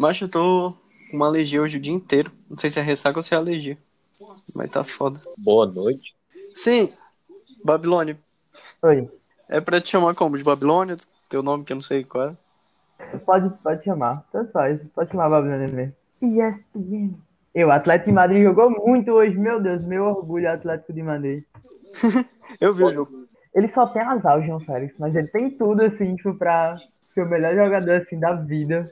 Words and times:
Mas 0.00 0.18
eu 0.18 0.30
tô 0.30 0.72
com 1.10 1.16
uma 1.18 1.26
alergia 1.26 1.60
hoje 1.60 1.76
o 1.76 1.80
dia 1.80 1.92
inteiro. 1.92 2.32
Não 2.48 2.56
sei 2.56 2.70
se 2.70 2.80
é 2.80 2.82
ressaca 2.82 3.18
ou 3.18 3.22
se 3.22 3.34
é 3.34 3.36
alergia. 3.36 3.76
Mas 4.56 4.70
tá 4.70 4.82
foda. 4.82 5.20
Boa 5.36 5.66
noite. 5.66 6.16
Sim, 6.54 6.90
Babilônia. 7.62 8.16
Oi. 8.82 9.10
É 9.46 9.60
pra 9.60 9.78
te 9.78 9.90
chamar 9.90 10.14
como? 10.14 10.38
De 10.38 10.42
Babilônia? 10.42 10.96
Teu 11.28 11.42
nome 11.42 11.64
que 11.64 11.72
eu 11.72 11.74
não 11.74 11.82
sei 11.82 12.02
qual 12.02 12.30
é. 12.30 13.18
Pode, 13.26 13.54
pode 13.62 13.84
chamar. 13.84 14.24
Tanto 14.32 14.50
faz. 14.52 14.80
Pode 14.94 15.10
chamar 15.10 15.28
Babilônia 15.28 15.68
mesmo. 15.68 15.94
ESPN. 16.22 17.14
Eu, 17.54 17.68
o 17.68 17.72
Atlético 17.72 18.08
de 18.08 18.14
Madrid 18.14 18.42
jogou 18.42 18.70
muito 18.70 19.10
hoje. 19.10 19.36
Meu 19.36 19.60
Deus, 19.60 19.82
meu 19.84 20.04
orgulho 20.04 20.50
Atlético 20.50 20.94
de 20.94 21.02
Madrid. 21.02 21.44
Eu 22.58 22.72
vi 22.72 22.84
o 22.84 22.90
jogo. 22.90 23.28
Ele 23.54 23.68
só 23.74 23.86
tem 23.86 24.00
azar, 24.00 24.38
o 24.38 24.46
João 24.46 24.60
Félix, 24.60 24.94
mas 24.98 25.14
ele 25.14 25.26
tem 25.26 25.50
tudo, 25.50 25.82
assim, 25.82 26.14
tipo, 26.16 26.34
pra 26.34 26.78
ser 27.12 27.22
o 27.22 27.28
melhor 27.28 27.54
jogador, 27.54 27.96
assim, 27.96 28.18
da 28.18 28.32
vida. 28.32 28.90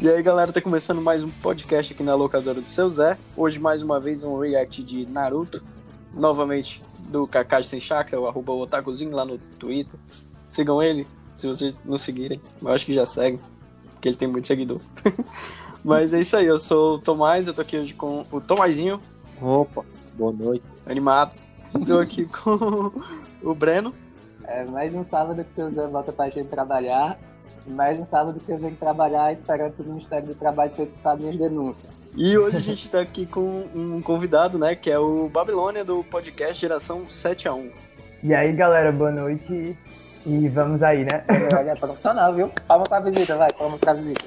E 0.00 0.08
aí, 0.08 0.22
galera, 0.22 0.52
tá 0.52 0.60
começando 0.60 1.00
mais 1.02 1.22
um 1.24 1.30
podcast 1.30 1.92
aqui 1.92 2.02
na 2.02 2.14
locadora 2.14 2.60
do 2.60 2.68
seu 2.68 2.88
Zé. 2.88 3.18
Hoje, 3.36 3.58
mais 3.58 3.82
uma 3.82 3.98
vez, 3.98 4.22
um 4.22 4.38
react 4.38 4.82
de 4.84 5.06
Naruto. 5.06 5.62
Novamente, 6.14 6.82
do 7.08 7.26
Kakashi 7.26 7.68
Sem 7.68 7.80
Chakra, 7.80 8.20
o 8.20 8.26
arroba 8.26 8.52
Otakuzinho 8.52 9.10
lá 9.10 9.24
no 9.24 9.38
Twitter. 9.58 9.98
Sigam 10.48 10.82
ele, 10.82 11.06
se 11.36 11.46
vocês 11.46 11.76
não 11.84 11.98
seguirem. 11.98 12.40
Eu 12.62 12.68
acho 12.68 12.86
que 12.86 12.92
já 12.92 13.04
seguem, 13.04 13.40
porque 13.92 14.08
ele 14.08 14.16
tem 14.16 14.28
muito 14.28 14.46
seguidor. 14.46 14.80
Mas 15.84 16.12
é 16.12 16.20
isso 16.20 16.36
aí, 16.36 16.46
eu 16.46 16.58
sou 16.58 16.94
o 16.94 16.98
Tomás, 16.98 17.46
eu 17.46 17.54
tô 17.54 17.60
aqui 17.60 17.76
hoje 17.76 17.94
com 17.94 18.24
o 18.32 18.40
Tomazinho, 18.40 19.00
Opa, 19.40 19.84
boa 20.14 20.32
noite. 20.32 20.64
animado. 20.86 21.34
Tô 21.86 21.98
aqui 21.98 22.24
com 22.24 22.90
o 23.42 23.54
Breno. 23.54 23.94
É 24.44 24.64
mais 24.64 24.94
um 24.94 25.04
sábado 25.04 25.44
que 25.44 25.50
o 25.50 25.54
seu 25.54 25.70
Zé 25.70 25.86
volta 25.86 26.10
pra 26.12 26.28
gente 26.30 26.48
trabalhar. 26.48 27.18
E 27.66 27.70
mais 27.70 27.98
um 27.98 28.04
sábado 28.04 28.40
que 28.40 28.50
eu 28.50 28.58
venho 28.58 28.76
trabalhar 28.76 29.32
esperando 29.32 29.72
que 29.72 29.82
o 29.82 29.86
Ministério 29.86 30.28
do 30.28 30.34
Trabalho 30.34 30.70
ter 30.70 30.82
escutado 30.82 31.20
minhas 31.20 31.36
denúncias. 31.36 31.92
E 32.16 32.36
hoje 32.36 32.56
a 32.56 32.60
gente 32.60 32.88
tá 32.88 33.00
aqui 33.00 33.26
com 33.26 33.66
um 33.74 34.00
convidado, 34.02 34.58
né, 34.58 34.74
que 34.74 34.90
é 34.90 34.98
o 34.98 35.28
Babilônia 35.28 35.84
do 35.84 36.02
podcast 36.04 36.60
Geração 36.60 37.08
7 37.08 37.48
a 37.48 37.54
1 37.54 37.70
E 38.24 38.34
aí, 38.34 38.52
galera, 38.52 38.90
boa 38.90 39.10
noite. 39.10 39.76
E 40.26 40.48
vamos 40.48 40.82
aí, 40.82 41.04
né? 41.04 41.24
Olha, 41.54 41.70
é 41.70 41.76
profissional, 41.76 42.34
viu? 42.34 42.50
Palma 42.66 42.84
pra 42.84 43.00
visita, 43.00 43.36
vai, 43.36 43.52
palma 43.52 43.78
pra 43.78 43.94
visita. 43.94 44.24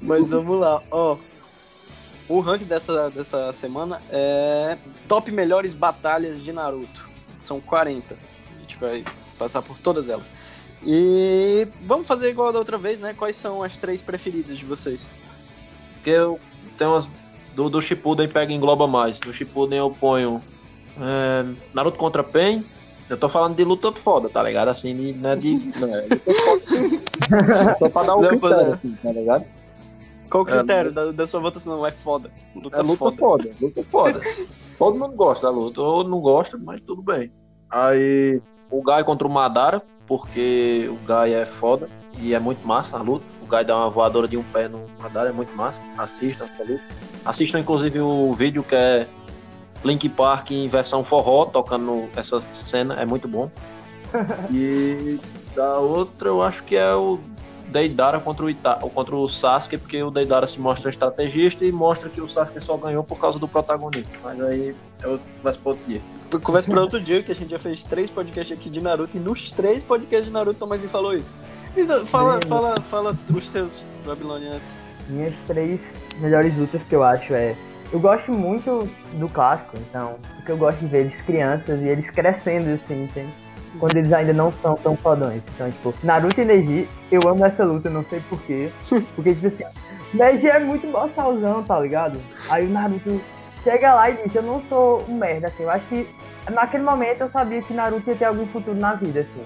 Mas 0.00 0.30
vamos 0.30 0.60
lá, 0.60 0.82
ó. 0.90 1.16
O 2.28 2.40
ranking 2.40 2.64
dessa, 2.64 3.10
dessa 3.10 3.52
semana 3.52 4.00
é 4.10 4.78
top 5.08 5.30
melhores 5.30 5.74
batalhas 5.74 6.42
de 6.42 6.52
Naruto. 6.52 7.08
São 7.40 7.60
40. 7.60 8.14
A 8.14 8.60
gente 8.60 8.76
vai 8.78 9.04
passar 9.38 9.62
por 9.62 9.78
todas 9.78 10.08
elas. 10.08 10.26
E 10.86 11.66
vamos 11.86 12.06
fazer 12.06 12.28
igual 12.28 12.52
da 12.52 12.58
outra 12.58 12.76
vez, 12.76 13.00
né? 13.00 13.14
Quais 13.16 13.36
são 13.36 13.62
as 13.62 13.76
três 13.76 14.02
preferidas 14.02 14.58
de 14.58 14.64
vocês? 14.64 15.08
Porque 15.94 16.10
eu 16.10 16.38
tenho 16.76 16.90
umas. 16.90 17.08
Do, 17.54 17.70
do 17.70 17.80
Shippuden 17.80 18.28
pega 18.28 18.52
e 18.52 18.56
engloba 18.56 18.86
mais. 18.86 19.18
No 19.20 19.32
Shippuden 19.32 19.78
eu 19.78 19.90
ponho 19.90 20.42
é, 21.00 21.44
Naruto 21.72 21.96
contra 21.96 22.22
Pen. 22.22 22.64
Eu 23.08 23.16
tô 23.16 23.28
falando 23.28 23.54
de 23.54 23.64
luta 23.64 23.92
foda, 23.92 24.28
tá 24.28 24.42
ligado? 24.42 24.68
Assim, 24.68 24.94
de, 24.94 25.12
não 25.12 25.30
é 25.30 25.36
de. 25.36 25.54
Não 25.78 25.94
é. 25.94 26.06
Só 27.78 27.88
pra 27.88 28.02
dar 28.02 28.16
um 28.16 28.26
critério, 28.26 28.56
é. 28.56 28.72
assim, 28.72 28.98
tá 29.02 29.12
ligado? 29.12 29.44
Qual 30.30 30.42
o 30.42 30.46
critério 30.46 30.90
da, 30.90 31.12
da 31.12 31.26
sua 31.26 31.40
votação? 31.40 31.76
Não, 31.76 31.86
é 31.86 31.92
foda. 31.92 32.30
Luta, 32.56 32.76
É 32.76 32.82
luta 32.82 32.96
foda. 32.98 33.16
foda. 33.16 33.50
luta 33.60 33.84
foda. 33.90 34.20
Todo 34.78 34.98
mundo 34.98 35.14
gosta 35.14 35.46
da 35.46 35.52
luta, 35.52 35.80
ou 35.80 36.02
não 36.02 36.20
gosta, 36.20 36.58
mas 36.58 36.80
tudo 36.80 37.02
bem. 37.02 37.30
Aí 37.70 38.40
o 38.76 38.82
Gai 38.82 39.04
contra 39.04 39.26
o 39.26 39.30
Madara, 39.30 39.80
porque 40.06 40.90
o 40.90 41.06
Gai 41.06 41.32
é 41.32 41.46
foda 41.46 41.88
e 42.18 42.34
é 42.34 42.40
muito 42.40 42.66
massa 42.66 42.96
a 42.96 43.02
luta. 43.02 43.24
O 43.40 43.46
Gai 43.46 43.64
dá 43.64 43.76
uma 43.76 43.88
voadora 43.88 44.26
de 44.26 44.36
um 44.36 44.42
pé 44.42 44.68
no 44.68 44.84
Madara, 44.98 45.28
é 45.28 45.32
muito 45.32 45.54
massa. 45.54 45.84
Assistam 45.96 46.44
essa 46.44 46.62
luta. 46.64 46.82
Assistam 47.24 47.60
inclusive 47.60 48.00
o 48.00 48.32
vídeo 48.32 48.64
que 48.64 48.74
é 48.74 49.06
Link 49.84 50.08
Park 50.08 50.50
em 50.50 50.66
versão 50.66 51.04
forró, 51.04 51.44
tocando 51.46 52.08
essa 52.16 52.40
cena, 52.52 52.94
é 52.94 53.06
muito 53.06 53.28
bom. 53.28 53.50
E 54.52 55.18
da 55.56 55.78
outra 55.78 56.28
eu 56.28 56.42
acho 56.42 56.62
que 56.64 56.76
é 56.76 56.94
o 56.94 57.18
Deidara 57.74 58.20
contra 58.20 58.44
o, 58.44 58.48
Ita 58.48 58.76
contra 58.94 59.16
o 59.16 59.28
Sasuke, 59.28 59.76
porque 59.76 60.00
o 60.00 60.08
Deidara 60.08 60.46
se 60.46 60.60
mostra 60.60 60.92
estrategista 60.92 61.64
e 61.64 61.72
mostra 61.72 62.08
que 62.08 62.20
o 62.20 62.28
Sasuke 62.28 62.60
só 62.60 62.76
ganhou 62.76 63.02
por 63.02 63.18
causa 63.18 63.36
do 63.36 63.48
protagonista. 63.48 64.16
Mas 64.22 64.40
aí 64.40 64.76
eu 65.02 65.18
converso 65.38 65.58
para 65.58 65.70
outro 65.72 65.84
dia. 65.88 66.00
Conversa 66.40 66.70
pra 66.70 66.80
outro 66.80 67.00
dia 67.00 67.20
que 67.24 67.32
a 67.32 67.34
gente 67.34 67.50
já 67.50 67.58
fez 67.58 67.82
três 67.82 68.08
podcasts 68.08 68.56
aqui 68.56 68.70
de 68.70 68.80
Naruto 68.80 69.16
e 69.16 69.20
nos 69.20 69.50
três 69.50 69.84
podcasts 69.84 70.28
de 70.28 70.32
Naruto 70.32 70.56
o 70.56 70.60
Tomazinho 70.60 70.88
falou 70.88 71.14
isso. 71.14 71.32
Então, 71.76 72.06
fala, 72.06 72.34
Sim. 72.34 72.48
fala, 72.48 72.80
fala 72.82 73.18
os 73.34 73.50
teus, 73.50 73.82
Babilônia, 74.06 74.52
antes. 74.52 74.76
Minhas 75.08 75.34
três 75.48 75.80
melhores 76.20 76.56
lutas 76.56 76.80
que 76.88 76.94
eu 76.94 77.02
acho 77.02 77.34
é. 77.34 77.56
Eu 77.92 77.98
gosto 77.98 78.30
muito 78.30 78.88
do 79.14 79.28
clássico, 79.28 79.76
então. 79.78 80.14
Porque 80.36 80.52
eu 80.52 80.56
gosto 80.56 80.78
de 80.78 80.86
ver 80.86 81.06
eles 81.06 81.20
crianças 81.22 81.80
e 81.80 81.88
eles 81.88 82.08
crescendo 82.08 82.70
assim, 82.70 83.02
entende? 83.02 83.32
Quando 83.78 83.96
eles 83.96 84.12
ainda 84.12 84.32
não 84.32 84.52
são 84.52 84.76
tão 84.76 84.96
fodões. 84.96 85.42
Então, 85.48 85.70
tipo, 85.70 85.94
Naruto 86.02 86.40
e 86.40 86.44
Neji, 86.44 86.88
eu 87.10 87.20
amo 87.26 87.44
essa 87.44 87.64
luta, 87.64 87.90
não 87.90 88.04
sei 88.04 88.20
porquê. 88.28 88.70
Porque, 89.14 89.34
tipo 89.34 89.48
assim, 89.48 89.64
Neji 90.12 90.48
é 90.48 90.60
muito 90.60 90.90
bossalzão, 90.90 91.62
tá 91.62 91.78
ligado? 91.80 92.20
Aí 92.48 92.66
o 92.66 92.70
Naruto 92.70 93.20
chega 93.62 93.94
lá 93.94 94.10
e 94.10 94.16
diz, 94.16 94.34
eu 94.34 94.42
não 94.42 94.62
sou 94.68 95.02
um 95.08 95.16
merda, 95.16 95.48
assim. 95.48 95.64
Eu 95.64 95.70
acho 95.70 95.86
que 95.86 96.08
naquele 96.52 96.84
momento 96.84 97.22
eu 97.22 97.30
sabia 97.30 97.62
que 97.62 97.74
Naruto 97.74 98.08
ia 98.08 98.16
ter 98.16 98.26
algum 98.26 98.46
futuro 98.46 98.76
na 98.78 98.94
vida, 98.94 99.20
assim. 99.20 99.44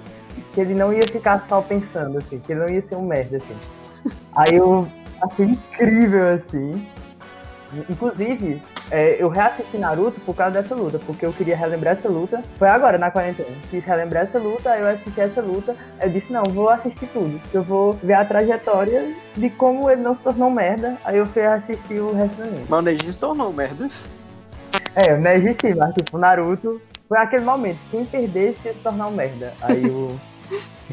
Que 0.52 0.60
ele 0.60 0.74
não 0.74 0.92
ia 0.92 1.02
ficar 1.02 1.46
só 1.48 1.62
pensando, 1.62 2.18
assim. 2.18 2.38
Que 2.38 2.52
ele 2.52 2.60
não 2.60 2.68
ia 2.68 2.82
ser 2.82 2.96
um 2.96 3.06
merda, 3.06 3.38
assim. 3.38 4.12
Aí 4.36 4.56
eu 4.56 4.86
achei 5.22 5.46
incrível, 5.46 6.34
assim. 6.34 6.86
Inclusive, 7.88 8.62
é, 8.90 9.16
eu 9.22 9.28
reassisti 9.28 9.76
Naruto 9.76 10.20
por 10.20 10.34
causa 10.34 10.62
dessa 10.62 10.74
luta, 10.74 10.98
porque 10.98 11.26
eu 11.26 11.32
queria 11.32 11.56
relembrar 11.56 11.96
essa 11.96 12.08
luta. 12.08 12.42
Foi 12.58 12.68
agora, 12.68 12.96
na 12.96 13.10
quarentena. 13.10 13.48
Quis 13.70 13.84
relembrar 13.84 14.24
essa 14.24 14.38
luta, 14.38 14.70
aí 14.70 14.80
eu 14.80 14.88
assisti 14.88 15.20
essa 15.20 15.40
luta. 15.40 15.76
Eu 16.00 16.08
disse, 16.08 16.32
não, 16.32 16.42
vou 16.44 16.70
assistir 16.70 17.06
tudo. 17.08 17.40
Eu 17.52 17.62
vou 17.62 17.92
ver 18.02 18.14
a 18.14 18.24
trajetória 18.24 19.12
de 19.36 19.50
como 19.50 19.90
ele 19.90 20.02
não 20.02 20.16
se 20.16 20.22
tornou 20.22 20.50
merda. 20.50 20.96
Aí 21.04 21.18
eu 21.18 21.26
fui 21.26 21.44
assistir 21.44 22.00
o 22.00 22.14
resto 22.14 22.36
do 22.36 22.42
anime. 22.42 22.66
Mas 22.68 22.78
o 22.78 22.82
Neji 22.82 23.12
se 23.12 23.18
tornou 23.18 23.52
merda. 23.52 23.88
É, 24.94 25.14
o 25.14 25.18
Neji 25.18 25.56
sim, 25.60 25.74
mas 25.74 25.94
tipo, 25.94 26.16
o 26.16 26.20
Naruto 26.20 26.80
foi 27.08 27.18
aquele 27.18 27.44
momento. 27.44 27.78
Quem 27.90 28.04
perdesse 28.04 28.58
ia 28.64 28.72
se 28.72 28.80
tornar 28.80 29.08
um 29.08 29.12
merda. 29.12 29.52
Aí 29.60 29.86
o. 29.86 30.18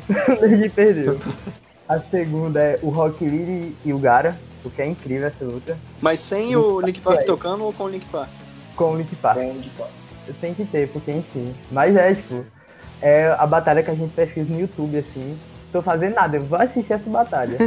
o 0.41 0.47
Neji 0.47 0.69
perdeu. 0.69 1.17
A 1.87 1.99
segunda 1.99 2.59
é 2.59 2.79
o 2.81 2.89
Rock 2.89 3.23
Lee 3.23 3.75
e 3.85 3.93
o 3.93 3.99
Gara, 3.99 4.35
porque 4.63 4.81
é 4.81 4.87
incrível 4.87 5.27
essa 5.27 5.45
luta. 5.45 5.77
Mas 6.01 6.19
sem 6.19 6.55
o 6.55 6.81
Link 6.81 6.99
Park 6.99 7.19
É. 7.19 7.23
tocando 7.23 7.63
ou 7.63 7.71
com 7.71 7.83
o 7.83 7.89
Link 7.89 8.05
Park? 8.07 8.29
Com 8.75 8.93
o 8.93 8.97
Link 8.97 9.15
Park. 9.17 9.37
Tem 10.41 10.53
que 10.55 10.65
ter, 10.65 10.89
porque 10.89 11.11
enfim. 11.11 11.53
Mas 11.69 11.95
é, 11.95 12.15
tipo, 12.15 12.43
é 13.01 13.35
a 13.37 13.45
batalha 13.45 13.83
que 13.83 13.91
a 13.91 13.93
gente 13.93 14.11
pesquisa 14.15 14.51
no 14.51 14.59
YouTube, 14.59 14.97
assim. 14.97 15.39
Tô 15.71 15.81
fazendo 15.83 16.15
nada, 16.15 16.37
eu 16.37 16.45
vou 16.45 16.59
assistir 16.59 16.93
essa 16.93 17.07
batalha. 17.07 17.57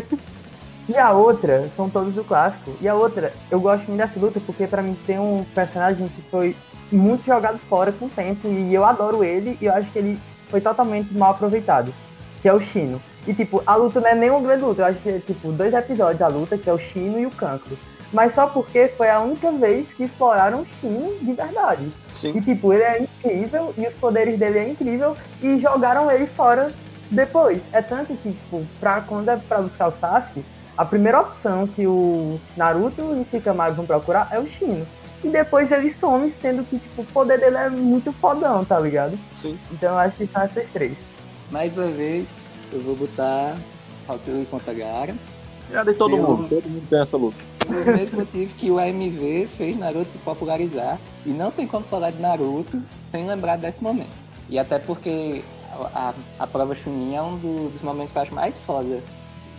e 0.89 0.97
a 0.97 1.13
outra, 1.13 1.71
são 1.77 1.89
todos 1.89 2.13
do 2.13 2.25
clássico. 2.25 2.73
E 2.81 2.89
a 2.89 2.95
outra, 2.95 3.33
eu 3.49 3.61
gosto 3.61 3.87
muito 3.87 3.99
dessa 3.99 4.19
luta 4.19 4.41
porque 4.45 4.67
pra 4.67 4.83
mim 4.83 4.97
tem 5.07 5.21
um 5.21 5.45
personagem 5.55 6.09
que 6.09 6.23
foi 6.23 6.57
muito 6.91 7.25
jogado 7.25 7.61
fora 7.69 7.93
com 7.93 8.07
o 8.07 8.11
tempo. 8.11 8.49
E 8.49 8.75
eu 8.75 8.85
adoro 8.85 9.23
ele 9.23 9.57
e 9.61 9.67
eu 9.67 9.73
acho 9.73 9.89
que 9.93 9.99
ele 10.01 10.19
foi 10.49 10.61
totalmente 10.61 11.15
mal 11.17 11.31
aproveitado. 11.31 11.95
Que 12.41 12.49
é 12.49 12.53
o 12.53 12.61
Shino. 12.61 13.01
E 13.27 13.35
tipo, 13.35 13.63
a 13.67 13.75
luta 13.75 14.01
não 14.01 14.09
é 14.09 14.15
nem 14.15 14.31
uma 14.31 14.41
grande 14.41 14.65
luta. 14.65 14.83
Eu 14.83 14.87
acho 14.87 14.99
que 15.01 15.09
é 15.09 15.19
tipo 15.19 15.53
dois 15.53 15.75
episódios 15.75 16.19
da 16.19 16.29
luta, 16.29 16.57
que 16.57 16.69
é 16.69 16.73
o 16.73 16.79
Shino 16.79 17.19
e 17.19 17.27
o 17.27 17.31
Cancro. 17.31 17.77
Mas 18.13 18.35
só 18.35 18.47
porque 18.47 18.89
foi 18.97 19.11
a 19.11 19.21
única 19.21 19.51
vez 19.53 19.87
que 19.97 20.05
exploraram 20.05 20.63
o 20.63 20.67
Shino 20.81 21.15
de 21.21 21.33
verdade. 21.33 21.93
E 22.11 22.17
Sim. 22.17 22.41
tipo, 22.41 22.73
ele 22.73 22.83
é 22.83 23.03
incrível 23.03 23.75
e 23.77 23.87
os 23.87 23.95
poderes 23.95 24.39
dele 24.39 24.59
é 24.59 24.69
incrível 24.69 25.15
e 25.43 25.59
jogaram 25.59 26.11
ele 26.11 26.27
fora 26.27 26.73
depois. 27.11 27.61
É 27.73 27.83
tanto 27.83 28.15
que, 28.17 28.33
tipo, 28.33 28.65
pra, 28.81 29.01
quando 29.03 29.29
é 29.29 29.37
pra 29.37 29.61
buscar 29.61 29.89
o 29.89 29.95
Sasuke, 30.01 30.45
a 30.77 30.85
primeira 30.85 31.21
opção 31.21 31.67
que 31.67 31.87
o 31.87 32.41
Naruto 32.57 33.01
e 33.01 33.21
o 33.21 33.27
Shikamaru 33.31 33.75
vão 33.75 33.87
procurar 33.87 34.29
é 34.31 34.39
o 34.39 34.47
Shino. 34.47 34.87
E 35.23 35.29
depois 35.29 35.71
ele 35.73 35.95
some, 36.01 36.33
sendo 36.41 36.63
que, 36.65 36.79
tipo, 36.79 37.03
o 37.03 37.07
poder 37.07 37.41
dele 37.41 37.57
é 37.57 37.69
muito 37.69 38.13
fodão, 38.13 38.65
tá 38.65 38.79
ligado? 38.79 39.19
Sim. 39.35 39.59
Então 39.73 39.93
eu 39.95 39.99
acho 39.99 40.17
que 40.17 40.27
são 40.29 40.43
essas 40.43 40.65
três. 40.73 40.97
Mais 41.51 41.77
uma 41.77 41.87
vez, 41.89 42.29
eu 42.73 42.81
vou 42.81 42.95
botar 42.95 43.57
Lee 44.27 44.47
contra 44.47 44.73
Gara. 44.75 45.15
Já 45.71 45.83
de 45.85 45.95
todo 45.95 46.17
Eu- 46.17 46.23
mundo, 46.23 46.49
todo 46.49 46.69
mundo 46.69 46.87
tem 46.89 47.01
essa 47.01 47.17
luta. 47.17 47.37
Pelo 47.67 47.85
mesmo 47.97 48.19
motivo 48.21 48.55
que 48.55 48.71
o 48.71 48.79
AMV 48.79 49.47
fez 49.49 49.77
Naruto 49.77 50.11
se 50.11 50.19
popularizar. 50.19 50.99
E 51.27 51.31
não 51.31 51.51
tem 51.51 51.67
como 51.67 51.85
falar 51.85 52.11
de 52.11 52.21
Naruto 52.21 52.83
sem 53.03 53.27
lembrar 53.27 53.57
desse 53.57 53.83
momento. 53.83 54.09
E 54.49 54.59
até 54.59 54.79
porque 54.79 55.43
a, 55.71 56.11
a, 56.11 56.15
a 56.45 56.47
prova 56.47 56.75
Chunin 56.75 57.15
é 57.15 57.23
um 57.23 57.37
do- 57.37 57.71
dos 57.71 57.83
momentos 57.83 58.13
que 58.13 58.19
eu 58.19 58.23
acho 58.23 58.35
mais 58.35 58.59
foda 58.61 59.03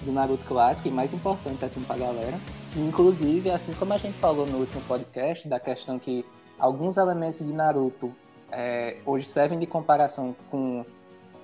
do 0.03 0.11
Naruto 0.11 0.43
clássico 0.45 0.87
e 0.87 0.91
mais 0.91 1.13
importante 1.13 1.63
assim 1.65 1.81
pra 1.81 1.95
galera. 1.97 2.39
E, 2.75 2.79
inclusive, 2.79 3.51
assim 3.51 3.73
como 3.73 3.93
a 3.93 3.97
gente 3.97 4.17
falou 4.17 4.47
no 4.47 4.57
último 4.59 4.81
podcast, 4.87 5.47
da 5.47 5.59
questão 5.59 5.99
que 5.99 6.25
alguns 6.57 6.97
elementos 6.97 7.37
de 7.37 7.53
Naruto 7.53 8.11
é, 8.51 8.97
hoje 9.05 9.25
servem 9.25 9.59
de 9.59 9.67
comparação 9.67 10.35
com 10.49 10.83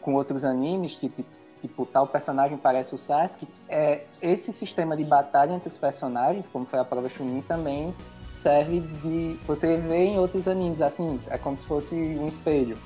com 0.05 0.13
outros 0.13 0.45
animes, 0.45 0.95
tipo, 0.95 1.25
tipo 1.61 1.83
tal 1.87 2.05
personagem 2.05 2.59
parece 2.59 2.93
o 2.93 2.97
Sasuke, 2.97 3.47
é, 3.67 4.03
esse 4.21 4.53
sistema 4.53 4.95
de 4.95 5.03
batalha 5.03 5.53
entre 5.53 5.67
os 5.67 5.77
personagens, 5.79 6.47
como 6.47 6.67
foi 6.67 6.77
a 6.77 6.85
prova 6.85 7.09
Chunin, 7.09 7.41
também 7.41 7.91
serve 8.31 8.81
de. 8.81 9.35
Você 9.47 9.77
vê 9.77 10.05
em 10.05 10.19
outros 10.19 10.47
animes, 10.47 10.79
assim, 10.79 11.19
é 11.31 11.39
como 11.39 11.57
se 11.57 11.65
fosse 11.65 11.95
um 11.95 12.27
espelho. 12.27 12.77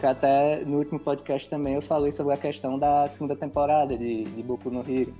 Que 0.00 0.06
até 0.06 0.64
no 0.64 0.78
último 0.78 0.98
podcast 0.98 1.48
também 1.50 1.74
eu 1.74 1.82
falei 1.82 2.10
sobre 2.10 2.32
a 2.32 2.38
questão 2.38 2.78
da 2.78 3.06
segunda 3.06 3.36
temporada 3.36 3.96
de, 3.96 4.24
de 4.24 4.42
Boku 4.42 4.70
no 4.70 4.80
Hero. 4.80 5.12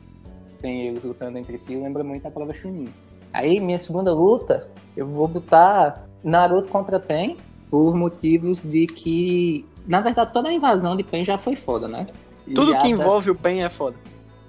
Tem 0.62 0.88
eles 0.88 1.04
lutando 1.04 1.36
entre 1.36 1.58
si, 1.58 1.76
lembra 1.76 2.02
muito 2.02 2.26
a 2.26 2.30
prova 2.30 2.54
Chunin. 2.54 2.88
Aí, 3.30 3.60
minha 3.60 3.78
segunda 3.78 4.14
luta, 4.14 4.66
eu 4.96 5.06
vou 5.06 5.28
botar 5.28 6.06
Naruto 6.24 6.70
contra 6.70 6.98
Pen, 6.98 7.36
por 7.70 7.94
motivos 7.94 8.62
de 8.62 8.86
que, 8.86 9.66
na 9.86 10.00
verdade, 10.00 10.32
toda 10.32 10.48
a 10.48 10.52
invasão 10.52 10.96
de 10.96 11.02
Pen 11.04 11.24
já 11.24 11.38
foi 11.38 11.54
foda, 11.56 11.86
né? 11.88 12.06
Tudo 12.54 12.72
que 12.76 12.82
tá- 12.82 12.88
envolve 12.88 13.30
o 13.30 13.34
Pen 13.34 13.62
é 13.64 13.68
foda. 13.68 13.96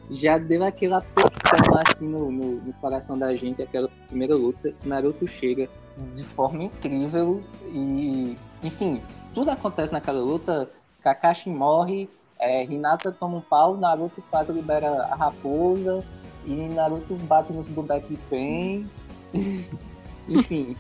já 0.10 0.38
deu 0.38 0.64
aquele 0.64 0.94
apertão 0.94 1.76
assim 1.86 2.08
no, 2.08 2.32
no, 2.32 2.56
no 2.62 2.74
coração 2.74 3.18
da 3.18 3.36
gente, 3.36 3.62
aquela 3.62 3.90
primeira 4.08 4.36
luta. 4.36 4.74
Naruto 4.86 5.28
chega 5.28 5.68
de 6.16 6.24
forma 6.24 6.64
incrível 6.64 7.44
e, 7.66 8.38
enfim, 8.64 9.02
tudo 9.34 9.50
acontece 9.52 9.92
naquela 9.94 10.20
luta. 10.20 10.70
Kakashi 11.04 11.50
morre, 11.50 12.10
é, 12.40 12.64
Hinata 12.66 13.12
toma 13.12 13.38
um 13.38 13.42
pau, 13.42 13.76
Naruto 13.78 14.24
quase 14.30 14.52
libera 14.52 15.04
a 15.06 15.16
raposa 15.16 16.04
e 16.46 16.54
Naruto 16.68 17.16
bate 17.16 17.52
nos 17.52 17.68
bonecos 17.68 18.10
de 18.10 18.18
Pen. 18.30 18.90
enfim. 20.30 20.76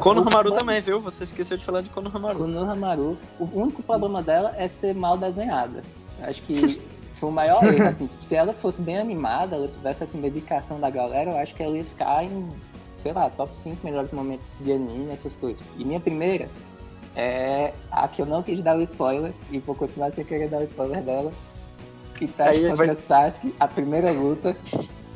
Konohamaru 0.00 0.52
também, 0.52 0.80
viu? 0.80 1.00
Você 1.00 1.24
esqueceu 1.24 1.56
de 1.56 1.64
falar 1.64 1.82
de 1.82 1.90
Konohamaru. 1.90 2.38
Konohamaru, 2.38 3.18
o 3.38 3.44
único 3.52 3.82
problema 3.82 4.22
dela 4.22 4.54
é 4.56 4.68
ser 4.68 4.94
mal 4.94 5.16
desenhada. 5.18 5.82
Acho 6.22 6.42
que 6.42 6.80
foi 7.14 7.28
o 7.28 7.32
maior 7.32 7.62
erro, 7.72 7.86
assim. 7.88 8.06
Tipo, 8.06 8.24
se 8.24 8.34
ela 8.34 8.52
fosse 8.52 8.80
bem 8.80 8.98
animada, 8.98 9.56
ela 9.56 9.68
tivesse 9.68 10.04
essa 10.04 10.16
dedicação 10.18 10.78
da 10.80 10.90
galera, 10.90 11.30
eu 11.32 11.36
acho 11.38 11.54
que 11.54 11.62
ela 11.62 11.76
ia 11.76 11.84
ficar 11.84 12.24
em, 12.24 12.50
sei 12.96 13.12
lá, 13.12 13.28
top 13.30 13.56
5 13.56 13.84
melhores 13.84 14.12
momentos 14.12 14.46
de 14.60 14.72
anime, 14.72 15.10
essas 15.12 15.34
coisas. 15.34 15.62
E 15.76 15.84
minha 15.84 16.00
primeira 16.00 16.48
é 17.16 17.72
a 17.90 18.06
que 18.08 18.22
eu 18.22 18.26
não 18.26 18.42
quis 18.42 18.62
dar 18.62 18.76
o 18.76 18.82
spoiler, 18.82 19.32
e 19.50 19.58
vou 19.58 19.74
continuar 19.74 20.10
sem 20.12 20.24
querer 20.24 20.48
dar 20.48 20.60
o 20.60 20.64
spoiler 20.64 21.02
dela. 21.02 21.32
Itachi 22.20 22.50
Aí 22.58 22.68
contra 22.68 22.86
vai- 22.86 22.94
Sasuke, 22.96 23.54
a 23.60 23.68
primeira 23.68 24.10
luta. 24.10 24.56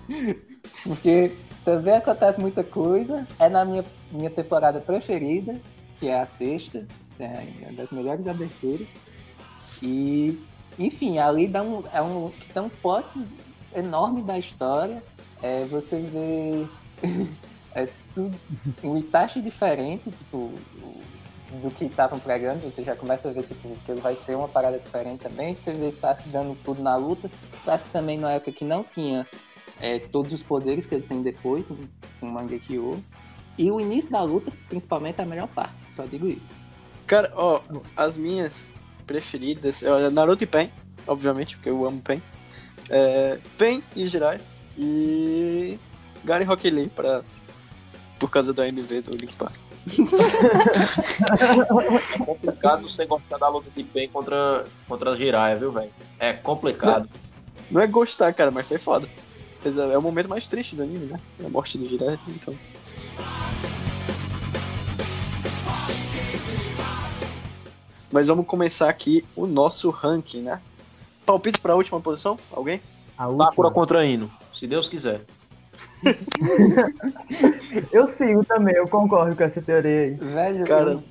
Porque 0.85 1.33
também 1.65 1.95
acontece 1.95 2.41
muita 2.41 2.65
coisa. 2.65 3.27
É 3.39 3.49
na 3.49 3.65
minha, 3.65 3.85
minha 4.11 4.31
temporada 4.31 4.81
preferida, 4.81 5.61
que 5.99 6.09
é 6.09 6.21
a 6.21 6.27
sexta. 6.27 6.87
É 7.19 7.47
uma 7.63 7.73
das 7.75 7.91
melhores 7.91 8.27
aberturas. 8.27 8.89
E, 9.83 10.41
enfim, 10.79 11.19
ali 11.19 11.47
dá 11.47 11.63
um, 11.63 11.85
é 11.93 12.03
um, 12.03 12.33
dá 12.53 12.63
um 12.63 12.69
pote 12.69 13.25
enorme 13.75 14.23
da 14.23 14.39
história. 14.39 15.03
É, 15.43 15.65
você 15.65 16.01
vê 16.01 16.67
é 17.75 17.89
tudo, 18.15 18.37
um 18.83 18.97
Itachi 18.97 19.41
diferente, 19.41 20.11
tipo, 20.11 20.53
do 21.61 21.71
que 21.71 21.85
estavam 21.85 22.19
pregando. 22.19 22.61
Você 22.61 22.83
já 22.83 22.97
começa 22.97 23.29
a 23.29 23.33
ver 23.33 23.45
tipo, 23.45 23.77
que 23.85 23.93
vai 23.95 24.17
ser 24.17 24.37
uma 24.37 24.49
parada 24.49 24.79
diferente 24.79 25.21
também. 25.21 25.55
Você 25.55 25.73
vê 25.73 25.91
Sasuke 25.91 26.29
dando 26.29 26.57
tudo 26.65 26.83
na 26.83 26.97
luta. 26.97 27.31
Sasuke 27.65 27.91
também 27.91 28.19
na 28.19 28.33
época 28.33 28.53
que 28.53 28.65
não 28.65 28.83
tinha 28.83 29.27
é, 29.83 29.99
todos 29.99 30.33
os 30.33 30.43
poderes 30.43 30.87
que 30.87 30.95
ele 30.95 31.05
tem 31.05 31.23
depois, 31.23 31.71
em- 31.71 31.89
com 32.21 32.27
o 32.29 32.33
Mangekyo. 32.33 33.03
E 33.59 33.71
o 33.71 33.79
início 33.81 34.11
da 34.11 34.23
luta, 34.23 34.51
principalmente, 34.69 35.21
é 35.21 35.25
a 35.25 35.27
melhor 35.27 35.49
parte. 35.49 35.75
Só 35.95 36.05
digo 36.07 36.27
isso. 36.29 36.65
Cara, 37.07 37.31
ó, 37.37 37.61
as 37.97 38.17
minhas 38.17 38.67
preferidas, 39.07 39.83
é 39.83 40.09
Naruto 40.09 40.45
e 40.45 40.47
Pen, 40.47 40.71
obviamente, 41.07 41.57
porque 41.57 41.69
eu 41.69 41.87
amo 41.87 42.01
Pen. 42.01 42.23
É, 42.89 43.39
Pen 43.59 43.83
e 43.95 44.07
Jirai. 44.07 44.41
E 44.79 45.79
Garen 46.25 46.45
Rock 46.47 46.71
Lee 46.71 46.89
pra, 46.89 47.23
por 48.19 48.31
causa 48.31 48.55
do 48.55 48.63
AMV 48.63 49.03
do 49.03 49.11
Link 49.17 49.37
Park. 49.37 49.57
É 52.15 52.19
complicado 52.25 52.83
você 52.83 53.05
gostar 53.05 53.37
da 53.39 53.49
luta 53.49 53.69
de 53.75 53.83
Pen 53.85 54.09
contra, 54.09 54.65
contra 54.89 55.11
a 55.11 55.17
Jiraiya, 55.17 55.57
viu, 55.57 55.73
velho? 55.73 55.91
É 56.19 56.33
complicado. 56.33 57.09
Não 57.71 57.81
é 57.81 57.87
gostar, 57.87 58.33
cara, 58.33 58.51
mas 58.51 58.67
foi 58.67 58.79
foda. 58.79 59.09
É 59.65 59.93
é 59.93 59.99
o 59.99 60.03
momento 60.03 60.29
mais 60.29 60.49
triste 60.49 60.75
do 60.75 60.83
anime, 60.83 61.07
né? 61.07 61.21
A 61.45 61.49
morte 61.49 61.79
do 61.79 61.89
Jirai, 61.89 62.19
então. 62.29 62.55
Mas 68.11 68.27
vamos 68.29 68.47
começar 68.47 68.89
aqui 68.89 69.25
o 69.37 69.47
nosso 69.47 69.89
ranking, 69.91 70.43
né? 70.43 70.61
Palpite 71.25 71.61
pra 71.61 71.75
última 71.75 72.01
posição? 72.01 72.39
Alguém? 72.51 72.81
A 73.17 73.25
Sakura 73.25 73.45
última. 73.47 73.71
contra 73.71 74.05
Ino, 74.05 74.31
se 74.53 74.67
Deus 74.67 74.89
quiser. 74.89 75.23
Eu 77.93 78.09
sigo 78.09 78.45
também, 78.45 78.75
eu 78.75 78.87
concordo 78.87 79.35
com 79.35 79.43
essa 79.45 79.63
teoria 79.63 80.01
aí. 80.03 80.11
Velho, 80.15 80.67
Cara, 80.67 80.91
eu, 80.93 81.03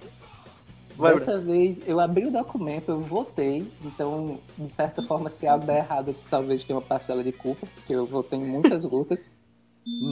Vai, 1.01 1.13
dessa 1.15 1.39
vez 1.39 1.81
eu 1.85 1.99
abri 1.99 2.27
o 2.27 2.31
documento, 2.31 2.89
eu 2.89 3.01
votei. 3.01 3.67
Então, 3.83 4.39
de 4.57 4.69
certa 4.69 5.01
forma, 5.01 5.29
se 5.29 5.47
algo 5.47 5.65
der 5.65 5.79
errado, 5.79 6.15
talvez 6.29 6.63
tenha 6.63 6.77
uma 6.77 6.85
parcela 6.85 7.23
de 7.23 7.31
culpa, 7.31 7.67
porque 7.75 7.93
eu 7.93 8.05
votei 8.05 8.39
em 8.39 8.45
muitas 8.45 8.83
lutas. 8.83 9.25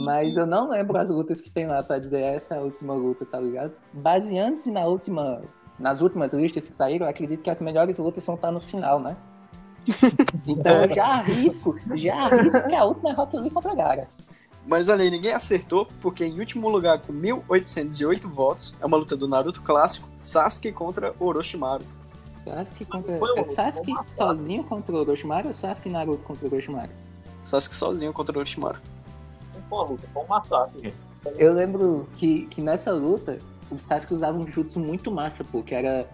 Mas 0.04 0.36
eu 0.36 0.46
não 0.46 0.68
lembro 0.68 0.98
as 0.98 1.10
lutas 1.10 1.40
que 1.40 1.50
tem 1.50 1.66
lá 1.66 1.82
pra 1.82 1.98
dizer 1.98 2.20
essa 2.22 2.56
é 2.56 2.58
a 2.58 2.62
última 2.62 2.92
luta, 2.92 3.24
tá 3.24 3.40
ligado? 3.40 3.72
Baseando-se 3.92 4.70
na 4.70 4.84
última, 4.84 5.42
nas 5.78 6.00
últimas 6.00 6.34
listas 6.34 6.68
que 6.68 6.74
saíram, 6.74 7.06
eu 7.06 7.10
acredito 7.10 7.40
que 7.40 7.50
as 7.50 7.60
melhores 7.60 7.98
lutas 7.98 8.26
vão 8.26 8.34
estar 8.34 8.50
no 8.50 8.60
final, 8.60 8.98
né? 8.98 9.16
Então 10.46 10.84
eu 10.84 10.94
já 10.94 11.06
arrisco, 11.06 11.76
já 11.94 12.24
arrisco 12.24 12.66
que 12.66 12.74
a 12.74 12.84
última 12.84 13.10
é 13.10 13.12
Rock 13.12 13.36
Lee 13.36 13.50
contra 13.50 13.74
Gara. 13.74 14.08
Mas 14.70 14.88
olha 14.88 15.02
aí, 15.02 15.10
ninguém 15.10 15.32
acertou, 15.32 15.88
porque 16.00 16.24
em 16.24 16.38
último 16.38 16.68
lugar, 16.68 17.00
com 17.00 17.12
1.808 17.12 18.28
votos, 18.28 18.72
é 18.80 18.86
uma 18.86 18.96
luta 18.96 19.16
do 19.16 19.26
Naruto 19.26 19.62
clássico, 19.62 20.08
Sasuke 20.22 20.70
contra 20.70 21.12
Orochimaru. 21.18 21.82
Sasuke 22.44 22.84
contra. 22.84 23.18
Foi 23.18 23.36
É 23.36 23.44
Sasuke 23.46 23.92
sozinho 24.06 24.62
contra 24.62 24.94
o 24.94 25.00
Orochimaru 25.00 25.48
ou 25.48 25.54
Sasuke 25.54 25.88
e 25.88 25.92
Naruto 25.92 26.22
contra 26.22 26.46
o 26.46 26.52
Orochimaru? 26.52 26.92
Sasuke 27.44 27.74
sozinho 27.74 28.12
contra 28.12 28.38
Orochimaru. 28.38 28.78
Uma 29.68 29.82
luta, 29.82 30.06
foi 30.12 30.22
um 30.22 30.28
massacre, 30.28 30.80
gente. 30.80 30.96
Eu 31.36 31.52
lembro 31.52 32.08
que, 32.16 32.46
que 32.46 32.62
nessa 32.62 32.92
luta, 32.92 33.40
o 33.72 33.76
Sasuke 33.76 34.14
usava 34.14 34.38
um 34.38 34.46
jutsu 34.46 34.78
muito 34.78 35.10
massa, 35.10 35.42
pô, 35.42 35.64
que 35.64 35.74
era. 35.74 36.08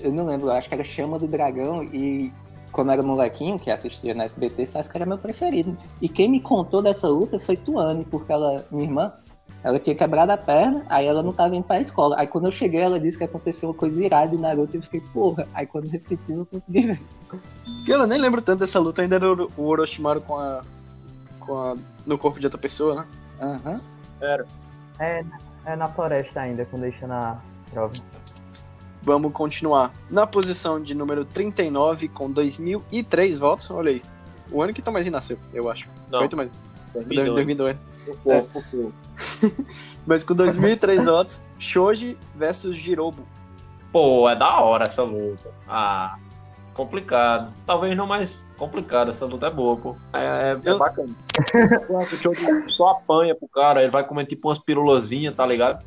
Eu 0.00 0.10
não 0.10 0.24
lembro, 0.24 0.46
eu 0.46 0.52
acho 0.52 0.68
que 0.68 0.74
era 0.74 0.84
Chama 0.84 1.18
do 1.18 1.26
Dragão 1.26 1.84
e. 1.84 2.32
Quando 2.74 2.88
eu 2.88 2.94
era 2.94 3.02
molequinho, 3.04 3.56
que 3.56 3.70
assistia 3.70 4.12
na 4.14 4.24
SBT, 4.24 4.66
Sasuke 4.66 4.96
era 4.96 5.06
meu 5.06 5.16
preferido. 5.16 5.76
E 6.02 6.08
quem 6.08 6.28
me 6.28 6.40
contou 6.40 6.82
dessa 6.82 7.06
luta 7.06 7.38
foi 7.38 7.56
Tuane, 7.56 8.04
porque 8.04 8.32
ela, 8.32 8.66
minha 8.68 8.82
irmã, 8.82 9.12
ela 9.62 9.78
tinha 9.78 9.94
quebrado 9.94 10.32
a 10.32 10.36
perna, 10.36 10.84
aí 10.88 11.06
ela 11.06 11.22
não 11.22 11.32
tava 11.32 11.54
indo 11.54 11.64
pra 11.64 11.80
escola. 11.80 12.16
Aí 12.18 12.26
quando 12.26 12.46
eu 12.46 12.50
cheguei, 12.50 12.80
ela 12.80 12.98
disse 12.98 13.16
que 13.16 13.22
aconteceu 13.22 13.68
uma 13.68 13.76
coisa 13.76 14.04
irada 14.04 14.34
em 14.34 14.38
Naruto, 14.38 14.74
e 14.74 14.78
eu 14.78 14.82
fiquei, 14.82 15.00
porra. 15.00 15.46
Aí 15.54 15.68
quando 15.68 15.86
repetiu, 15.86 16.38
eu 16.38 16.46
consegui 16.46 16.80
ver. 16.88 17.02
E 17.86 17.90
eu 17.90 18.04
nem 18.08 18.18
lembro 18.18 18.42
tanto 18.42 18.58
dessa 18.58 18.80
luta, 18.80 19.02
ainda 19.02 19.14
era 19.14 19.32
o 19.32 19.64
Orochimaru 19.64 20.20
com 20.22 20.36
a. 20.36 20.64
com 21.38 21.56
a. 21.56 21.76
no 22.04 22.18
corpo 22.18 22.40
de 22.40 22.46
outra 22.46 22.60
pessoa, 22.60 22.96
né? 22.96 23.06
Aham. 23.40 23.80
Sério. 24.18 24.46
É 24.98 25.76
na 25.76 25.86
floresta 25.86 26.40
ainda, 26.40 26.64
quando 26.66 26.82
deixa 26.82 27.06
na 27.06 27.38
prova. 27.70 27.92
Vamos 29.04 29.32
continuar. 29.32 29.92
Na 30.10 30.26
posição 30.26 30.80
de 30.80 30.94
número 30.94 31.24
39, 31.24 32.08
com 32.08 32.32
2.003 32.32 33.36
votos, 33.38 33.70
olha 33.70 33.90
aí. 33.90 34.02
O 34.50 34.62
ano 34.62 34.72
que 34.72 34.80
Tomazinho 34.80 35.12
nasceu, 35.12 35.38
eu 35.52 35.70
acho. 35.70 35.86
Não, 36.10 36.20
Foi 36.20 36.28
Tomazinho. 36.28 36.54
2002. 36.94 37.34
2002. 37.34 37.76
Por 38.06 38.16
pouco, 38.18 38.48
por 38.52 38.62
pouco. 38.70 38.94
Mas 40.06 40.24
com 40.24 40.34
2.003 40.34 41.04
votos, 41.04 41.42
Shoji 41.58 42.16
versus 42.34 42.76
Jirobo. 42.76 43.26
Pô, 43.92 44.28
é 44.28 44.34
da 44.36 44.60
hora 44.60 44.84
essa 44.86 45.02
luta. 45.02 45.50
Ah, 45.68 46.16
complicado. 46.72 47.52
Talvez 47.66 47.96
não 47.96 48.06
mais 48.06 48.44
complicado, 48.56 49.10
essa 49.10 49.24
luta 49.26 49.46
é 49.46 49.50
boa, 49.50 49.76
pô. 49.76 49.96
É, 50.12 50.18
é, 50.18 50.50
é 50.52 50.60
Eu- 50.64 50.78
bacana. 50.78 51.10
o 51.88 52.04
Choji 52.04 52.46
só 52.74 52.90
apanha 52.90 53.34
pro 53.34 53.48
cara, 53.48 53.82
ele 53.82 53.90
vai 53.90 54.04
comer 54.04 54.26
tipo 54.26 54.48
umas 54.48 54.58
pirulazinhas, 54.58 55.34
tá 55.34 55.44
ligado? 55.46 55.84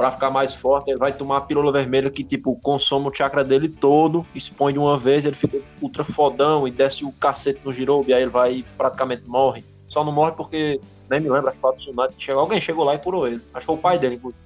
Pra 0.00 0.10
ficar 0.10 0.30
mais 0.30 0.54
forte, 0.54 0.90
ele 0.90 0.98
vai 0.98 1.12
tomar 1.12 1.36
a 1.36 1.40
pirula 1.42 1.70
vermelha 1.70 2.10
que, 2.10 2.24
tipo, 2.24 2.56
consome 2.62 3.08
o 3.08 3.12
chakra 3.14 3.44
dele 3.44 3.68
todo, 3.68 4.26
expõe 4.34 4.72
de 4.72 4.78
uma 4.78 4.98
vez, 4.98 5.26
ele 5.26 5.36
fica 5.36 5.60
ultra 5.82 6.02
fodão 6.02 6.66
e 6.66 6.70
desce 6.70 7.04
o 7.04 7.12
cacete 7.12 7.60
no 7.62 7.70
Jirobe, 7.70 8.14
aí 8.14 8.22
ele 8.22 8.30
vai 8.30 8.54
e 8.54 8.62
praticamente 8.62 9.28
morre. 9.28 9.62
Só 9.88 10.02
não 10.02 10.10
morre 10.10 10.32
porque, 10.32 10.80
nem 11.10 11.20
me 11.20 11.28
lembro, 11.28 11.48
acho 11.48 11.58
que 11.58 11.92
foi 11.92 12.08
que 12.08 12.24
chegou. 12.24 12.40
Alguém 12.40 12.58
chegou 12.62 12.82
lá 12.82 12.94
e 12.94 12.98
curou 12.98 13.28
ele. 13.28 13.42
Acho 13.52 13.60
que 13.60 13.66
foi 13.66 13.74
o 13.74 13.78
pai 13.78 13.98
dele, 13.98 14.14
inclusive. 14.14 14.42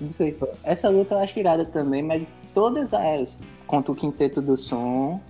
Não 0.00 0.10
sei. 0.10 0.36
Essa 0.64 0.88
luta 0.88 1.14
eu 1.14 1.18
acho 1.18 1.38
irada 1.38 1.64
também, 1.64 2.02
mas 2.02 2.34
todas 2.52 2.92
as 2.92 3.40
contra 3.68 3.92
o 3.92 3.94
quinteto 3.94 4.42
do 4.42 4.56
som 4.56 5.20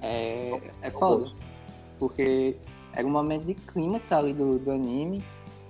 é, 0.00 0.60
é 0.80 0.90
foda. 0.92 1.28
Porque 1.98 2.54
era 2.92 3.04
um 3.04 3.10
momento 3.10 3.46
de 3.46 3.54
clímax 3.54 4.12
ali 4.12 4.32
do, 4.32 4.60
do 4.60 4.70
anime. 4.70 5.24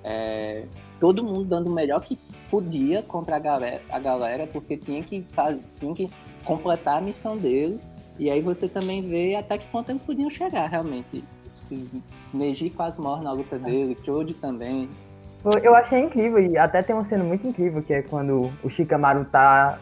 é, 0.04 0.66
todo 1.00 1.24
mundo 1.24 1.44
dando 1.44 1.68
o 1.68 1.72
melhor 1.72 2.00
que 2.00 2.16
podia 2.50 3.02
contra 3.02 3.36
a 3.36 3.38
galera, 3.38 3.82
a 3.90 3.98
galera 3.98 4.46
porque 4.46 4.76
tinha 4.76 5.02
que, 5.02 5.22
faz, 5.32 5.58
tinha 5.78 5.94
que 5.94 6.10
completar 6.44 6.98
a 6.98 7.00
missão 7.00 7.36
deles. 7.36 7.86
E 8.18 8.30
aí 8.30 8.40
você 8.40 8.68
também 8.68 9.06
vê 9.06 9.34
até 9.34 9.58
que 9.58 9.66
ponto 9.66 9.90
eles 9.90 10.02
podiam 10.02 10.30
chegar, 10.30 10.66
realmente. 10.68 11.22
Neji 12.32 12.70
quase 12.70 13.00
morre 13.00 13.24
na 13.24 13.32
luta 13.32 13.58
dele, 13.58 13.96
Choji 14.04 14.34
também. 14.34 14.88
Eu 15.62 15.74
achei 15.74 16.00
incrível, 16.00 16.40
e 16.40 16.58
até 16.58 16.82
tem 16.82 16.94
uma 16.96 17.08
cena 17.08 17.22
muito 17.22 17.46
incrível, 17.46 17.82
que 17.82 17.92
é 17.92 18.02
quando 18.02 18.50
o 18.64 18.70
Shikamaru 18.70 19.26
tá 19.26 19.76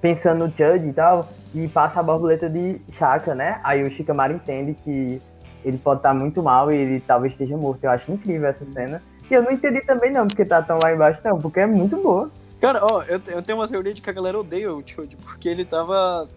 pensando 0.00 0.46
no 0.46 0.52
Choji 0.56 0.88
e 0.88 0.92
tal, 0.92 1.28
e 1.54 1.68
passa 1.68 2.00
a 2.00 2.02
borboleta 2.02 2.48
de 2.48 2.80
Shaka, 2.98 3.34
né? 3.34 3.60
Aí 3.62 3.84
o 3.84 3.90
Shikamaru 3.90 4.34
entende 4.34 4.74
que 4.82 5.20
ele 5.64 5.78
pode 5.78 6.00
estar 6.00 6.14
muito 6.14 6.42
mal 6.42 6.72
e 6.72 6.76
ele 6.76 7.00
talvez 7.00 7.32
esteja 7.32 7.56
morto. 7.56 7.84
Eu 7.84 7.90
acho 7.90 8.10
incrível 8.10 8.48
essa 8.48 8.64
cena. 8.72 9.02
E 9.30 9.34
eu 9.34 9.42
não 9.42 9.52
entendi 9.52 9.80
também 9.82 10.12
não, 10.12 10.26
porque 10.26 10.44
tá 10.44 10.60
tão 10.60 10.78
lá 10.82 10.92
embaixo 10.92 11.20
não, 11.24 11.40
porque 11.40 11.60
é 11.60 11.66
muito 11.66 11.96
boa. 11.96 12.30
Cara, 12.60 12.80
ó, 12.82 13.02
eu, 13.04 13.20
eu 13.28 13.42
tenho 13.42 13.58
uma 13.58 13.68
teoria 13.68 13.94
de 13.94 14.02
que 14.02 14.10
a 14.10 14.12
galera 14.12 14.38
odeia 14.38 14.72
o 14.74 14.82
Choji, 14.84 15.16
porque 15.16 15.48
ele 15.48 15.64
tava 15.64 16.28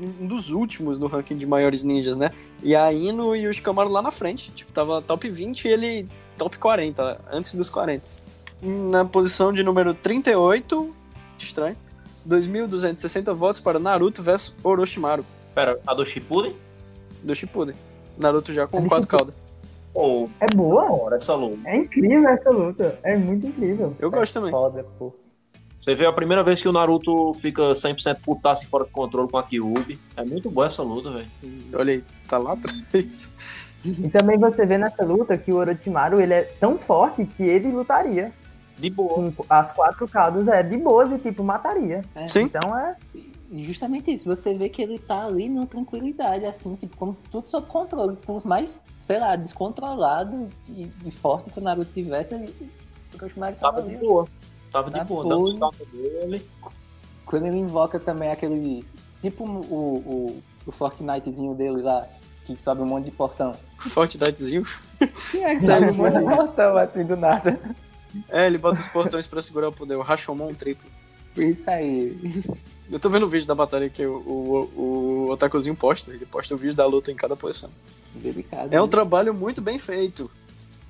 um 0.00 0.26
dos 0.26 0.50
últimos 0.50 0.98
no 0.98 1.06
ranking 1.06 1.36
de 1.36 1.46
maiores 1.46 1.82
ninjas, 1.82 2.16
né? 2.16 2.30
E 2.62 2.76
a 2.76 2.92
Ino 2.92 3.34
e 3.34 3.48
o 3.48 3.52
Shikamaru 3.52 3.88
lá 3.88 4.02
na 4.02 4.10
frente. 4.10 4.52
Tipo, 4.52 4.70
tava 4.72 5.02
top 5.02 5.28
20 5.28 5.64
e 5.64 5.68
ele 5.68 6.08
top 6.36 6.56
40, 6.58 7.20
antes 7.32 7.54
dos 7.54 7.68
40. 7.70 8.04
Na 8.62 9.04
posição 9.04 9.52
de 9.52 9.62
número 9.62 9.94
38, 9.94 10.94
estranho, 11.38 11.76
2.260 12.28 13.34
votos 13.34 13.60
para 13.60 13.78
Naruto 13.78 14.22
versus 14.22 14.54
Orochimaru. 14.62 15.24
Pera, 15.54 15.80
a 15.86 15.94
do 15.94 16.04
Shippuden? 16.04 16.54
Do 17.22 17.34
Shippuden. 17.34 17.74
Naruto 18.16 18.52
já 18.52 18.66
com 18.66 18.88
quatro 18.88 19.06
caudas. 19.08 19.34
Oh, 19.94 20.28
é 20.40 20.46
boa. 20.54 21.14
essa 21.14 21.34
luta. 21.34 21.60
É 21.64 21.76
incrível 21.76 22.28
essa 22.28 22.50
luta. 22.50 22.98
É 23.02 23.16
muito 23.16 23.46
incrível. 23.46 23.94
Eu 23.98 24.10
gosto 24.10 24.34
também. 24.34 24.50
Foda, 24.50 24.84
pô. 24.98 25.14
Você 25.82 25.94
vê 25.94 26.06
a 26.06 26.12
primeira 26.12 26.42
vez 26.42 26.60
que 26.60 26.68
o 26.68 26.72
Naruto 26.72 27.34
fica 27.40 27.72
100% 27.72 28.18
putaço 28.20 28.64
e 28.64 28.66
fora 28.66 28.84
de 28.84 28.90
controle 28.90 29.30
com 29.30 29.38
a 29.38 29.42
Kyuubi. 29.42 29.98
É 30.16 30.24
muito 30.24 30.50
boa 30.50 30.66
essa 30.66 30.82
luta, 30.82 31.10
velho. 31.10 31.28
Olha 31.72 31.94
aí, 31.94 32.04
tá 32.28 32.36
lá 32.36 32.52
atrás. 32.52 33.32
E 33.84 34.08
também 34.10 34.36
você 34.36 34.66
vê 34.66 34.76
nessa 34.76 35.04
luta 35.04 35.38
que 35.38 35.52
o 35.52 35.56
Orochimaru 35.56 36.20
ele 36.20 36.34
é 36.34 36.42
tão 36.42 36.76
forte 36.78 37.24
que 37.24 37.42
ele 37.42 37.70
lutaria. 37.70 38.32
De 38.76 38.90
boa. 38.90 39.32
Com 39.32 39.44
as 39.48 39.72
quatro 39.72 40.06
caudas 40.08 40.46
é 40.48 40.62
de 40.62 40.76
boas 40.76 41.10
e 41.12 41.18
tipo 41.18 41.42
mataria. 41.42 42.02
É. 42.14 42.28
Sim. 42.28 42.42
Então 42.42 42.76
é. 42.76 42.96
Justamente 43.50 44.12
isso, 44.12 44.26
você 44.26 44.52
vê 44.54 44.68
que 44.68 44.82
ele 44.82 44.98
tá 44.98 45.24
ali 45.24 45.48
numa 45.48 45.66
tranquilidade, 45.66 46.44
assim, 46.44 46.74
tipo, 46.74 46.96
como 46.96 47.16
tudo 47.30 47.48
sob 47.48 47.66
controle. 47.66 48.14
Por 48.16 48.46
mais, 48.46 48.82
sei 48.96 49.18
lá, 49.18 49.36
descontrolado 49.36 50.48
e, 50.68 50.90
e 51.04 51.10
forte 51.10 51.50
que 51.50 51.58
o 51.58 51.62
Naruto 51.62 51.90
tivesse, 51.92 52.34
ele, 52.34 52.54
o 53.12 53.16
Orochimaru 53.16 53.56
tava, 53.56 53.78
tava 53.78 53.88
de 53.88 53.96
boa. 53.96 54.28
Tava 54.70 54.90
de 54.90 55.04
boa, 55.04 55.28
dando 55.28 55.54
salto 55.56 55.86
dele. 55.86 56.44
Quando 57.24 57.46
ele 57.46 57.56
invoca 57.56 57.98
também 57.98 58.30
aquele. 58.30 58.84
Tipo 59.22 59.44
o, 59.44 59.96
o, 59.96 60.42
o 60.66 60.72
Fortnitezinho 60.72 61.54
dele 61.54 61.80
lá, 61.80 62.06
que 62.44 62.54
sobe 62.54 62.82
um 62.82 62.86
monte 62.86 63.06
de 63.06 63.12
portão. 63.12 63.54
Fortnitezinho? 63.78 64.64
Sim, 65.30 65.42
é 65.42 65.54
que 65.54 65.60
sobe 65.64 65.88
um 65.88 65.94
monte 65.94 66.18
de 66.18 66.24
portão 66.24 66.76
assim 66.76 67.04
do 67.04 67.16
nada. 67.16 67.58
É, 68.28 68.46
ele 68.46 68.58
bota 68.58 68.80
os 68.80 68.88
portões 68.88 69.26
pra 69.26 69.40
segurar 69.40 69.68
o 69.68 69.72
poder, 69.72 69.96
o 69.96 70.02
Rashomon 70.02 70.52
triplo. 70.54 70.88
Isso 71.36 71.68
aí. 71.70 72.16
Eu 72.90 72.98
tô 72.98 73.10
vendo 73.10 73.24
o 73.24 73.28
vídeo 73.28 73.46
da 73.46 73.54
batalha 73.54 73.88
que 73.90 74.04
o, 74.04 74.16
o, 74.16 74.80
o 74.80 75.30
Otakuzinho 75.30 75.76
posta. 75.76 76.10
Ele 76.10 76.24
posta 76.24 76.54
o 76.54 76.58
vídeo 76.58 76.74
da 76.74 76.86
luta 76.86 77.12
em 77.12 77.14
cada 77.14 77.36
posição. 77.36 77.70
Delicado. 78.14 78.72
É 78.72 78.80
um 78.80 78.84
né? 78.84 78.90
trabalho 78.90 79.34
muito 79.34 79.60
bem 79.60 79.78
feito. 79.78 80.30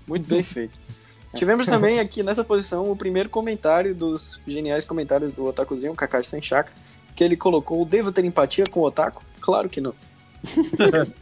Muito 0.06 0.26
bem 0.26 0.42
feito. 0.42 0.78
Tivemos 1.34 1.66
também 1.66 2.00
aqui 2.00 2.22
nessa 2.22 2.42
posição 2.42 2.90
o 2.90 2.96
primeiro 2.96 3.28
comentário 3.28 3.94
dos 3.94 4.40
geniais 4.46 4.84
comentários 4.84 5.32
do 5.34 5.44
Otakuzinho, 5.44 5.92
o 5.92 5.96
Kakashi 5.96 6.30
Senshaka, 6.30 6.72
que 7.14 7.22
ele 7.22 7.36
colocou: 7.36 7.84
Devo 7.84 8.10
ter 8.10 8.24
empatia 8.24 8.64
com 8.70 8.80
o 8.80 8.84
Otaku? 8.84 9.22
Claro 9.40 9.68
que 9.68 9.80
não. 9.80 9.94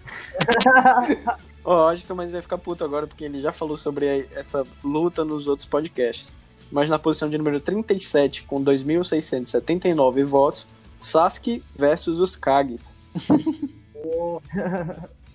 Ó, 1.64 1.90
oh, 1.90 1.92
o 1.92 2.00
Tomás 2.02 2.30
vai 2.30 2.40
ficar 2.40 2.58
puto 2.58 2.84
agora 2.84 3.08
porque 3.08 3.24
ele 3.24 3.40
já 3.40 3.50
falou 3.50 3.76
sobre 3.76 4.28
essa 4.32 4.64
luta 4.84 5.24
nos 5.24 5.48
outros 5.48 5.66
podcasts. 5.66 6.32
Mas 6.70 6.90
na 6.90 6.98
posição 6.98 7.28
de 7.28 7.38
número 7.38 7.60
37, 7.60 8.42
com 8.42 8.62
2.679 8.62 10.24
votos, 10.24 10.66
Sasuke 10.98 11.62
versus 11.74 12.18
os 12.18 12.36
Kages. 12.36 12.94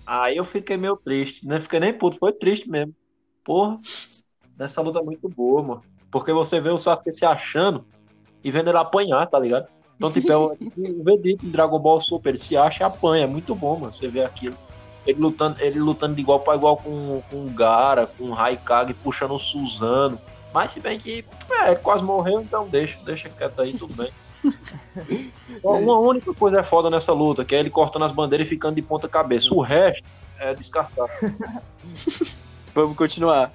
Aí 0.06 0.36
eu 0.36 0.44
fiquei 0.44 0.76
meio 0.76 0.96
triste. 0.96 1.46
Não 1.46 1.60
fiquei 1.60 1.80
nem 1.80 1.92
puto, 1.92 2.18
foi 2.18 2.32
triste 2.32 2.68
mesmo. 2.68 2.94
Porra. 3.44 3.76
Essa 4.58 4.82
luta 4.82 4.98
é 4.98 5.02
muito 5.02 5.28
boa, 5.28 5.62
mano. 5.62 5.82
Porque 6.10 6.32
você 6.32 6.60
vê 6.60 6.70
o 6.70 6.78
Sasuke 6.78 7.12
se 7.12 7.24
achando 7.24 7.84
e 8.44 8.50
vendo 8.50 8.68
ele 8.68 8.78
apanhar, 8.78 9.26
tá 9.26 9.38
ligado? 9.38 9.66
Então, 9.96 10.10
tipo, 10.10 10.32
é 10.32 10.36
o, 10.36 10.46
o 10.46 11.04
Vegeta 11.04 11.46
em 11.46 11.50
Dragon 11.50 11.78
Ball 11.78 12.00
Super, 12.00 12.30
ele 12.30 12.38
se 12.38 12.56
acha 12.56 12.82
e 12.82 12.86
apanha. 12.86 13.24
É 13.24 13.26
muito 13.26 13.54
bom, 13.54 13.78
mano, 13.78 13.92
você 13.92 14.08
vê 14.08 14.22
aquilo. 14.22 14.56
Ele 15.06 15.20
lutando, 15.20 15.56
ele 15.60 15.78
lutando 15.78 16.14
de 16.14 16.20
igual 16.20 16.40
para 16.40 16.56
igual 16.56 16.76
com, 16.76 17.22
com 17.30 17.46
o 17.46 17.50
Gara, 17.50 18.06
com 18.06 18.24
o 18.24 18.32
Raikage, 18.32 18.94
puxando 18.94 19.34
o 19.34 19.38
Suzano. 19.38 20.18
Mas 20.52 20.72
se 20.72 20.80
bem 20.80 20.98
que 20.98 21.24
é, 21.50 21.74
quase 21.74 22.04
morreu, 22.04 22.40
então 22.40 22.68
deixa, 22.68 22.98
deixa 23.04 23.28
quieto 23.28 23.60
aí, 23.60 23.72
tudo 23.72 23.94
bem. 23.94 24.12
Uma 25.62 25.98
única 25.98 26.34
coisa 26.34 26.60
é 26.60 26.62
foda 26.62 26.90
nessa 26.90 27.12
luta, 27.12 27.44
que 27.44 27.54
é 27.54 27.60
ele 27.60 27.70
cortando 27.70 28.04
as 28.04 28.12
bandeiras 28.12 28.46
e 28.46 28.50
ficando 28.50 28.74
de 28.74 28.82
ponta 28.82 29.08
cabeça. 29.08 29.54
O 29.54 29.60
resto 29.60 30.04
é 30.38 30.54
descartado. 30.54 31.10
Vamos 32.74 32.96
continuar 32.96 33.52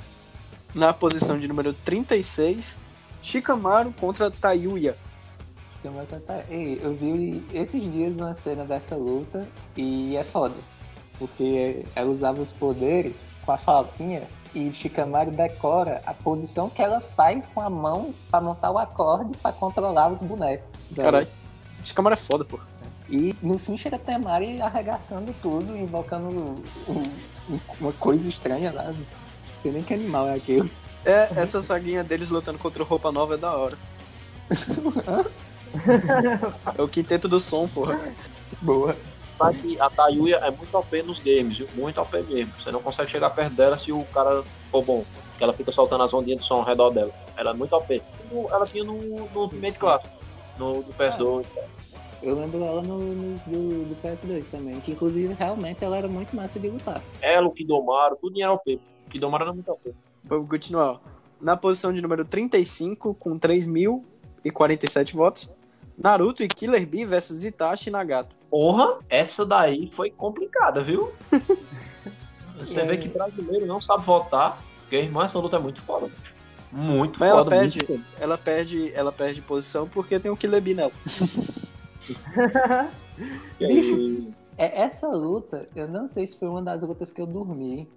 na 0.74 0.94
posição 0.94 1.40
de 1.40 1.48
número 1.48 1.74
36, 1.74 2.76
Shikamaru 3.22 3.94
contra 4.00 4.32
Tayuya. 4.32 4.96
Eu 5.84 6.94
vi 6.94 7.44
esses 7.54 7.82
dias 7.92 8.20
uma 8.20 8.34
cena 8.34 8.66
dessa 8.66 8.96
luta 8.96 9.48
e 9.76 10.16
é 10.16 10.24
foda. 10.24 10.56
Porque 11.18 11.84
ela 11.96 12.10
usava 12.10 12.42
os 12.42 12.52
poderes 12.52 13.16
com 13.46 13.52
a 13.52 13.58
falquinha 13.58 14.24
e 14.58 14.74
Shikamaru 14.74 15.32
decora 15.32 16.02
a 16.06 16.14
posição 16.14 16.70
que 16.70 16.82
ela 16.82 17.00
faz 17.00 17.46
com 17.46 17.62
a 17.62 17.70
mão 17.70 18.14
para 18.32 18.42
montar 18.42 18.72
o 18.72 18.78
acorde 18.78 19.36
para 19.38 19.52
controlar 19.52 20.12
os 20.12 20.22
bonecos. 20.22 20.68
Caralho, 20.96 21.28
Shikamaru 21.84 22.14
é 22.14 22.18
foda, 22.18 22.44
pô. 22.44 22.60
E 23.10 23.36
no 23.42 23.58
fim 23.58 23.78
chega 23.78 23.96
até 23.96 24.18
Mari 24.18 24.62
arregaçando 24.62 25.34
tudo, 25.42 25.78
invocando 25.78 26.62
uma 27.80 27.94
coisa 27.94 28.28
estranha 28.28 28.72
lá 28.74 28.94
sei 29.68 29.72
nem 29.72 29.84
que 29.84 29.94
animal 29.94 30.28
é 30.30 30.36
aquele. 30.36 30.72
É, 31.06 31.30
essa 31.36 31.62
saguinha 31.62 32.04
deles 32.04 32.30
lutando 32.30 32.58
contra 32.58 32.82
o 32.82 32.86
Roupa 32.86 33.12
Nova 33.12 33.36
é 33.36 33.38
da 33.38 33.54
hora. 33.54 33.78
é 36.78 36.82
o 36.82 36.88
quinteto 36.88 37.28
do 37.28 37.40
som, 37.40 37.68
porra. 37.68 38.00
Boa. 38.62 38.96
Só 39.38 39.52
que 39.52 39.80
a 39.80 39.90
Tayuya 39.90 40.38
é 40.38 40.50
muito 40.50 40.76
OP 40.76 41.04
nos 41.04 41.20
games, 41.20 41.60
viu? 41.60 41.68
Muito 41.76 42.02
OP 42.02 42.18
mesmo. 42.24 42.52
Você 42.60 42.72
não 42.72 42.82
consegue 42.82 43.12
chegar 43.12 43.30
perto 43.30 43.54
dela 43.54 43.78
se 43.78 43.92
o 43.92 44.04
cara 44.06 44.44
for 44.72 44.84
bom. 44.84 45.06
Porque 45.30 45.44
ela 45.44 45.54
fica 45.54 45.72
soltando 45.72 46.04
as 46.04 46.14
ondinhas 46.14 46.40
de 46.40 46.46
som 46.46 46.56
ao 46.56 46.64
redor 46.64 46.90
dela. 46.90 47.12
Ela 47.36 47.52
é 47.52 47.54
muito 47.54 47.74
OP. 47.76 48.02
Ela 48.50 48.66
tinha 48.66 48.84
no, 48.84 48.94
no 48.94 49.42
Ultimate 49.42 49.78
Class, 49.78 50.04
no, 50.58 50.78
no 50.78 50.94
PS2. 50.94 51.46
Eu 52.24 52.36
lembro 52.36 52.64
ela 52.64 52.82
no, 52.82 52.98
no 52.98 53.38
do, 53.46 53.86
do, 53.90 53.96
PS2 54.02 54.46
também, 54.50 54.80
que 54.80 54.92
inclusive 54.92 55.32
realmente 55.36 55.84
ela 55.84 55.98
era 55.98 56.08
muito 56.08 56.36
massa 56.36 56.60
de 56.60 56.68
lutar. 56.68 57.00
Ela, 57.22 57.48
o 57.48 57.52
Kidomaru, 57.52 58.18
tudo 58.20 58.42
era 58.42 58.52
OP. 58.52 58.80
Kidomaru 59.12 59.44
era 59.44 59.54
muito 59.54 59.72
OP. 59.72 59.94
Vamos 60.24 60.50
continuar. 60.50 61.00
Na 61.40 61.56
posição 61.56 61.94
de 61.94 62.02
número 62.02 62.26
35, 62.26 63.14
com 63.14 63.38
3.047 63.38 65.14
votos, 65.14 65.48
Naruto 65.96 66.44
e 66.44 66.48
Killer 66.48 66.88
Bee 66.88 67.06
versus 67.06 67.46
Itachi 67.46 67.90
e 67.90 67.92
Nagato. 67.92 68.36
Porra, 68.50 69.00
essa 69.10 69.46
daí 69.46 69.90
foi 69.92 70.10
complicada, 70.10 70.82
viu? 70.82 71.12
Você 72.60 72.84
vê 72.86 72.98
que 72.98 73.08
brasileiro 73.08 73.66
não 73.66 73.82
sabe 73.82 74.04
votar, 74.06 74.62
porque, 74.82 74.96
irmã, 74.96 75.26
essa 75.26 75.38
luta 75.38 75.58
é 75.58 75.60
muito 75.60 75.82
foda. 75.82 76.10
Muito 76.72 77.20
Mas 77.20 77.32
foda. 77.32 77.42
Ela 77.56 77.62
perde, 77.62 78.06
ela 78.20 78.38
perde, 78.38 78.92
ela 78.94 79.12
perde 79.12 79.42
posição 79.42 79.88
porque 79.88 80.20
tem 80.20 80.32
o 80.32 80.38
Killer 80.38 80.62
Bee 80.62 80.74
nela. 80.74 80.92
é, 84.58 84.82
essa 84.82 85.08
luta, 85.08 85.68
eu 85.76 85.88
não 85.88 86.08
sei 86.08 86.26
se 86.26 86.38
foi 86.38 86.48
uma 86.48 86.62
das 86.62 86.82
lutas 86.82 87.12
que 87.12 87.22
eu 87.22 87.28
dormi. 87.28 87.88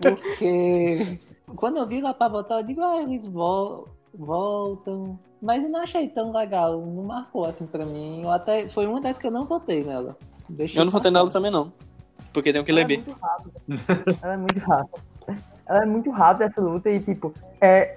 Porque 0.00 1.18
quando 1.56 1.78
eu 1.78 1.86
vi 1.86 2.00
lá 2.00 2.12
pra 2.12 2.28
votar, 2.28 2.60
eu 2.60 2.66
digo, 2.66 2.82
ah, 2.82 3.00
eles 3.02 3.24
vol 3.24 3.88
voltam. 4.14 5.18
Mas 5.46 5.62
eu 5.62 5.68
não 5.68 5.80
achei 5.80 6.08
tão 6.08 6.32
legal, 6.32 6.84
não 6.84 7.04
marcou 7.04 7.44
assim 7.44 7.68
pra 7.68 7.86
mim. 7.86 8.24
Eu 8.24 8.32
até, 8.32 8.68
foi 8.68 8.84
uma 8.84 9.00
das 9.00 9.16
que 9.16 9.28
eu 9.28 9.30
não 9.30 9.44
votei 9.44 9.84
nela. 9.84 10.16
Deixa 10.48 10.76
eu 10.76 10.84
não 10.84 10.90
votei 10.90 11.08
nela 11.08 11.30
também 11.30 11.52
não. 11.52 11.72
Porque 12.32 12.52
tem 12.52 12.60
o 12.60 12.64
que 12.64 12.72
ler 12.72 12.90
é 12.90 13.00
Ela 14.22 14.34
é 14.34 14.36
muito 14.36 14.58
rápida. 14.58 15.00
Ela 15.66 15.82
é 15.82 15.86
muito 15.86 16.10
rápida 16.10 16.46
essa 16.46 16.60
luta 16.60 16.90
e 16.90 16.98
tipo, 16.98 17.32
é, 17.60 17.96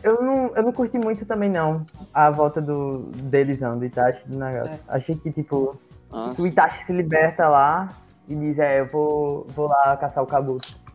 eu 0.00 0.22
não, 0.22 0.54
eu 0.54 0.62
não 0.62 0.72
curti 0.72 0.96
muito 0.96 1.26
também 1.26 1.50
não 1.50 1.84
a 2.14 2.30
volta 2.30 2.60
do 2.60 3.10
deles 3.14 3.58
não, 3.58 3.76
do 3.76 3.84
Itachi 3.84 4.20
do 4.28 4.38
Nagato. 4.38 4.68
É. 4.68 4.78
Achei 4.86 5.16
que 5.16 5.32
tipo, 5.32 5.76
Nossa. 6.08 6.40
o 6.40 6.46
Itachi 6.46 6.86
se 6.86 6.92
liberta 6.92 7.48
lá 7.48 7.90
e 8.28 8.36
diz, 8.36 8.60
é, 8.60 8.78
eu 8.78 8.86
vou, 8.86 9.44
vou 9.56 9.66
lá 9.66 9.96
caçar 9.96 10.22
o 10.22 10.26
Kabuto. 10.26 10.86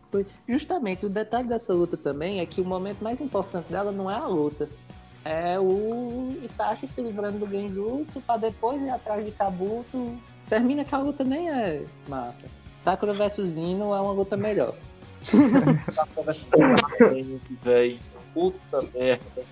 Justamente, 0.47 1.05
o 1.05 1.09
detalhe 1.09 1.47
dessa 1.47 1.73
luta 1.73 1.95
também 1.95 2.39
é 2.39 2.45
que 2.45 2.59
o 2.59 2.65
momento 2.65 3.03
mais 3.03 3.19
importante 3.21 3.71
dela 3.71 3.91
não 3.91 4.09
é 4.09 4.15
a 4.15 4.27
luta. 4.27 4.67
É 5.23 5.59
o 5.59 6.35
Itachi 6.41 6.87
se 6.87 7.01
livrando 7.01 7.39
do 7.39 7.49
Genjutsu 7.49 8.21
pra 8.21 8.37
depois 8.37 8.81
ir 8.81 8.89
atrás 8.89 9.23
de 9.25 9.31
Kabuto 9.31 10.17
termina 10.49 10.83
que 10.83 10.93
a 10.93 10.97
luta 10.97 11.23
nem 11.23 11.49
é 11.49 11.83
massa. 12.07 12.45
Sakura 12.75 13.13
versus 13.13 13.55
Ino 13.55 13.93
é 13.93 14.01
uma 14.01 14.11
luta 14.11 14.35
melhor. 14.35 14.75
Véi, 17.63 17.99
Puta 18.33 18.81
merda. 18.93 19.43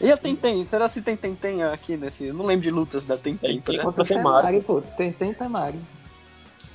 E 0.00 0.12
a 0.12 0.16
Tenten? 0.16 0.64
Será 0.64 0.88
se 0.88 1.02
tem 1.02 1.16
Tenten 1.16 1.62
aqui 1.62 1.96
nesse. 1.96 2.24
Eu 2.24 2.34
não 2.34 2.46
lembro 2.46 2.62
de 2.62 2.70
lutas 2.70 3.04
da 3.04 3.16
Tenten. 3.16 3.60
Tenten 3.60 3.76
tá? 3.76 3.82
contra 3.84 4.04
Tem 4.04 4.16
Temari. 4.16 4.46
Temari, 4.46 4.64
pô. 4.64 4.80
Tem, 4.96 5.12
tem 5.12 5.34
Temari. 5.34 5.78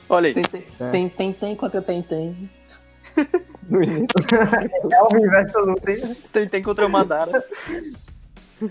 Olha 0.09 0.27
aí. 0.27 0.33
Tem, 0.33 0.43
tem, 0.43 0.63
tem, 0.91 1.09
tem, 1.09 1.33
tem 1.33 1.55
contra 1.55 1.81
tem, 1.81 2.01
tem. 2.03 2.49
No 3.69 3.81
início. 3.81 4.07
É 4.91 5.01
o 5.01 5.07
universo 5.13 5.59
luta, 5.59 5.91
hein? 5.91 6.15
Tenten 6.31 6.61
contra 6.61 6.85
o 6.85 6.89
Madara. 6.89 7.43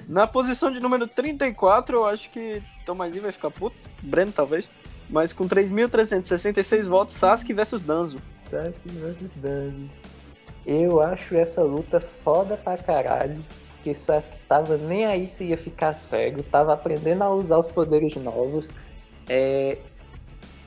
Na 0.09 0.27
posição 0.27 0.71
de 0.71 0.81
número 0.81 1.07
34, 1.07 1.97
eu 1.97 2.07
acho 2.07 2.31
que 2.31 2.63
Tomazinho 2.85 3.23
vai 3.23 3.33
ficar 3.33 3.51
puto. 3.51 3.77
Breno, 4.03 4.33
talvez. 4.33 4.69
Mas 5.11 5.33
com 5.33 5.49
3.366 5.49 6.85
votos, 6.85 7.15
Sasuke 7.15 7.53
versus 7.53 7.83
Danzo. 7.83 8.19
Sasuke 8.51 8.89
versus 8.89 9.31
Danzo. 9.37 9.91
Eu 10.65 11.01
acho 11.01 11.35
essa 11.37 11.63
luta 11.63 12.01
foda 12.01 12.57
pra 12.57 12.77
caralho. 12.77 13.43
Porque 13.75 13.95
Sasuke 13.95 14.39
tava 14.49 14.77
nem 14.77 15.05
aí 15.05 15.27
se 15.27 15.45
ia 15.45 15.59
ficar 15.59 15.95
cego. 15.95 16.43
Tava 16.43 16.73
aprendendo 16.73 17.23
a 17.23 17.35
usar 17.35 17.59
os 17.59 17.67
poderes 17.67 18.15
novos. 18.17 18.69
É, 19.29 19.79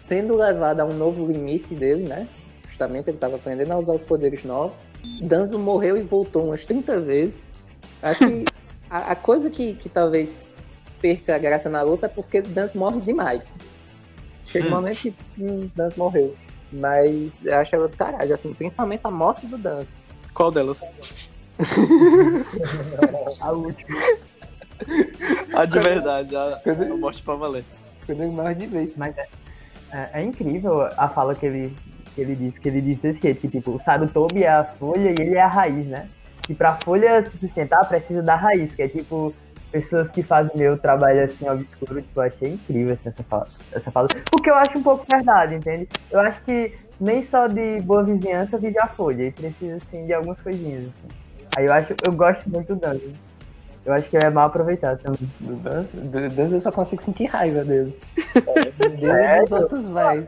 sendo 0.03 0.35
levado 0.35 0.81
a 0.81 0.85
um 0.85 0.93
novo 0.93 1.31
limite 1.31 1.73
dele, 1.73 2.03
né? 2.03 2.27
Justamente 2.67 3.09
ele 3.09 3.17
tava 3.17 3.37
aprendendo 3.37 3.71
a 3.71 3.79
usar 3.79 3.93
os 3.93 4.03
poderes 4.03 4.43
novos. 4.43 4.75
Danzo 5.21 5.57
morreu 5.57 5.97
e 5.97 6.01
voltou 6.01 6.47
umas 6.47 6.65
30 6.65 6.99
vezes. 6.99 7.45
Acho 8.01 8.19
que 8.27 8.45
a, 8.89 9.11
a 9.11 9.15
coisa 9.15 9.49
que, 9.49 9.73
que 9.75 9.89
talvez 9.89 10.51
perca 11.01 11.35
a 11.35 11.39
graça 11.39 11.69
na 11.69 11.81
luta 11.81 12.05
é 12.07 12.09
porque 12.09 12.41
Danzo 12.41 12.77
morre 12.77 13.01
demais. 13.01 13.53
Chega 14.45 14.65
um 14.65 14.71
Hum. 14.71 14.75
momento 14.75 14.97
que 15.01 15.13
hum, 15.39 15.69
Danzo 15.75 15.97
morreu. 15.99 16.35
Mas 16.71 17.33
eu 17.43 17.55
acho 17.57 17.75
ela 17.75 17.87
do 17.87 17.95
caralho, 17.95 18.33
assim, 18.33 18.53
principalmente 18.53 19.01
a 19.03 19.11
morte 19.11 19.45
do 19.47 19.57
Danzo. 19.57 19.91
Qual 20.33 20.51
delas? 20.51 20.81
A 23.41 23.51
última. 23.51 23.99
A 25.53 25.65
de 25.65 25.79
verdade, 25.79 26.35
a, 26.35 26.57
a 26.57 26.97
morte 26.97 27.21
pra 27.23 27.35
valer. 27.35 27.63
Quando 28.05 28.21
ele 28.23 28.31
morre 28.33 28.55
de 28.55 28.67
vez. 28.67 28.95
Mas 28.97 29.17
é, 29.17 29.27
é, 29.91 30.09
é 30.15 30.23
incrível 30.23 30.81
a 30.81 31.07
fala 31.07 31.33
que 31.33 31.45
ele, 31.45 31.75
que 32.13 32.21
ele 32.21 32.35
disse, 32.35 32.59
que 32.59 32.67
ele 32.67 32.81
disse 32.81 33.01
desse 33.01 33.21
jeito, 33.21 33.39
que 33.41 33.47
tipo, 33.47 33.71
o 33.71 33.81
Sarutobi 33.81 34.43
é 34.43 34.49
a 34.49 34.65
folha 34.65 35.09
e 35.11 35.15
ele 35.21 35.35
é 35.35 35.41
a 35.41 35.47
raiz, 35.47 35.87
né? 35.87 36.09
Que 36.45 36.53
pra 36.53 36.77
folha 36.83 37.25
se 37.25 37.37
sustentar 37.37 37.87
precisa 37.87 38.21
da 38.21 38.35
raiz, 38.35 38.73
que 38.75 38.83
é 38.83 38.87
tipo, 38.87 39.33
pessoas 39.71 40.09
que 40.09 40.23
fazem 40.23 40.55
meu 40.55 40.77
trabalho 40.77 41.25
assim 41.25 41.49
obscuro, 41.49 42.01
tipo, 42.01 42.19
eu 42.19 42.23
achei 42.23 42.53
incrível 42.53 42.93
assim, 42.93 43.09
essa, 43.09 43.23
fala, 43.23 43.47
essa 43.73 43.91
fala. 43.91 44.07
Porque 44.31 44.49
eu 44.49 44.55
acho 44.55 44.77
um 44.77 44.83
pouco 44.83 45.05
verdade, 45.11 45.55
entende? 45.55 45.87
Eu 46.09 46.19
acho 46.21 46.41
que 46.43 46.73
nem 46.99 47.25
só 47.27 47.47
de 47.47 47.81
boa 47.81 48.03
vizinhança 48.03 48.57
vive 48.57 48.79
a 48.79 48.87
folha, 48.87 49.23
e 49.23 49.31
precisa 49.31 49.77
assim 49.77 50.05
de 50.05 50.13
algumas 50.13 50.39
coisinhas. 50.39 50.85
Assim. 50.85 51.07
Aí 51.57 51.65
eu 51.65 51.73
acho, 51.73 51.93
eu 52.05 52.13
gosto 52.13 52.49
muito 52.49 52.73
do 52.73 52.79
Dungeon. 52.79 53.11
Eu 53.85 53.93
acho 53.93 54.09
que 54.09 54.17
ele 54.17 54.25
é 54.25 54.29
mal 54.29 54.47
aproveitado 54.47 54.99
também. 54.99 55.29
Do 55.39 56.29
Danzo 56.29 56.55
eu 56.55 56.61
só 56.61 56.71
consigo 56.71 57.03
sentir 57.03 57.25
raiva 57.25 57.63
dele. 57.63 57.99
É, 59.03 59.41
dos 59.41 59.51
outros 59.51 59.87
vai. 59.89 60.27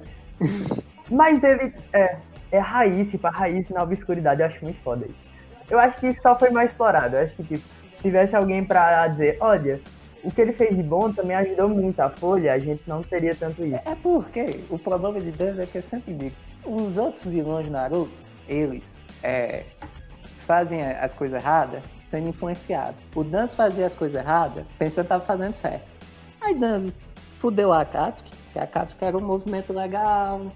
Mas 1.09 1.43
ele 1.43 1.73
é, 1.91 2.17
é 2.51 2.59
raiz, 2.59 3.09
tipo, 3.09 3.25
a 3.25 3.31
raiz 3.31 3.67
na 3.69 3.81
obscuridade, 3.81 4.41
eu 4.41 4.47
acho 4.47 4.63
muito 4.63 4.79
foda 4.83 5.05
isso. 5.05 5.26
Eu 5.69 5.79
acho 5.79 5.99
que 5.99 6.07
isso 6.07 6.21
só 6.21 6.37
foi 6.37 6.49
mais 6.49 6.71
explorado. 6.71 7.15
Eu 7.15 7.23
acho 7.23 7.35
que, 7.35 7.43
tipo, 7.43 7.63
se 7.83 7.95
tivesse 8.01 8.35
alguém 8.35 8.63
pra 8.63 9.07
dizer, 9.07 9.37
olha, 9.39 9.81
o 10.23 10.31
que 10.31 10.41
ele 10.41 10.53
fez 10.53 10.75
de 10.75 10.83
bom 10.83 11.11
também 11.11 11.35
ajudou 11.37 11.69
muito 11.69 11.99
a 11.99 12.09
Folha, 12.09 12.53
a 12.53 12.59
gente 12.59 12.81
não 12.87 13.01
teria 13.01 13.35
tanto 13.35 13.63
isso. 13.63 13.79
É 13.85 13.95
porque 13.95 14.61
o 14.69 14.77
problema 14.77 15.19
de 15.19 15.31
Danzo 15.31 15.61
é 15.61 15.65
que 15.65 15.77
eu 15.77 15.83
sempre 15.83 16.13
digo, 16.13 16.35
os 16.65 16.97
outros 16.97 17.23
vilões 17.25 17.65
de 17.65 17.71
Naruto, 17.71 18.11
eles 18.47 18.99
é, 19.23 19.63
fazem 20.39 20.81
as 20.83 21.13
coisas 21.13 21.41
erradas 21.41 21.81
sendo 22.03 22.29
influenciados. 22.29 22.99
O 23.15 23.23
Danzo 23.23 23.55
fazia 23.55 23.85
as 23.85 23.95
coisas 23.95 24.19
erradas 24.19 24.65
pensando 24.77 25.05
que 25.05 25.09
tava 25.09 25.23
fazendo 25.23 25.53
certo. 25.53 25.85
Aí 26.41 26.55
Danzo 26.55 26.93
fudeu 27.39 27.73
a 27.73 27.81
Akatsuki, 27.81 28.31
que 28.53 28.59
a 28.59 28.63
Akatsuki 28.63 29.05
era 29.05 29.17
um 29.17 29.21
movimento 29.21 29.73
legal, 29.73 30.51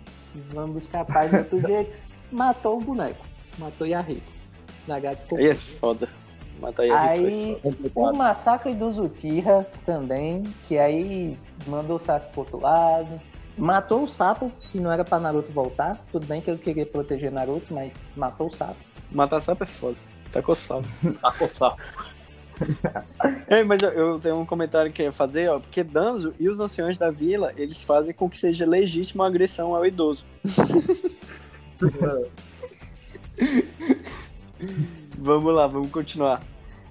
vamos 0.50 0.72
buscar 0.72 1.06
paz 1.06 1.30
de 1.30 1.38
outro 1.38 1.62
jeito, 1.68 1.92
matou 2.32 2.78
o 2.78 2.82
boneco, 2.82 3.26
matou 3.58 3.86
Yahiko. 3.86 4.41
Aí 5.38 5.48
é 5.48 5.56
foda. 5.56 6.10
Mata 6.60 6.84
aí. 6.84 6.92
Aí 6.92 7.58
o 7.96 8.14
massacre 8.14 8.74
do 8.76 8.92
Zukira 8.92 9.68
também, 9.86 10.44
que 10.68 10.78
aí 10.78 11.38
mandou 11.66 11.98
o 11.98 12.00
Sasuke 12.00 12.32
pro 12.34 12.42
outro 12.42 12.60
lado. 12.60 13.20
Matou 13.58 14.04
o 14.04 14.08
sapo, 14.08 14.52
que 14.72 14.80
não 14.80 14.92
era 14.92 15.04
pra 15.04 15.20
Naruto 15.20 15.52
voltar. 15.52 15.98
Tudo 16.12 16.26
bem 16.26 16.40
que 16.42 16.50
ele 16.50 16.60
queria 16.60 16.86
proteger 16.86 17.32
Naruto, 17.32 17.74
mas 17.74 17.94
matou 18.16 18.48
o 18.48 18.56
sapo. 18.56 18.78
Matar 19.12 19.42
sapo 19.42 19.64
é 19.64 19.68
foda. 19.68 19.98
Tá 20.32 20.42
coçado. 20.42 20.88
Tá 21.22 21.32
coçado. 21.34 21.76
É, 23.48 23.64
mas 23.66 23.82
eu, 23.82 23.90
eu 23.90 24.20
tenho 24.20 24.40
um 24.40 24.46
comentário 24.46 24.92
que 24.92 25.02
eu 25.02 25.08
ia 25.08 25.12
fazer, 25.12 25.50
ó, 25.50 25.60
porque 25.60 25.84
Danzo 25.84 26.34
e 26.40 26.48
os 26.48 26.60
anciões 26.60 26.98
da 26.98 27.10
vila, 27.10 27.52
eles 27.58 27.82
fazem 27.82 28.14
com 28.14 28.30
que 28.30 28.38
seja 28.38 28.66
legítima 28.66 29.26
a 29.26 29.28
agressão 29.28 29.76
ao 29.76 29.86
idoso. 29.86 30.24
vamos 35.18 35.54
lá, 35.54 35.68
vamos 35.68 35.90
continuar. 35.92 36.42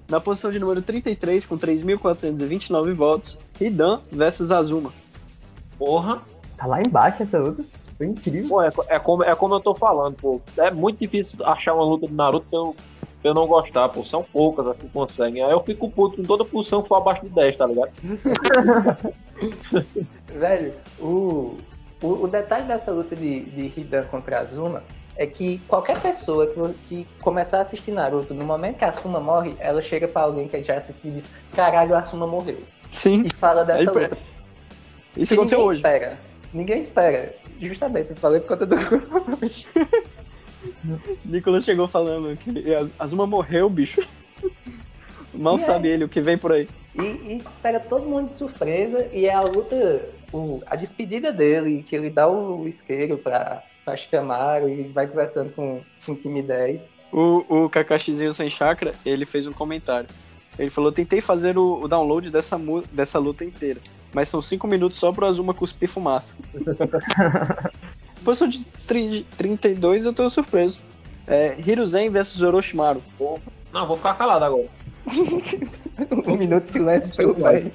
Na 0.07 0.19
posição 0.19 0.51
de 0.51 0.59
número 0.59 0.81
33, 0.81 1.45
com 1.45 1.57
3.429 1.57 2.93
votos, 2.93 3.37
Hidan 3.59 4.01
versus 4.11 4.51
Azuma. 4.51 4.91
Porra. 5.77 6.19
Tá 6.57 6.65
lá 6.65 6.81
embaixo 6.85 7.23
essa 7.23 7.39
luta. 7.39 7.63
Foi 7.97 8.07
incrível. 8.07 8.49
Pô, 8.49 8.61
é, 8.61 8.71
é 8.89 8.99
como, 8.99 9.23
é 9.23 9.33
como 9.35 9.55
eu 9.55 9.59
tô 9.59 9.73
falando, 9.73 10.15
pô. 10.15 10.41
É 10.57 10.69
muito 10.69 10.99
difícil 10.99 11.45
achar 11.45 11.73
uma 11.73 11.83
luta 11.83 12.07
de 12.07 12.13
Naruto 12.13 12.45
pra 12.49 12.59
eu, 12.59 12.75
pra 13.21 13.31
eu 13.31 13.33
não 13.33 13.47
gostar, 13.47 13.87
pô. 13.89 14.03
São 14.03 14.21
poucas 14.21 14.67
as 14.67 14.79
que 14.79 14.89
conseguem. 14.89 15.43
Aí 15.43 15.51
eu 15.51 15.63
fico 15.63 15.89
puto 15.89 16.17
com 16.17 16.23
toda 16.23 16.43
posição 16.43 16.81
que 16.81 16.89
for 16.89 16.95
abaixo 16.95 17.23
de 17.23 17.29
10, 17.29 17.57
tá 17.57 17.67
ligado? 17.67 17.91
Velho, 20.27 20.73
o, 20.99 21.57
o, 22.01 22.07
o 22.23 22.27
detalhe 22.27 22.65
dessa 22.65 22.91
luta 22.91 23.15
de, 23.15 23.41
de 23.41 23.79
Hidan 23.79 24.03
contra 24.03 24.39
Azuma 24.39 24.83
é 25.17 25.25
que 25.27 25.59
qualquer 25.67 25.99
pessoa 26.01 26.47
que, 26.47 26.73
que 26.87 27.07
começar 27.21 27.59
a 27.59 27.61
assistir 27.61 27.91
Naruto, 27.91 28.33
no 28.33 28.43
momento 28.45 28.77
que 28.77 28.85
a 28.85 28.89
Asuma 28.89 29.19
morre, 29.19 29.53
ela 29.59 29.81
chega 29.81 30.07
pra 30.07 30.21
alguém 30.23 30.47
que 30.47 30.61
já 30.63 30.75
assistiu 30.75 31.11
e 31.11 31.13
diz: 31.15 31.25
Caralho, 31.55 31.95
a 31.95 31.99
Asuma 31.99 32.25
morreu. 32.27 32.59
Sim, 32.91 33.23
E 33.25 33.33
fala 33.35 33.63
dessa 33.65 33.81
Aí, 33.81 33.85
luta. 33.87 34.17
isso 35.17 35.33
aconteceu 35.33 35.57
ninguém 35.59 35.69
hoje. 35.69 35.79
espera. 35.79 36.17
Ninguém 36.53 36.79
espera. 36.79 37.33
Justamente, 37.59 38.09
eu 38.11 38.15
falei 38.17 38.39
por 38.41 38.49
conta 38.57 38.65
do. 38.65 38.75
Nicolas 41.25 41.63
chegou 41.65 41.87
falando 41.87 42.35
que 42.37 42.73
a- 42.73 42.87
Azuma 42.99 43.25
morreu, 43.25 43.69
bicho. 43.69 44.01
Mal 45.33 45.57
E 45.57 45.61
é. 45.61 45.65
sabe 45.65 45.87
ele 45.87 46.03
o 46.03 46.09
que 46.09 46.21
vem 46.21 46.37
por 46.37 46.51
aí. 46.51 46.67
E, 46.95 47.01
e 47.01 47.43
pega 47.61 47.79
todo 47.79 48.05
mundo 48.05 48.27
de 48.27 48.35
surpresa 48.35 49.07
e 49.13 49.25
é 49.25 49.33
a 49.33 49.41
luta, 49.41 50.01
o- 50.33 50.61
a 50.67 50.75
despedida 50.75 51.31
dele, 51.31 51.83
que 51.83 51.95
ele 51.95 52.09
dá 52.09 52.27
o 52.27 52.67
isqueiro 52.67 53.17
pra, 53.17 53.63
pra 53.83 53.95
Shikamaru 53.97 54.69
e 54.69 54.83
vai 54.83 55.07
conversando 55.07 55.51
com, 55.53 55.81
com 56.05 56.11
o 56.11 56.15
time 56.15 56.41
10. 56.41 56.81
O, 57.11 57.63
o 57.65 57.69
Kakashizinho 57.69 58.31
sem 58.33 58.49
chakra, 58.49 58.93
ele 59.05 59.25
fez 59.25 59.45
um 59.45 59.51
comentário. 59.51 60.07
Ele 60.57 60.69
falou: 60.69 60.91
tentei 60.91 61.21
fazer 61.21 61.57
o, 61.57 61.81
o 61.81 61.87
download 61.87 62.29
dessa, 62.29 62.59
dessa 62.91 63.19
luta 63.19 63.43
inteira, 63.43 63.79
mas 64.13 64.29
são 64.29 64.41
5 64.41 64.65
minutos 64.67 64.99
só 64.99 65.11
pro 65.11 65.25
Azuma 65.25 65.53
cuspir 65.53 65.89
fumaça. 65.89 66.35
Posição 68.23 68.47
de 68.47 68.63
tri- 68.87 69.25
32, 69.37 70.05
eu 70.05 70.13
tô 70.13 70.29
surpreso. 70.29 70.79
É, 71.27 71.55
Hiruzen 71.59 72.09
versus 72.09 72.41
Orochimaru. 72.41 73.01
Não, 73.73 73.87
vou 73.87 73.97
ficar 73.97 74.13
calado 74.15 74.45
agora. 74.45 74.67
um 76.27 76.37
minuto 76.37 76.65
de 76.65 76.71
silêncio 76.73 77.15
pelo 77.15 77.33
pai. 77.35 77.71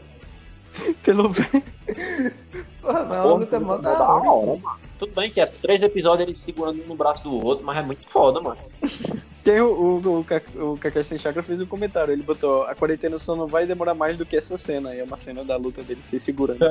Pelo 1.03 1.33
Porra, 1.33 3.05
mas 3.05 3.19
é 3.19 3.21
uma 3.21 3.23
Porra, 3.23 3.35
luta 3.35 3.61
mó 3.61 3.77
da 3.79 3.95
da 3.95 4.09
hora. 4.13 4.31
hora, 4.31 4.47
mano. 4.61 4.79
Tudo 4.99 5.13
bem 5.15 5.31
que 5.31 5.41
é 5.41 5.47
três 5.47 5.83
episódios 5.83 6.29
ele 6.29 6.39
segurando 6.39 6.83
um 6.83 6.87
no 6.89 6.95
braço 6.95 7.23
do 7.23 7.33
outro, 7.33 7.65
mas 7.65 7.77
é 7.77 7.83
muito 7.83 8.05
foda, 8.09 8.41
mano. 8.41 8.59
Tem 9.45 9.61
o, 9.61 9.67
o, 9.67 10.25
o, 10.59 10.73
o 10.73 10.79
Kakashi 10.79 11.11
sem 11.11 11.19
chakra 11.19 11.43
fez 11.43 11.61
um 11.61 11.67
comentário. 11.67 12.13
Ele 12.13 12.23
botou: 12.23 12.63
a 12.65 12.75
quarentena 12.75 13.17
só 13.17 13.37
não 13.37 13.47
vai 13.47 13.65
demorar 13.65 13.95
mais 13.95 14.17
do 14.17 14.27
que 14.27 14.37
essa 14.37 14.57
cena. 14.57 14.93
E 14.93 14.99
é 14.99 15.05
uma 15.05 15.17
cena 15.17 15.45
da 15.45 15.57
luta 15.57 15.85
dele 15.85 16.01
se 16.05 16.19
segurando. 16.19 16.59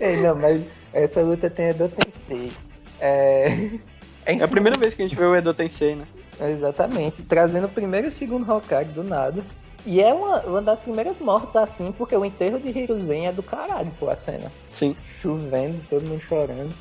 Ei, 0.00 0.16
não, 0.16 0.34
mas 0.34 0.64
essa 0.94 1.20
luta 1.20 1.50
tem 1.50 1.68
Edo 1.68 1.88
Tensei. 1.88 2.52
É... 2.98 3.48
É, 4.26 4.34
É 4.34 4.44
a 4.44 4.48
primeira 4.48 4.78
vez 4.78 4.94
que 4.94 5.02
a 5.02 5.08
gente 5.08 5.16
vê 5.16 5.24
o 5.24 5.34
Edo 5.34 5.54
Tensei, 5.54 5.96
né? 5.96 6.04
Exatamente, 6.40 7.22
trazendo 7.22 7.66
o 7.66 7.70
primeiro 7.70 8.06
e 8.06 8.10
o 8.10 8.12
segundo 8.12 8.50
Hokage 8.50 8.90
do 8.90 9.02
nada. 9.02 9.42
E 9.86 10.00
é 10.00 10.12
uma, 10.12 10.40
uma 10.40 10.62
das 10.62 10.78
primeiras 10.80 11.18
mortes 11.18 11.56
assim, 11.56 11.92
porque 11.92 12.14
o 12.16 12.24
enterro 12.24 12.58
de 12.60 12.68
Hiruzen 12.76 13.26
é 13.26 13.32
do 13.32 13.42
caralho, 13.42 13.90
pô, 13.98 14.08
a 14.08 14.16
cena. 14.16 14.50
Sim. 14.68 14.94
Chovendo, 15.20 15.80
todo 15.88 16.06
mundo 16.06 16.20
chorando. 16.20 16.72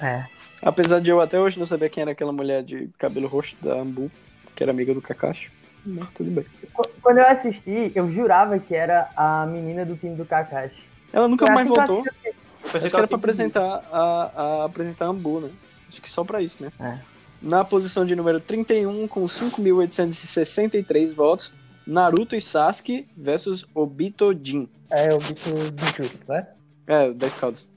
É. 0.00 0.24
Apesar 0.62 1.00
de 1.00 1.10
eu 1.10 1.20
até 1.20 1.38
hoje 1.40 1.58
não 1.58 1.66
saber 1.66 1.90
quem 1.90 2.02
era 2.02 2.12
aquela 2.12 2.32
mulher 2.32 2.62
de 2.62 2.88
cabelo 2.98 3.26
roxo 3.28 3.54
da 3.62 3.74
Ambu, 3.74 4.10
que 4.56 4.62
era 4.62 4.72
amiga 4.72 4.92
do 4.94 5.02
Kakashi. 5.02 5.50
Mas 5.86 6.08
tudo 6.14 6.30
bem. 6.30 6.44
Qu- 6.72 6.88
Quando 7.02 7.18
eu 7.18 7.26
assisti, 7.26 7.92
eu 7.94 8.10
jurava 8.12 8.58
que 8.58 8.74
era 8.74 9.08
a 9.16 9.44
menina 9.46 9.84
do 9.84 9.96
time 9.96 10.14
do 10.16 10.24
Kakashi. 10.24 10.82
Ela 11.12 11.28
nunca 11.28 11.44
Eu 11.46 11.52
mais 11.54 11.68
que 11.68 11.74
voltou. 11.74 11.96
eu 11.98 12.02
assisti- 12.10 12.28
Eu 12.64 12.70
pensei 12.70 12.90
que 12.90 12.96
era 12.96 13.06
pra 13.06 13.16
apresentar 13.18 13.84
a, 13.92 14.30
a 14.36 14.64
apresentar 14.64 15.04
a 15.04 15.08
Ambu, 15.08 15.40
né? 15.40 15.50
Acho 15.90 16.00
que 16.00 16.10
só 16.10 16.24
pra 16.24 16.40
isso 16.40 16.56
mesmo. 16.60 16.74
É. 16.82 16.98
Na 17.42 17.62
posição 17.62 18.06
de 18.06 18.16
número 18.16 18.40
31, 18.40 19.06
com 19.06 19.28
5.863 19.28 21.12
votos, 21.14 21.52
Naruto 21.86 22.34
e 22.34 22.40
Sasuke 22.40 23.06
versus 23.16 23.66
Obito 23.74 24.32
Jin. 24.42 24.68
É 24.90 25.12
o 25.12 25.18
bicho 25.18 25.70
de 25.72 25.96
Júlio, 25.96 26.18
né? 26.28 26.46
É, 26.86 27.10
10 27.12 27.34
caldos. 27.36 27.68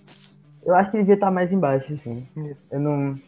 Eu 0.65 0.76
acho 0.76 0.91
que 0.91 0.98
devia 0.98 1.15
estar 1.15 1.32
mais 1.32 1.52
embaixo, 1.52 1.93
assim. 1.93 2.28
Eu 2.72 2.80
não. 2.80 3.20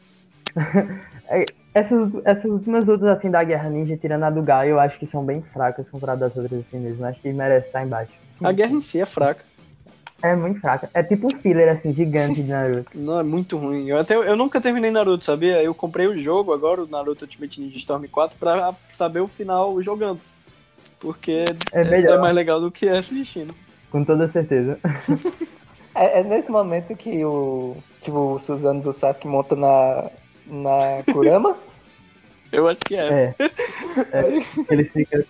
É, 1.32 1.46
essas, 1.76 2.12
essas 2.26 2.46
últimas 2.46 2.84
lutas 2.86 3.08
assim 3.08 3.30
da 3.30 3.44
Guerra 3.44 3.70
Ninja, 3.70 3.96
tirando 3.96 4.24
a 4.24 4.32
do 4.32 4.42
Gai, 4.42 4.72
eu 4.72 4.80
acho 4.80 4.98
que 4.98 5.06
são 5.06 5.24
bem 5.24 5.44
fracas 5.44 5.88
comparadas 5.90 6.32
às 6.32 6.38
outras 6.38 6.62
assim 6.62 6.80
mesmo. 6.80 7.04
Eu 7.04 7.08
acho 7.08 7.22
que 7.22 7.32
merece 7.32 7.68
estar 7.68 7.86
embaixo. 7.86 8.12
A 8.44 8.52
guerra 8.52 8.74
em 8.74 8.82
si 8.82 9.00
é 9.00 9.06
fraca. 9.06 9.44
É 10.22 10.36
muito 10.36 10.60
fraca. 10.60 10.90
É 10.94 11.02
tipo 11.04 11.28
um 11.28 11.40
filler 11.40 11.70
assim, 11.70 11.94
gigante 11.94 12.42
de 12.42 12.50
Naruto. 12.50 12.90
Não, 12.98 13.20
é 13.20 13.24
muito 13.24 13.58
ruim. 13.58 13.88
Eu, 13.88 14.00
até, 14.00 14.16
eu 14.16 14.36
nunca 14.36 14.60
terminei 14.60 14.92
Naruto, 14.92 15.24
sabia? 15.24 15.64
Eu 15.64 15.74
comprei 15.74 16.08
o 16.08 16.22
jogo 16.22 16.52
agora, 16.52 16.84
o 16.84 16.88
Naruto 16.88 17.26
Ultimate 17.26 17.62
Ninja 17.62 17.78
Storm 17.78 18.06
4, 18.08 18.38
pra 18.38 18.74
saber 18.94 19.20
o 19.20 19.28
final 19.28 19.82
jogando. 19.82 20.20
Porque 21.00 21.46
É 21.72 21.82
é, 21.82 21.84
melhor. 21.84 22.18
é 22.18 22.22
mais 22.22 22.36
legal 22.36 22.60
do 22.60 22.72
que 22.72 22.88
assistindo. 22.90 23.54
Com 23.92 24.04
toda 24.04 24.30
certeza. 24.30 24.78
É, 25.96 26.20
é 26.20 26.24
nesse 26.24 26.50
momento 26.50 26.96
que 26.96 27.26
o, 27.26 27.76
que 28.00 28.10
o 28.12 28.38
Suzano 28.40 28.80
do 28.82 28.94
Sasuke 28.94 29.28
monta 29.28 29.56
na, 29.56 30.10
na 30.46 31.04
Kurama. 31.12 31.58
Eu 32.54 32.68
acho 32.70 32.80
que 32.82 32.96
é. 32.96 33.36
É. 33.38 33.46
é. 34.14 34.44
Ele 34.70 34.84
fica. 34.86 35.26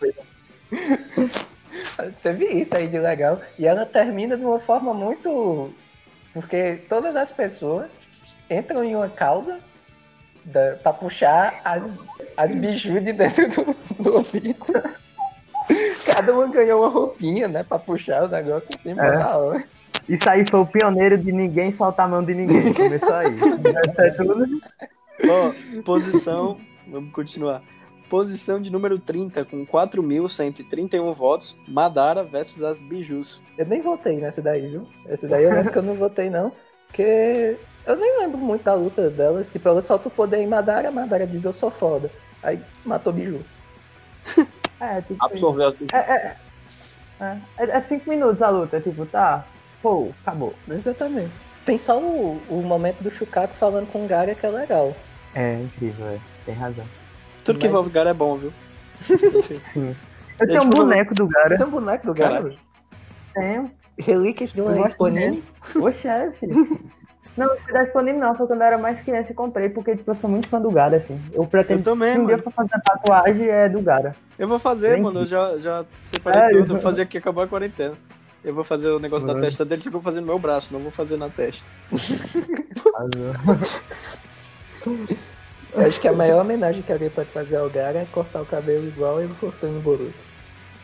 Teve 2.22 2.46
isso 2.46 2.76
aí 2.76 2.88
de 2.88 3.00
legal. 3.00 3.42
E 3.58 3.66
ela 3.66 3.86
termina 3.86 4.38
de 4.38 4.46
uma 4.46 4.60
forma 4.60 4.94
muito. 4.94 5.74
Porque 6.34 6.82
todas 6.88 7.16
as 7.16 7.32
pessoas 7.32 8.00
entram 8.50 8.84
em 8.84 8.96
uma 8.96 9.10
cauda 9.10 9.60
da, 10.46 10.76
pra 10.84 10.94
puxar 10.94 11.62
as, 11.64 11.90
as 12.38 12.54
biju 12.54 13.02
de 13.02 13.14
dentro 13.14 13.50
do, 13.50 14.04
do 14.04 14.16
ouvido. 14.18 14.84
Cada 16.06 16.34
uma 16.34 16.48
ganhou 16.48 16.82
uma 16.82 16.90
roupinha, 16.90 17.48
né? 17.48 17.64
Pra 17.64 17.78
puxar 17.80 18.24
o 18.24 18.28
negócio 18.28 18.70
assim, 18.78 18.92
É. 18.92 18.96
da 18.96 19.38
hora. 19.38 19.64
Isso 20.08 20.28
aí 20.30 20.44
foi 20.50 20.60
o 20.60 20.66
pioneiro 20.66 21.18
de 21.18 21.32
ninguém 21.32 21.72
soltar 21.72 22.06
a 22.08 22.10
mão 22.10 22.24
de 22.24 22.34
ninguém. 22.34 22.74
Começou 22.74 23.14
aí. 23.14 23.36
Ó, 25.30 25.82
posição. 25.84 26.58
vamos 26.88 27.12
continuar. 27.14 27.62
Posição 28.10 28.60
de 28.60 28.72
número 28.72 28.98
30, 28.98 29.46
com 29.46 29.64
4.131 29.68 31.14
votos, 31.14 31.56
Madara 31.68 32.24
versus 32.24 32.64
as 32.64 32.82
Bijus. 32.82 33.40
Eu 33.56 33.68
nem 33.68 33.82
votei 33.82 34.18
nessa 34.18 34.42
daí, 34.42 34.68
viu? 34.68 34.88
Essa 35.08 35.28
daí 35.28 35.44
eu 35.44 35.54
lembro 35.54 35.72
que 35.72 35.78
eu 35.78 35.84
não 35.84 35.94
votei, 35.94 36.28
não. 36.28 36.52
Porque 36.88 37.56
eu 37.86 37.96
nem 37.96 38.18
lembro 38.20 38.40
muito 38.40 38.64
da 38.64 38.74
luta 38.74 39.12
delas. 39.12 39.48
Tipo, 39.50 39.70
ela 39.70 39.82
solta 39.84 40.08
o 40.08 40.12
poder 40.12 40.38
em 40.40 40.48
Madara, 40.48 40.90
Madara 40.90 41.28
diz 41.28 41.44
eu 41.44 41.54
sou 41.54 41.70
foda. 41.70 42.10
Aí 42.42 42.60
matou 42.84 43.14
Biju. 43.14 43.42
É, 44.80 45.02
tipo. 45.02 45.24
Absorveu 45.24 45.68
as 45.68 45.76
É, 45.94 45.98
é, 45.98 46.36
é, 47.22 47.38
é, 47.58 47.64
é 47.78 47.82
cinco 47.82 48.10
minutos 48.10 48.42
a 48.42 48.50
luta, 48.50 48.80
tipo, 48.80 49.06
tá. 49.06 49.46
Pô, 49.82 50.10
acabou. 50.22 50.54
Exatamente. 50.70 51.32
Tem 51.66 51.78
só 51.78 52.00
o, 52.00 52.42
o 52.50 52.62
momento 52.64 53.02
do 53.02 53.12
Shukaku 53.12 53.54
falando 53.56 53.88
com 53.92 54.04
o 54.04 54.08
Gaga 54.08 54.36
que 54.36 54.46
é 54.46 54.50
legal. 54.50 54.96
É 55.36 55.56
incrível, 55.62 56.08
é. 56.08 56.18
Tem 56.46 56.56
razão. 56.56 56.86
Tudo 57.44 57.60
que 57.60 57.66
Mas- 57.66 57.72
envolve 57.72 57.90
Gara 57.90 58.10
é 58.10 58.14
bom, 58.14 58.36
viu? 58.36 58.54
Sim. 59.02 59.96
Eu 60.40 60.48
tenho 60.48 60.62
um 60.64 60.70
tipo, 60.70 60.78
boneco 60.78 61.14
do 61.14 61.28
Gara. 61.28 61.58
Tem 61.58 61.68
um 61.68 61.70
boneco 61.70 62.06
do? 62.08 62.16
Caralho. 62.16 62.58
Tenho. 63.34 63.72
Relíquias 63.98 64.54
de 64.54 64.62
uma 64.62 64.80
Exponine. 64.80 65.44
Ô, 65.76 65.92
chefe. 65.92 66.48
Não, 67.40 67.48
não 67.48 67.58
fui 67.58 67.74
dar 67.74 67.84
disponível 67.84 68.20
não, 68.22 68.36
foi 68.36 68.48
quando 68.48 68.62
eu 68.62 68.68
era 68.68 68.78
mais 68.78 69.00
criança 69.02 69.32
e 69.32 69.36
comprei, 69.36 69.70
porque 69.70 69.96
tipo, 69.96 70.12
eu 70.12 70.16
sou 70.16 70.30
muito 70.30 70.48
fã 70.48 70.60
do 70.60 70.72
Gara, 70.72 70.98
assim. 70.98 71.20
Eu 71.34 71.46
pretendo 71.46 71.80
Eu 71.80 71.84
também, 71.84 72.14
se 72.14 72.20
um 72.20 72.26
dia 72.26 72.38
mano. 72.38 72.40
eu 72.40 72.44
for 72.44 72.54
fazer 72.54 72.76
a 72.76 72.80
tatuagem 72.80 73.48
é 73.50 73.70
do 73.70 73.82
Gara. 73.82 74.16
Eu 74.38 74.48
vou 74.48 74.60
fazer, 74.60 74.94
Bem 74.94 75.02
mano. 75.04 75.22
Eu 75.22 75.26
já, 75.26 75.58
já 75.58 75.86
separei 76.04 76.42
É, 76.42 76.48
tudo. 76.50 76.60
eu- 76.60 76.66
Vou 76.66 76.80
fazer 76.80 77.02
aqui, 77.04 77.18
acabou 77.18 77.44
a 77.44 77.48
quarentena. 77.48 77.94
Eu 78.44 78.54
vou 78.54 78.64
fazer 78.64 78.90
o 78.90 79.00
negócio 79.00 79.28
da 79.28 79.34
Mano. 79.34 79.46
testa 79.46 79.66
dele, 79.66 79.82
só 79.82 79.90
que 79.90 79.96
eu 79.96 80.00
vou 80.00 80.12
fazer 80.12 80.22
no 80.22 80.28
meu 80.28 80.40
braço, 80.40 80.72
não 80.72 80.80
vou 80.80 80.92
fazer 80.92 81.18
na 81.18 81.30
testa. 81.30 81.64
Eu 85.74 85.86
acho 85.86 86.00
que 86.00 86.08
a 86.08 86.14
maior 86.14 86.42
homenagem 86.42 86.82
que 86.82 86.92
alguém 86.92 87.10
pode 87.10 87.30
fazer 87.30 87.58
ao 87.58 87.70
Gara 87.70 88.00
é 88.00 88.08
cortar 88.12 88.42
o 88.42 88.46
cabelo 88.46 88.88
igual 88.88 89.22
ele 89.22 89.34
cortou 89.40 89.70
no 89.70 89.80
Boruto. 89.82 90.14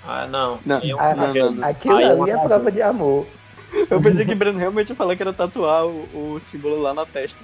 Ah, 0.08 0.28
não. 0.28 0.60
Não. 0.65 0.80
Eu- 0.82 1.00
Ah, 1.00 1.15
não, 1.15 1.34
não, 1.34 1.52
não. 1.54 1.68
Aquilo 1.68 2.00
é 2.00 2.06
ali 2.06 2.30
é 2.30 2.38
prova 2.38 2.72
de 2.72 2.82
amor. 2.82 3.26
Eu 3.90 4.02
pensei 4.02 4.26
que 4.26 4.34
o 4.34 4.36
Breno 4.36 4.58
realmente 4.60 4.90
ia 4.90 4.96
falar 4.96 5.16
que 5.16 5.24
era 5.24 5.34
tatuar 5.34 5.86
o, 5.86 6.34
o 6.36 6.40
símbolo 6.40 6.82
lá 6.82 6.94
na 6.94 7.06
testa. 7.06 7.38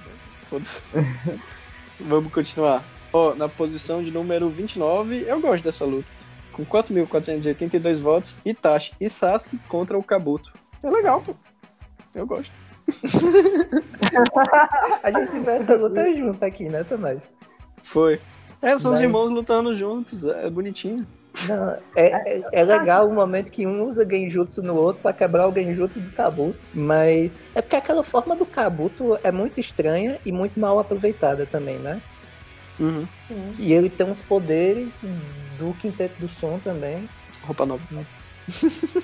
né? 0.54 0.70
Vamos 2.00 2.32
continuar. 2.32 2.84
Ó, 3.13 3.36
na 3.36 3.50
posição 3.50 4.02
de 4.02 4.12
número 4.12 4.50
29, 4.50 5.26
eu 5.28 5.39
gosto 5.39 5.63
dessa 5.63 5.86
luta. 5.86 6.08
Com 6.54 6.65
4.482 6.65 8.00
votos, 8.00 8.36
Itachi 8.46 8.94
e 9.00 9.10
Sasuke 9.10 9.58
contra 9.67 9.98
o 9.98 10.04
Kabuto. 10.04 10.52
É 10.84 10.89
legal, 10.89 11.22
pô. 11.22 11.36
Eu 12.15 12.26
gosto. 12.26 12.52
A 15.04 15.12
gente 15.12 15.39
vê 15.39 15.52
essa 15.52 15.76
luta 15.76 16.13
junto 16.13 16.44
aqui, 16.44 16.65
né, 16.65 16.84
Tomás? 16.84 17.22
Foi. 17.84 18.20
É, 18.62 18.78
são 18.78 18.94
os 18.94 19.00
irmãos 19.02 19.32
lutando 19.32 19.74
juntos, 19.74 20.24
é 20.26 20.50
bonitinho. 20.50 21.08
Não, 21.48 21.78
é, 21.96 22.08
é, 22.08 22.41
é 22.52 22.63
legal 22.63 23.08
o 23.08 23.13
momento 23.13 23.52
que 23.52 23.65
um 23.65 23.84
usa 23.86 24.08
genjutsu 24.08 24.62
no 24.62 24.76
outro 24.76 25.02
pra 25.02 25.13
quebrar 25.13 25.48
o 25.48 25.54
genjutsu 25.54 26.00
do 26.00 26.12
Kabuto, 26.12 26.60
mas 26.74 27.32
é 27.56 27.62
porque 27.62 27.78
aquela 27.78 28.04
forma 28.04 28.36
do 28.36 28.46
Kabuto 28.46 29.17
é 29.24 29.32
muito 29.32 29.60
estranha 29.60 30.20
e 30.26 30.32
muito 30.32 30.60
mal 30.60 30.78
aproveitada 30.78 31.46
também, 31.46 31.78
né? 31.80 32.02
Uhum. 32.80 33.08
E 33.58 33.74
ele 33.74 33.89
tem 33.89 34.08
uns 34.08 34.22
poderes 34.22 34.94
do 35.58 35.74
Quinteto 35.76 36.20
do 36.20 36.28
Som 36.28 36.60
também, 36.60 37.08
Roupa 37.44 37.65
nova. 37.65 37.82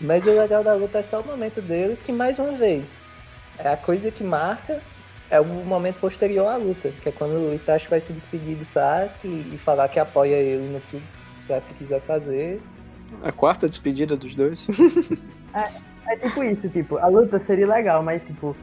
mas 0.00 0.26
o 0.26 0.36
legal 0.36 0.62
da 0.62 0.74
luta 0.74 0.98
é 0.98 1.02
só 1.02 1.20
o 1.20 1.26
momento 1.26 1.62
deles, 1.62 2.02
que 2.02 2.12
mais 2.12 2.38
uma 2.38 2.52
vez, 2.52 2.96
é 3.58 3.68
a 3.68 3.76
coisa 3.76 4.10
que 4.10 4.24
marca 4.24 4.80
é 5.30 5.40
o 5.40 5.44
momento 5.44 6.00
posterior 6.00 6.46
à 6.46 6.56
luta, 6.56 6.90
que 7.02 7.08
é 7.08 7.12
quando 7.12 7.32
o 7.32 7.54
Itachi 7.54 7.88
vai 7.88 8.00
se 8.00 8.12
despedir 8.12 8.56
do 8.56 8.64
Sasuke 8.64 9.28
e 9.28 9.58
falar 9.58 9.88
que 9.88 9.98
apoia 9.98 10.36
ele 10.36 10.68
no 10.72 10.80
que 10.80 10.96
o 10.96 11.02
Sasuke 11.46 11.74
quiser 11.74 12.00
fazer. 12.02 12.60
A 13.22 13.32
quarta 13.32 13.68
despedida 13.68 14.16
dos 14.16 14.34
dois. 14.34 14.66
É 16.08 16.16
tipo 16.16 16.44
isso, 16.44 16.68
tipo, 16.68 16.98
a 16.98 17.08
luta 17.08 17.38
seria 17.40 17.66
legal, 17.66 18.02
mas 18.02 18.22
tipo, 18.22 18.56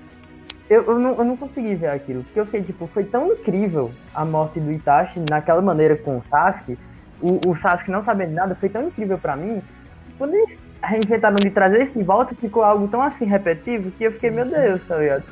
eu, 0.70 0.84
eu, 0.84 0.98
não, 0.98 1.18
eu 1.18 1.24
não 1.26 1.36
consegui 1.36 1.76
ver 1.76 1.90
aquilo. 1.90 2.24
Porque 2.24 2.40
eu 2.40 2.46
fiquei, 2.46 2.64
tipo, 2.64 2.88
foi 2.88 3.04
tão 3.04 3.34
incrível 3.34 3.92
a 4.14 4.24
morte 4.24 4.60
do 4.60 4.72
Itachi 4.72 5.20
naquela 5.30 5.62
maneira 5.62 5.98
com 5.98 6.18
o 6.18 6.24
Sasuke, 6.30 6.78
o, 7.22 7.40
o 7.50 7.58
Sasuke 7.58 7.92
não 7.92 8.04
sabendo 8.04 8.34
nada, 8.34 8.56
foi 8.56 8.70
tão 8.70 8.88
incrível 8.88 9.18
pra 9.18 9.36
mim. 9.36 9.62
Quando 10.18 10.36
eles 10.36 10.58
reinventaram 10.82 11.36
de 11.36 11.50
trazer 11.50 11.84
isso 11.84 12.00
de 12.00 12.04
volta, 12.04 12.34
ficou 12.36 12.64
algo 12.64 12.88
tão 12.88 13.02
assim 13.02 13.26
repetitivo 13.26 13.92
que 13.92 14.06
eu 14.06 14.12
fiquei, 14.14 14.30
meu 14.30 14.46
Deus, 14.46 14.82
tá 14.88 14.98
ligado? 14.98 15.24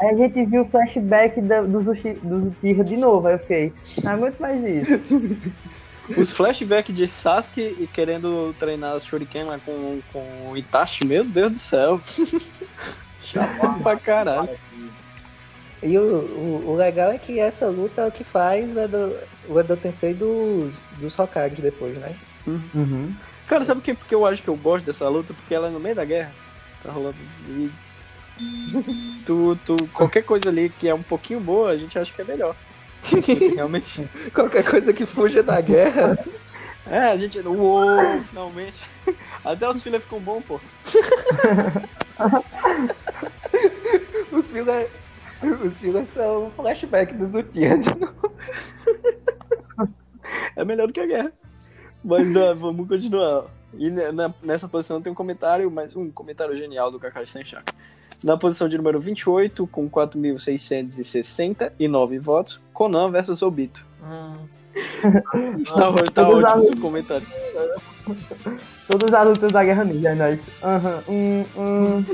Aí 0.00 0.08
a 0.08 0.16
gente 0.16 0.44
viu 0.46 0.62
o 0.62 0.68
flashback 0.68 1.40
da, 1.42 1.60
do, 1.60 1.82
Zushi, 1.82 2.14
do 2.22 2.54
Uchiha 2.62 2.82
de 2.82 2.96
novo, 2.96 3.28
aí 3.28 3.34
eu 3.34 3.38
fiquei, 3.38 3.72
não 4.02 4.12
aguento 4.12 4.40
mais 4.40 4.64
isso. 4.64 5.00
Os 6.16 6.32
flashbacks 6.32 6.92
de 6.92 7.06
Sasuke 7.06 7.76
e 7.78 7.86
querendo 7.86 8.52
treinar 8.58 8.98
Shuriken 8.98 9.44
lá 9.44 9.60
com, 9.64 10.00
com 10.12 10.50
o 10.50 10.56
Itachi, 10.56 11.06
meu 11.06 11.24
Deus 11.24 11.52
do 11.52 11.58
céu. 11.58 12.00
Chato 13.22 13.80
pra 13.80 13.96
caralho. 13.96 14.48
E 15.82 15.96
o, 15.96 16.02
o, 16.02 16.70
o 16.70 16.74
legal 16.74 17.12
é 17.12 17.18
que 17.18 17.38
essa 17.38 17.68
luta 17.68 18.02
é 18.02 18.06
o 18.06 18.10
que 18.10 18.24
faz 18.24 18.74
o 18.74 18.80
Edo, 18.80 19.16
o 19.48 19.60
Edo 19.60 19.76
Tensei 19.76 20.12
dos, 20.12 20.74
dos 20.98 21.16
Hokages 21.16 21.60
depois, 21.60 21.96
né? 21.96 22.16
Uhum. 22.46 23.14
Cara, 23.46 23.64
sabe 23.64 23.80
por 23.80 23.84
que, 23.84 23.94
porque 23.94 24.14
eu 24.14 24.26
acho 24.26 24.42
que 24.42 24.48
eu 24.48 24.56
gosto 24.56 24.86
dessa 24.86 25.08
luta? 25.08 25.32
Porque 25.32 25.54
ela 25.54 25.68
é 25.68 25.70
no 25.70 25.78
meio 25.78 25.94
da 25.94 26.04
guerra. 26.04 26.32
Tá 26.82 26.90
rolando. 26.90 27.16
E 27.48 27.70
tu, 29.26 29.58
tu, 29.64 29.76
qualquer 29.92 30.22
coisa 30.22 30.48
ali 30.48 30.68
que 30.68 30.88
é 30.88 30.94
um 30.94 31.02
pouquinho 31.02 31.40
boa, 31.40 31.70
a 31.70 31.76
gente 31.76 31.98
acha 31.98 32.12
que 32.12 32.22
é 32.22 32.24
melhor. 32.24 32.54
Realmente. 33.54 34.08
Qualquer 34.34 34.62
coisa 34.62 34.92
que 34.92 35.06
fuja 35.06 35.42
da 35.42 35.58
guerra. 35.60 36.18
É, 36.86 36.98
a 36.98 37.16
gente. 37.16 37.40
Uou, 37.40 38.22
finalmente. 38.28 38.80
Até 39.44 39.68
os 39.68 39.82
filhos 39.82 40.02
ficam 40.02 40.20
bons, 40.20 40.44
pô. 40.44 40.60
os 44.32 44.50
fillers. 44.50 44.90
Os 45.64 45.78
fillers 45.78 46.12
são 46.12 46.52
flashback 46.54 47.14
dos 47.14 47.34
Uchiha 47.34 47.78
de 47.78 47.98
novo. 47.98 48.34
É 50.54 50.62
melhor 50.64 50.86
do 50.86 50.92
que 50.92 51.00
a 51.00 51.06
guerra. 51.06 51.32
Mas 52.04 52.36
ó, 52.36 52.54
vamos 52.54 52.86
continuar. 52.86 53.46
E 53.74 53.90
nessa 54.42 54.68
posição 54.68 55.00
tem 55.00 55.12
um 55.12 55.16
comentário, 55.16 55.70
mas 55.70 55.96
um 55.96 56.10
comentário 56.10 56.56
genial 56.56 56.90
do 56.90 56.98
Kakashi 56.98 57.30
Senchaka. 57.32 57.72
Na 58.22 58.36
posição 58.36 58.68
de 58.68 58.76
número 58.76 59.00
28, 59.00 59.66
com 59.68 59.88
4.669 59.88 62.18
votos, 62.20 62.60
Conan 62.72 63.10
versus 63.10 63.42
Obito. 63.42 63.84
Tá, 65.74 65.92
tá 66.14 66.24
Todos 66.24 66.44
ótimo 66.44 66.60
os- 66.60 66.66
seu 66.66 66.76
comentário. 66.80 67.26
Todas 68.86 69.12
as 69.12 69.26
lutas 69.28 69.50
da 69.52 69.64
Guerra 69.64 69.84
Ninja, 69.84 70.14
nós. 70.14 70.38
Aham, 70.62 71.02
hum, 71.08 71.44
hum. 71.56 72.04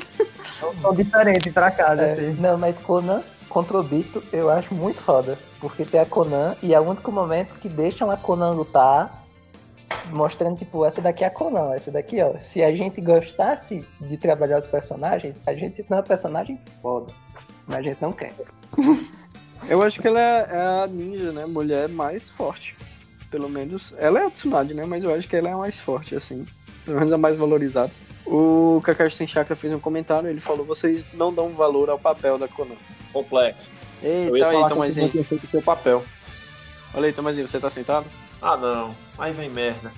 São 0.80 0.94
diferentes 0.94 1.52
pra 1.52 1.70
casa, 1.70 2.00
É, 2.02 2.12
assim. 2.12 2.32
não, 2.40 2.56
mas 2.56 2.78
Conan 2.78 3.22
contra 3.48 3.78
o 3.78 3.82
Bito 3.82 4.22
eu 4.32 4.48
acho 4.50 4.74
muito 4.74 5.00
foda. 5.02 5.38
Porque 5.60 5.84
tem 5.84 6.00
a 6.00 6.06
Conan 6.06 6.56
e 6.62 6.72
é 6.74 6.80
o 6.80 6.88
único 6.88 7.12
momento 7.12 7.58
que 7.58 7.68
deixam 7.68 8.10
a 8.10 8.16
Conan 8.16 8.52
lutar. 8.52 9.25
Mostrando, 10.10 10.58
tipo, 10.58 10.84
essa 10.84 11.00
daqui 11.00 11.24
é 11.24 11.26
a 11.26 11.30
Conan, 11.30 11.74
essa 11.74 11.90
daqui, 11.90 12.22
ó. 12.22 12.38
Se 12.38 12.62
a 12.62 12.74
gente 12.74 13.00
gostasse 13.00 13.86
de 14.00 14.16
trabalhar 14.16 14.58
os 14.58 14.66
personagens, 14.66 15.40
a 15.46 15.54
gente 15.54 15.82
tem 15.82 15.96
uma 15.96 16.02
personagem 16.02 16.60
foda. 16.80 17.12
Mas 17.66 17.78
a 17.78 17.82
gente 17.82 18.00
não 18.00 18.12
quer. 18.12 18.32
Eu 19.68 19.82
acho 19.82 20.00
que 20.00 20.06
ela 20.06 20.20
é 20.20 20.48
é 20.50 20.82
a 20.82 20.86
ninja, 20.86 21.32
né? 21.32 21.46
Mulher 21.46 21.88
mais 21.88 22.30
forte. 22.30 22.76
Pelo 23.30 23.48
menos. 23.48 23.94
Ela 23.98 24.20
é 24.20 24.26
a 24.26 24.30
Tsunade, 24.30 24.74
né? 24.74 24.84
Mas 24.84 25.02
eu 25.02 25.12
acho 25.12 25.26
que 25.26 25.34
ela 25.34 25.48
é 25.48 25.52
a 25.52 25.56
mais 25.56 25.80
forte, 25.80 26.14
assim. 26.14 26.46
Pelo 26.84 26.98
menos 26.98 27.12
a 27.12 27.18
mais 27.18 27.36
valorizada. 27.36 27.90
O 28.24 28.80
Kakashi 28.84 29.16
Sem 29.16 29.26
Chakra 29.26 29.56
fez 29.56 29.72
um 29.72 29.80
comentário, 29.80 30.28
ele 30.28 30.40
falou: 30.40 30.64
vocês 30.64 31.04
não 31.14 31.32
dão 31.32 31.48
valor 31.50 31.90
ao 31.90 31.98
papel 31.98 32.38
da 32.38 32.46
Konan. 32.46 32.76
Complexo. 33.12 33.68
Eu 34.02 34.34
Eita, 34.34 34.38
ia 34.38 34.46
aí, 34.48 34.54
falar 34.54 34.68
Tomazinho. 34.68 35.08
tinha 35.08 35.24
feito 35.24 35.44
o 35.44 35.48
seu 35.48 35.62
papel. 35.62 36.04
Olha 36.94 37.06
aí, 37.06 37.12
Tomazinho, 37.12 37.48
você 37.48 37.58
tá 37.58 37.70
sentado? 37.70 38.06
Ah, 38.46 38.56
não. 38.56 38.94
Aí 39.18 39.32
vem 39.32 39.50
merda. 39.50 39.92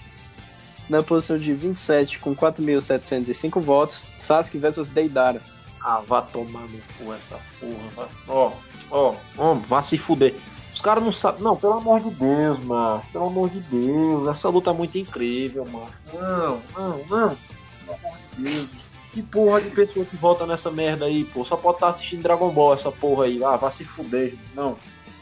Na 0.88 1.02
posição 1.02 1.36
de 1.36 1.52
27, 1.52 2.18
com 2.18 2.34
4.705 2.34 3.60
votos, 3.60 4.02
Sasuke 4.18 4.56
versus 4.56 4.88
Deidara. 4.88 5.42
Ah, 5.84 6.00
vá 6.00 6.22
tomar 6.22 6.62
no 6.62 6.80
cu 6.96 7.12
essa 7.12 7.38
porra. 7.60 8.08
Ó, 8.26 8.52
ó, 8.90 9.14
ó, 9.36 9.52
vá 9.52 9.82
se 9.82 9.98
fuder. 9.98 10.34
Os 10.72 10.80
caras 10.80 11.04
não 11.04 11.12
sabem. 11.12 11.42
Não, 11.42 11.56
pelo 11.56 11.74
amor 11.74 12.00
de 12.00 12.08
Deus, 12.08 12.58
mano. 12.64 13.02
Pelo 13.12 13.26
amor 13.26 13.50
de 13.50 13.60
Deus. 13.60 14.26
Essa 14.28 14.48
luta 14.48 14.70
é 14.70 14.72
muito 14.72 14.96
incrível, 14.96 15.66
mano. 15.66 15.90
Não, 16.14 16.62
não, 16.74 16.98
não. 17.06 17.36
Pelo 17.84 17.98
amor 17.98 18.18
de 18.34 18.42
Deus. 18.44 18.68
Que 19.12 19.22
porra 19.22 19.60
de 19.60 19.68
pessoa 19.68 20.06
que 20.06 20.16
volta 20.16 20.46
nessa 20.46 20.70
merda 20.70 21.04
aí, 21.04 21.22
pô. 21.24 21.44
Só 21.44 21.54
pode 21.54 21.76
estar 21.76 21.88
assistindo 21.88 22.22
Dragon 22.22 22.50
Ball 22.50 22.72
essa 22.72 22.90
porra 22.90 23.26
aí. 23.26 23.44
Ah, 23.44 23.56
vá 23.56 23.70
se 23.70 23.84
fuder. 23.84 24.34
Não. 24.54 24.78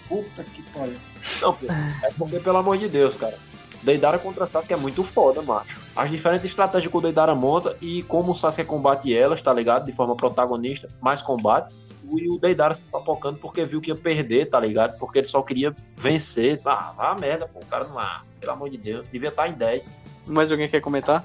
Puta 0.08 0.44
que 0.44 0.62
pariu. 0.70 0.96
Não, 1.40 1.52
pô. 1.52 1.66
É 2.02 2.10
porque, 2.16 2.38
pelo 2.40 2.58
amor 2.58 2.78
de 2.78 2.88
Deus, 2.88 3.16
cara. 3.16 3.36
Deidara 3.82 4.18
contra 4.18 4.48
Sasuke 4.48 4.72
é 4.72 4.76
muito 4.76 5.04
foda, 5.04 5.42
macho. 5.42 5.80
As 5.94 6.10
diferentes 6.10 6.46
estratégias 6.46 6.90
que 6.90 6.96
o 6.96 7.00
Deidara 7.00 7.34
monta 7.34 7.76
e 7.80 8.02
como 8.04 8.32
o 8.32 8.34
Sasuke 8.34 8.64
combate 8.64 9.14
elas, 9.14 9.40
tá 9.40 9.52
ligado? 9.52 9.86
De 9.86 9.92
forma 9.92 10.16
protagonista, 10.16 10.88
mais 11.00 11.22
combate. 11.22 11.72
E 12.10 12.28
o 12.28 12.38
Deidara 12.38 12.74
se 12.74 12.84
papocando 12.84 13.38
porque 13.38 13.64
viu 13.64 13.80
que 13.80 13.90
ia 13.90 13.96
perder, 13.96 14.48
tá 14.48 14.58
ligado? 14.58 14.98
Porque 14.98 15.18
ele 15.18 15.26
só 15.26 15.42
queria 15.42 15.74
vencer. 15.96 16.60
Ah, 16.64 16.92
vá 16.96 17.14
merda, 17.14 17.48
pô. 17.48 17.60
O 17.60 17.66
cara 17.66 17.84
não. 17.84 17.98
Ah, 17.98 18.22
pelo 18.40 18.52
amor 18.52 18.70
de 18.70 18.78
Deus. 18.78 19.06
Devia 19.08 19.28
estar 19.28 19.48
em 19.48 19.52
10. 19.52 19.88
Mais 20.26 20.50
alguém 20.50 20.68
quer 20.68 20.80
comentar? 20.80 21.24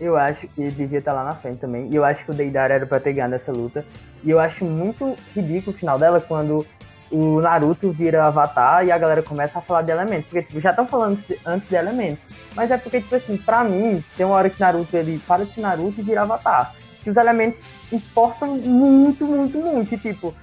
Eu 0.00 0.16
acho 0.16 0.48
que 0.48 0.70
devia 0.70 0.98
estar 0.98 1.12
lá 1.12 1.24
na 1.24 1.34
frente 1.34 1.58
também. 1.58 1.88
E 1.90 1.94
eu 1.94 2.04
acho 2.04 2.24
que 2.24 2.30
o 2.30 2.34
Deidara 2.34 2.74
era 2.74 2.86
pra 2.86 2.98
ter 2.98 3.12
ganho 3.12 3.34
essa 3.34 3.52
luta. 3.52 3.84
E 4.22 4.30
eu 4.30 4.40
acho 4.40 4.64
muito 4.64 5.16
ridículo 5.34 5.74
o 5.74 5.78
final 5.78 5.98
dela 5.98 6.20
quando 6.20 6.66
o 7.14 7.40
Naruto 7.40 7.92
vira 7.92 8.26
Avatar 8.26 8.84
e 8.84 8.90
a 8.90 8.98
galera 8.98 9.22
começa 9.22 9.58
a 9.58 9.62
falar 9.62 9.82
de 9.82 9.92
elementos. 9.92 10.26
Porque, 10.26 10.42
tipo, 10.42 10.60
já 10.60 10.70
estão 10.70 10.86
falando 10.86 11.22
antes 11.46 11.68
de 11.68 11.76
elementos. 11.76 12.24
Mas 12.56 12.70
é 12.72 12.76
porque, 12.76 13.00
tipo 13.00 13.14
assim, 13.14 13.36
pra 13.36 13.62
mim, 13.62 14.02
tem 14.16 14.26
uma 14.26 14.34
hora 14.34 14.50
que 14.50 14.60
Naruto 14.60 14.96
ele 14.96 15.20
para 15.20 15.44
de 15.44 15.60
Naruto 15.60 16.00
e 16.00 16.02
vira 16.02 16.22
Avatar. 16.22 16.74
Que 17.02 17.10
os 17.10 17.16
elementos 17.16 17.60
importam 17.92 18.56
muito, 18.56 19.24
muito, 19.24 19.58
muito. 19.58 19.94
E, 19.94 19.98
tipo, 19.98 20.34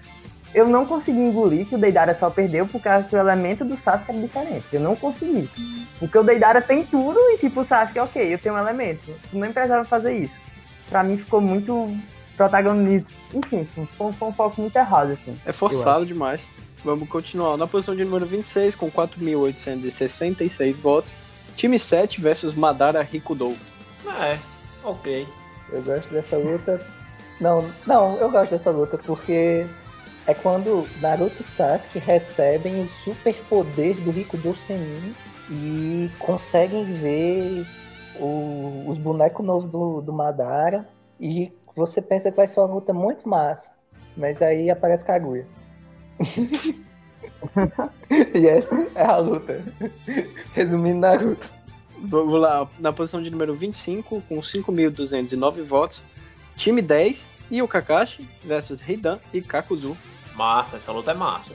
eu 0.54 0.66
não 0.66 0.86
consegui 0.86 1.20
engolir 1.20 1.68
que 1.68 1.76
o 1.76 1.78
Deidara 1.78 2.16
só 2.18 2.30
perdeu 2.30 2.66
por 2.66 2.82
causa 2.82 3.06
que 3.06 3.16
o 3.16 3.20
elemento 3.20 3.66
do 3.66 3.76
Sasuke 3.76 4.12
era 4.12 4.20
diferente. 4.22 4.66
Eu 4.72 4.80
não 4.80 4.96
consegui. 4.96 5.50
Porque 6.00 6.18
o 6.18 6.24
Deidara 6.24 6.62
tem 6.62 6.86
tudo 6.86 7.20
e, 7.32 7.38
tipo, 7.38 7.62
o 7.62 7.66
Sasuke, 7.66 8.00
ok, 8.00 8.34
eu 8.34 8.40
tenho 8.40 8.56
um 8.56 8.60
elemento. 8.60 9.14
Não 9.34 9.52
precisava 9.52 9.84
fazer 9.84 10.14
isso. 10.14 10.34
Pra 10.90 11.04
mim 11.04 11.18
ficou 11.18 11.42
muito 11.42 11.94
protagonista. 12.50 13.08
Enfim, 13.34 13.68
foi, 13.98 14.12
foi 14.14 14.28
um 14.28 14.34
foco 14.34 14.62
muito 14.62 14.76
errado, 14.76 15.12
assim. 15.12 15.38
É 15.46 15.52
forçado 15.52 16.06
demais. 16.06 16.50
Vamos 16.84 17.08
continuar. 17.10 17.58
Na 17.58 17.68
posição 17.68 17.96
de 17.96 18.04
número 18.04 18.26
26, 18.26 18.76
com 18.76 18.90
4.866 18.90 20.74
votos, 20.76 21.12
time 21.56 21.78
7 21.78 22.20
versus 22.22 22.54
Madara 22.56 23.02
Rikudo. 23.04 23.56
É, 24.22 24.38
ok. 24.84 25.28
Eu 25.72 25.82
gosto 25.84 26.10
dessa 26.12 26.38
luta. 26.38 26.86
Não, 27.40 27.70
não, 27.88 28.18
eu 28.18 28.30
gosto 28.30 28.52
dessa 28.52 28.72
luta 28.72 28.98
porque 28.98 29.66
é 30.28 30.34
quando 30.34 30.88
Naruto 31.02 31.36
e 31.40 31.44
Sasuke 31.44 31.98
recebem 32.00 32.84
o 32.84 32.88
super 33.04 33.36
poder 33.50 33.96
do 33.96 34.12
Rikudo 34.12 34.56
Senin 34.68 35.16
e 35.50 36.10
conseguem 36.20 36.84
ver 36.86 37.66
o- 38.20 38.84
os 38.88 38.98
bonecos 38.98 39.46
novos 39.46 39.70
do, 39.72 40.02
do 40.02 40.14
Madara 40.14 40.88
e 41.20 41.52
você 41.76 42.02
pensa 42.02 42.32
que 42.32 42.38
vai 42.38 42.48
ser 42.48 42.60
uma 42.60 42.74
luta 42.74 42.94
muito 42.94 43.28
massa, 43.28 43.72
mas 44.16 44.42
aí 44.42 44.70
aparece 44.70 45.06
Kaguya. 45.06 45.46
e 48.34 48.48
essa 48.48 48.76
é 48.96 49.06
a 49.06 49.18
luta. 49.18 49.62
Resumindo 50.54 51.00
Naruto. 51.00 51.52
Vamos 52.04 52.34
lá. 52.34 52.68
Na 52.80 52.92
posição 52.92 53.22
de 53.22 53.30
número 53.30 53.54
25, 53.54 54.22
com 54.28 54.40
5.209 54.40 55.64
votos, 55.64 56.04
time 56.56 56.82
10 56.82 57.28
e 57.50 57.62
o 57.62 57.68
Kakashi 57.68 58.28
versus 58.44 58.82
Heidan 58.88 59.20
e 59.34 59.42
Kakuzu. 59.42 59.96
Massa, 60.36 60.78
essa 60.78 60.92
luta 60.92 61.12
é 61.12 61.14
massa. 61.14 61.54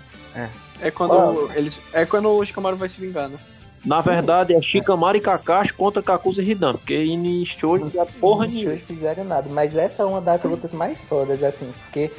É 0.81 0.91
quando 0.91 1.13
Uau. 1.13 1.51
eles 1.55 1.81
é 1.95 2.05
quando 2.05 2.29
o 2.29 2.45
Shikamaru 2.45 2.77
vai 2.77 2.89
se 2.89 3.01
vingar, 3.01 3.29
né? 3.29 3.39
Na 3.87 4.01
verdade, 4.01 4.53
é 4.53 4.61
Shikamaru 4.61 5.17
e 5.17 5.21
Kakashi 5.21 5.73
contra 5.73 6.03
Kakuzu 6.03 6.43
e 6.43 6.51
Hidan. 6.51 6.73
Porque 6.73 6.97
em 6.97 7.47
Shoujo 7.47 7.89
não 7.95 8.03
é 8.03 8.07
porra 8.21 8.47
nenhuma. 8.49 8.77
fizeram 8.79 9.23
nada, 9.23 9.49
mas 9.49 9.77
essa 9.77 10.03
é 10.03 10.05
uma 10.05 10.21
das 10.21 10.43
lutas 10.43 10.73
mais 10.73 11.03
fodas, 11.05 11.41
assim, 11.41 11.73
porque 11.85 12.11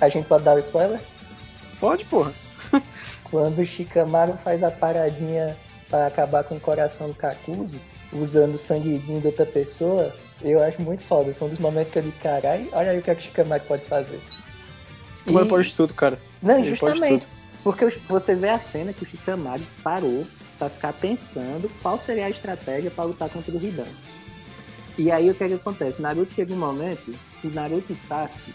a 0.00 0.08
gente 0.08 0.26
pode 0.26 0.42
dar 0.42 0.56
o 0.56 0.58
spoiler? 0.58 1.00
Pode, 1.78 2.04
porra. 2.06 2.32
Quando 3.30 3.60
o 3.60 3.64
Shikamaru 3.64 4.36
faz 4.42 4.64
a 4.64 4.70
paradinha 4.70 5.56
pra 5.88 6.08
acabar 6.08 6.42
com 6.42 6.56
o 6.56 6.60
coração 6.60 7.06
do 7.06 7.14
Kakuzu, 7.14 7.78
usando 8.12 8.56
o 8.56 8.58
sanguezinho 8.58 9.20
de 9.20 9.28
outra 9.28 9.46
pessoa, 9.46 10.12
eu 10.42 10.60
acho 10.60 10.82
muito 10.82 11.04
foda. 11.04 11.32
Foi 11.34 11.46
um 11.46 11.50
dos 11.50 11.60
momentos 11.60 11.92
que 11.92 12.00
eu 12.00 12.02
disse, 12.02 12.18
carai, 12.18 12.68
olha 12.72 12.90
aí 12.90 12.98
o 12.98 13.02
que, 13.02 13.10
é 13.12 13.14
que 13.14 13.20
o 13.20 13.24
Shikamaru 13.24 13.62
pode 13.68 13.84
fazer. 13.84 14.18
Shikamaru 15.18 15.46
E- 15.46 15.48
pode 15.48 15.72
tudo, 15.72 15.94
cara. 15.94 16.18
Não, 16.42 16.58
Ele 16.58 16.70
justamente. 16.70 17.24
Porque 17.62 17.84
você 18.08 18.34
vê 18.34 18.48
a 18.48 18.58
cena 18.58 18.92
que 18.92 19.02
o 19.04 19.06
Shikamaru 19.06 19.62
parou 19.82 20.24
pra 20.58 20.68
ficar 20.68 20.92
pensando 20.92 21.70
qual 21.82 21.98
seria 21.98 22.26
a 22.26 22.30
estratégia 22.30 22.90
pra 22.90 23.04
lutar 23.04 23.28
contra 23.28 23.52
o 23.52 23.56
Hidan. 23.56 23.86
E 24.98 25.10
aí 25.10 25.30
o 25.30 25.34
que, 25.34 25.44
é 25.44 25.48
que 25.48 25.54
acontece? 25.54 26.00
Naruto 26.00 26.32
chega 26.32 26.54
um 26.54 26.58
momento 26.58 27.14
que 27.40 27.48
Naruto 27.48 27.92
e 27.92 27.96
Sasuke 27.96 28.54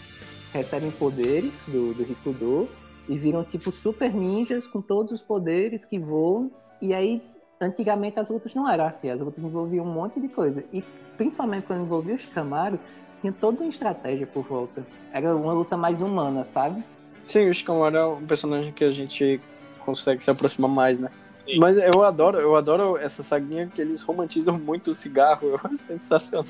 recebem 0.52 0.90
poderes 0.90 1.62
do, 1.68 1.94
do 1.94 2.02
Rikudo 2.02 2.68
e 3.08 3.16
viram 3.16 3.44
tipo 3.44 3.74
super 3.74 4.12
ninjas 4.12 4.66
com 4.66 4.80
todos 4.80 5.12
os 5.12 5.22
poderes 5.22 5.84
que 5.84 5.98
voam. 5.98 6.50
E 6.80 6.92
aí, 6.92 7.22
antigamente 7.60 8.18
as 8.18 8.28
lutas 8.28 8.54
não 8.54 8.68
eram 8.68 8.86
assim, 8.86 9.08
as 9.08 9.20
lutas 9.20 9.42
envolviam 9.42 9.84
um 9.86 9.92
monte 9.92 10.20
de 10.20 10.28
coisa. 10.28 10.64
E 10.72 10.82
principalmente 11.16 11.66
quando 11.66 11.82
envolvia 11.82 12.14
o 12.14 12.18
Shikamaru, 12.18 12.78
tinha 13.20 13.32
toda 13.32 13.62
uma 13.62 13.70
estratégia 13.70 14.26
por 14.26 14.44
volta. 14.44 14.84
Era 15.12 15.34
uma 15.34 15.52
luta 15.52 15.76
mais 15.76 16.02
humana, 16.02 16.42
sabe? 16.42 16.82
Sim, 17.26 17.48
o 17.48 17.54
Shikamaru 17.54 17.96
é 17.96 18.06
um 18.06 18.26
personagem 18.26 18.72
que 18.72 18.84
a 18.84 18.90
gente 18.90 19.40
consegue 19.84 20.22
se 20.22 20.30
aproximar 20.30 20.70
mais, 20.70 20.98
né? 20.98 21.08
Sim. 21.52 21.58
Mas 21.58 21.76
eu 21.76 22.02
adoro, 22.02 22.38
eu 22.38 22.56
adoro 22.56 22.96
essa 22.96 23.22
saguinha 23.22 23.66
que 23.66 23.80
eles 23.80 24.00
romantizam 24.00 24.58
muito 24.58 24.92
o 24.92 24.94
cigarro, 24.94 25.48
eu 25.48 25.60
acho 25.62 25.76
sensacional. 25.76 26.46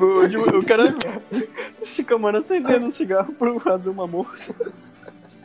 o, 0.00 0.58
o 0.58 0.64
cara 0.64 0.94
o 1.80 1.84
Shikamaru 1.84 2.38
acendendo 2.38 2.86
um 2.86 2.92
cigarro 2.92 3.32
por 3.32 3.60
fazer 3.60 3.90
uma 3.90 4.06
moça. 4.06 4.54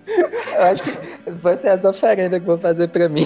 Eu 0.07 0.61
acho 0.61 0.83
que 0.83 1.31
vai 1.31 1.57
ser 1.57 1.69
as 1.69 1.83
oferendas 1.83 2.39
que 2.39 2.45
vou 2.45 2.59
fazer 2.59 2.87
pra 2.89 3.09
mim. 3.09 3.25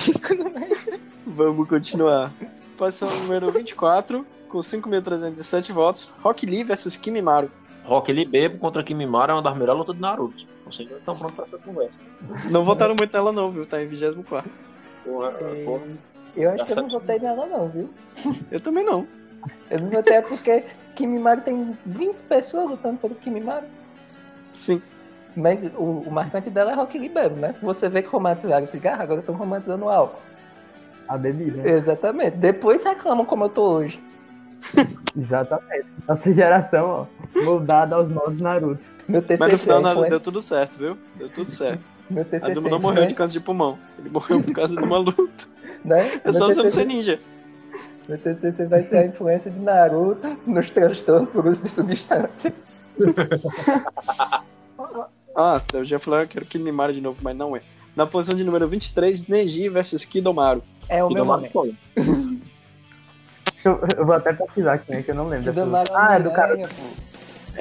Vamos 1.28 1.68
continuar. 1.68 2.32
Posição 2.78 3.14
número 3.20 3.52
24, 3.52 4.26
com 4.48 4.60
5.307 4.60 5.74
votos, 5.74 6.10
Rock 6.22 6.46
Lee 6.46 6.64
versus 6.64 6.96
Kimimaru. 6.96 7.52
Rock 7.84 8.12
Lee 8.12 8.26
Bebo 8.26 8.58
contra 8.58 8.84
Kimimaro 8.84 9.32
é 9.32 9.36
uma 9.36 9.42
das 9.42 9.58
melhores 9.58 9.80
lutas 9.80 9.96
de 9.96 10.02
Naruto. 10.02 10.46
Vocês 10.72 10.90
não 10.90 10.98
estão 10.98 11.16
prontos 11.16 11.36
pra 11.36 11.46
essa 11.46 11.58
conversa. 11.58 11.94
Não 12.50 12.64
votaram 12.64 12.96
muito 12.98 13.14
nela 13.14 13.32
não, 13.32 13.52
viu? 13.52 13.66
Tá 13.66 13.82
em 13.82 13.88
24. 13.88 14.50
Porra, 15.04 15.32
porra. 15.66 15.84
Eu 16.36 16.50
acho 16.52 16.66
que 16.66 16.72
eu 16.72 16.74
Essa- 16.74 16.82
não 16.82 16.90
votei 16.90 17.20
nela 17.20 17.46
não, 17.46 17.68
viu? 17.70 17.90
Eu 18.52 18.60
também 18.60 18.84
não. 18.86 19.06
Eu 19.70 19.80
não 19.80 19.90
votei 19.90 20.16
é 20.16 20.22
porque 20.22 20.64
Kimimaru 20.96 21.42
tem 21.42 21.76
20 21.86 22.18
pessoas 22.24 22.70
lutando 22.70 22.98
pelo 23.00 23.16
Kimimaru. 23.16 23.66
Sim. 24.54 24.82
Mas 25.36 25.64
o, 25.76 25.84
o 26.08 26.12
marcante 26.12 26.50
dela 26.50 26.72
é 26.72 26.76
Rock 26.76 26.98
Lee 27.00 27.10
Bebo, 27.10 27.36
né? 27.38 27.56
Você 27.62 27.88
vê 27.90 28.02
que 28.02 28.10
romantizaram 28.10 28.66
o 28.66 28.68
cigarro, 28.68 29.02
agora 29.02 29.20
estão 29.22 29.36
romantizando 29.36 29.86
o 29.86 29.90
álcool. 29.90 30.20
A 31.08 31.18
bebida. 31.18 31.68
Exatamente. 31.70 32.38
Depois 32.38 32.84
reclamam 32.84 33.26
como 33.26 33.46
eu 33.46 33.50
tô 33.50 33.64
hoje. 33.72 34.02
Exatamente. 35.18 35.86
Nossa 36.08 36.34
geração, 36.34 37.08
ó, 37.36 37.42
moldada 37.44 37.96
aos 37.96 38.10
modos 38.10 38.40
Naruto. 38.42 38.82
Meu 39.08 39.22
TCC, 39.22 39.40
Mas 39.40 39.52
no 39.52 39.58
final 39.58 39.82
nada, 39.82 39.94
influen- 39.96 40.10
deu 40.10 40.20
tudo 40.20 40.42
certo, 40.42 40.78
viu? 40.78 40.98
Deu 41.16 41.30
tudo 41.30 41.52
certo. 41.52 41.84
meu 42.10 42.24
TCC 42.26 42.52
Azuma 42.52 42.70
não 42.70 42.80
morreu 42.80 42.96
de 43.02 43.14
influen- 43.14 43.16
câncer 43.18 43.34
de 43.34 43.40
pulmão. 43.46 43.78
Ele 44.00 44.10
morreu 44.10 44.42
por 44.44 44.54
causa 44.54 44.76
de 44.76 44.82
uma 44.84 44.98
luta. 44.98 45.48
né? 45.84 46.22
É 46.24 46.32
só 46.32 46.46
Meu 46.48 46.54
você 46.56 46.64
não 46.64 46.70
ser 46.70 46.84
TCC 46.84 46.86
ninja. 46.86 47.20
Meu 48.10 48.18
TCC 48.18 48.66
vai 48.66 48.86
ser 48.86 48.98
a 48.98 49.06
influência 49.06 49.50
de 49.52 49.60
Naruto 49.60 50.38
nos 50.46 50.70
transtornos 50.72 51.30
por 51.30 51.46
uso 51.48 51.62
de 51.62 51.70
substância. 51.70 52.54
Ah, 55.34 55.62
eu 55.74 55.86
já 55.86 55.98
falei 55.98 56.26
que 56.26 56.38
era 56.38 56.46
Kinimara 56.46 56.92
de 56.92 57.00
novo, 57.00 57.18
mas 57.22 57.36
não 57.38 57.56
é. 57.56 57.62
Na 57.96 58.06
posição 58.06 58.38
de 58.38 58.44
número 58.44 58.68
23, 58.68 59.28
Neji 59.28 59.70
versus 59.70 60.04
Kidomaru. 60.04 60.62
É 60.90 61.02
o 61.04 61.08
meu 61.10 61.24
Kidomaru 61.24 61.50
momento. 61.54 61.54
foi. 61.54 61.76
Eu, 63.64 63.80
eu 63.96 64.06
vou 64.08 64.16
até 64.16 64.34
pesquisar 64.34 64.74
aqui, 64.74 64.92
né, 64.92 65.04
que 65.04 65.12
eu 65.12 65.16
não 65.16 65.28
lembro. 65.28 65.52
Kidomaru 65.54 65.88
luta. 65.92 65.94
Ah, 65.96 66.16
é 66.16 66.20
do 66.20 66.34
cara. 66.34 66.58
Pô. 66.58 66.64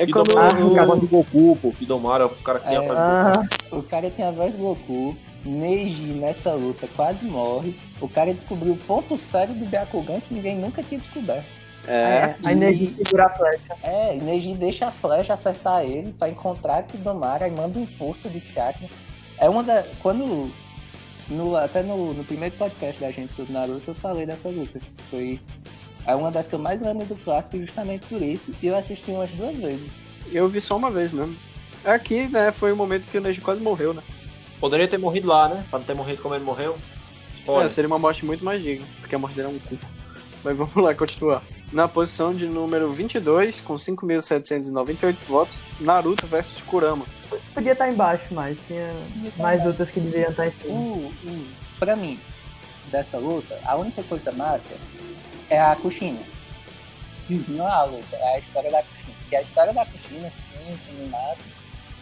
É 0.02 0.06
quando 0.06 0.30
é 0.32 0.62
o 0.62 0.66
o- 0.66 0.74
dragão 0.74 0.98
do 0.98 1.06
Goku, 1.06 1.56
pô. 1.56 1.72
Kidomaru 1.72 2.22
é 2.24 2.26
o 2.26 2.30
cara 2.30 2.58
que 2.60 2.68
É. 2.68 2.72
ia 2.72 2.82
fazer. 2.82 2.94
Ah, 3.00 3.48
O 3.72 3.82
cara 3.82 4.10
tem 4.10 4.24
a 4.24 4.30
voz 4.30 4.54
do 4.54 4.62
Goku. 4.62 5.16
Neji 5.44 6.02
nessa 6.14 6.52
luta 6.52 6.86
quase 6.94 7.24
morre. 7.24 7.74
O 8.00 8.08
cara 8.08 8.32
descobriu 8.34 8.72
o 8.74 8.76
ponto 8.76 9.16
cego 9.16 9.54
do 9.54 9.64
Byakugan 9.66 10.20
que 10.20 10.34
ninguém 10.34 10.56
nunca 10.56 10.82
tinha 10.82 11.00
descoberto. 11.00 11.46
É, 11.88 12.34
a 12.44 12.52
energia 12.52 12.90
segura 12.92 13.26
a 13.26 13.30
flecha. 13.30 13.74
É, 13.82 14.14
e 14.16 14.20
Neji 14.20 14.54
deixa 14.54 14.86
a 14.86 14.90
flecha 14.90 15.32
acertar 15.32 15.82
ele 15.82 16.12
pra 16.12 16.28
encontrar 16.28 16.82
Kidomara 16.82 17.48
e 17.48 17.50
manda 17.50 17.78
um 17.78 17.82
impulso 17.82 18.28
de 18.28 18.38
chakra. 18.40 18.86
É 19.38 19.48
uma 19.48 19.62
da. 19.62 19.82
Quando. 20.02 20.50
No, 21.28 21.56
até 21.56 21.82
no, 21.82 22.12
no 22.12 22.24
primeiro 22.24 22.54
podcast 22.56 23.00
da 23.00 23.10
gente 23.10 23.32
sobre 23.34 23.52
Naruto 23.52 23.82
eu 23.92 23.94
falei 23.94 24.26
dessa 24.26 24.48
luta. 24.50 24.78
Foi. 25.10 25.40
É 26.06 26.14
uma 26.14 26.30
das 26.30 26.46
que 26.46 26.54
eu 26.54 26.58
mais 26.58 26.82
lembro 26.82 27.04
do 27.06 27.16
clássico 27.16 27.58
justamente 27.58 28.06
por 28.06 28.20
isso. 28.22 28.52
E 28.62 28.66
eu 28.66 28.76
assisti 28.76 29.10
umas 29.10 29.30
duas 29.30 29.56
vezes. 29.56 29.90
eu 30.32 30.48
vi 30.48 30.60
só 30.60 30.76
uma 30.76 30.90
vez 30.90 31.12
mesmo. 31.12 31.36
Aqui, 31.84 32.28
né, 32.28 32.50
foi 32.52 32.72
o 32.72 32.76
momento 32.76 33.06
que 33.10 33.18
o 33.18 33.20
Neji 33.20 33.40
quase 33.40 33.60
morreu, 33.60 33.94
né? 33.94 34.02
Poderia 34.58 34.86
ter 34.86 34.98
morrido 34.98 35.28
lá, 35.28 35.48
né? 35.48 35.64
Pra 35.70 35.78
não 35.78 35.86
ter 35.86 35.94
morrido 35.94 36.20
como 36.22 36.34
ele 36.34 36.44
morreu. 36.44 36.76
É, 37.46 37.50
Olha, 37.50 37.68
seria 37.70 37.88
uma 37.88 37.98
morte 37.98 38.24
muito 38.24 38.44
mais 38.44 38.62
digna, 38.62 38.86
porque 39.00 39.14
a 39.14 39.18
morte 39.18 39.34
dele 39.34 39.48
é 39.48 39.50
um 39.50 39.58
cu. 39.58 39.78
Mas 40.44 40.56
vamos 40.56 40.74
lá, 40.76 40.94
continuar. 40.94 41.42
Na 41.72 41.86
posição 41.86 42.34
de 42.34 42.46
número 42.46 42.90
22, 42.92 43.60
com 43.60 43.74
5.798 43.74 45.16
votos, 45.28 45.60
Naruto 45.80 46.26
versus 46.26 46.60
Kurama. 46.62 47.06
Podia 47.54 47.72
estar 47.72 47.88
embaixo, 47.88 48.24
mas 48.32 48.58
tinha 48.66 48.92
mais 49.36 49.64
lutas 49.64 49.88
que 49.88 50.00
deveriam 50.00 50.30
estar 50.30 50.48
em 50.48 50.50
cima. 50.50 50.74
O, 50.74 51.12
o, 51.24 51.48
pra 51.78 51.94
mim, 51.96 52.18
dessa 52.90 53.18
luta, 53.18 53.58
a 53.64 53.76
única 53.76 54.02
coisa 54.02 54.32
massa 54.32 54.74
é 55.50 55.60
a 55.60 55.76
Kushina. 55.76 56.20
Não 57.48 57.66
é 57.68 57.70
a 57.72 57.84
luta, 57.84 58.16
é 58.16 58.36
a 58.36 58.38
história 58.38 58.70
da 58.70 58.82
Kushina. 58.82 59.14
Porque 59.20 59.36
a 59.36 59.42
história 59.42 59.72
da 59.72 59.84
Kushina, 59.86 60.30
sim, 60.30 60.78
animado, 60.98 61.38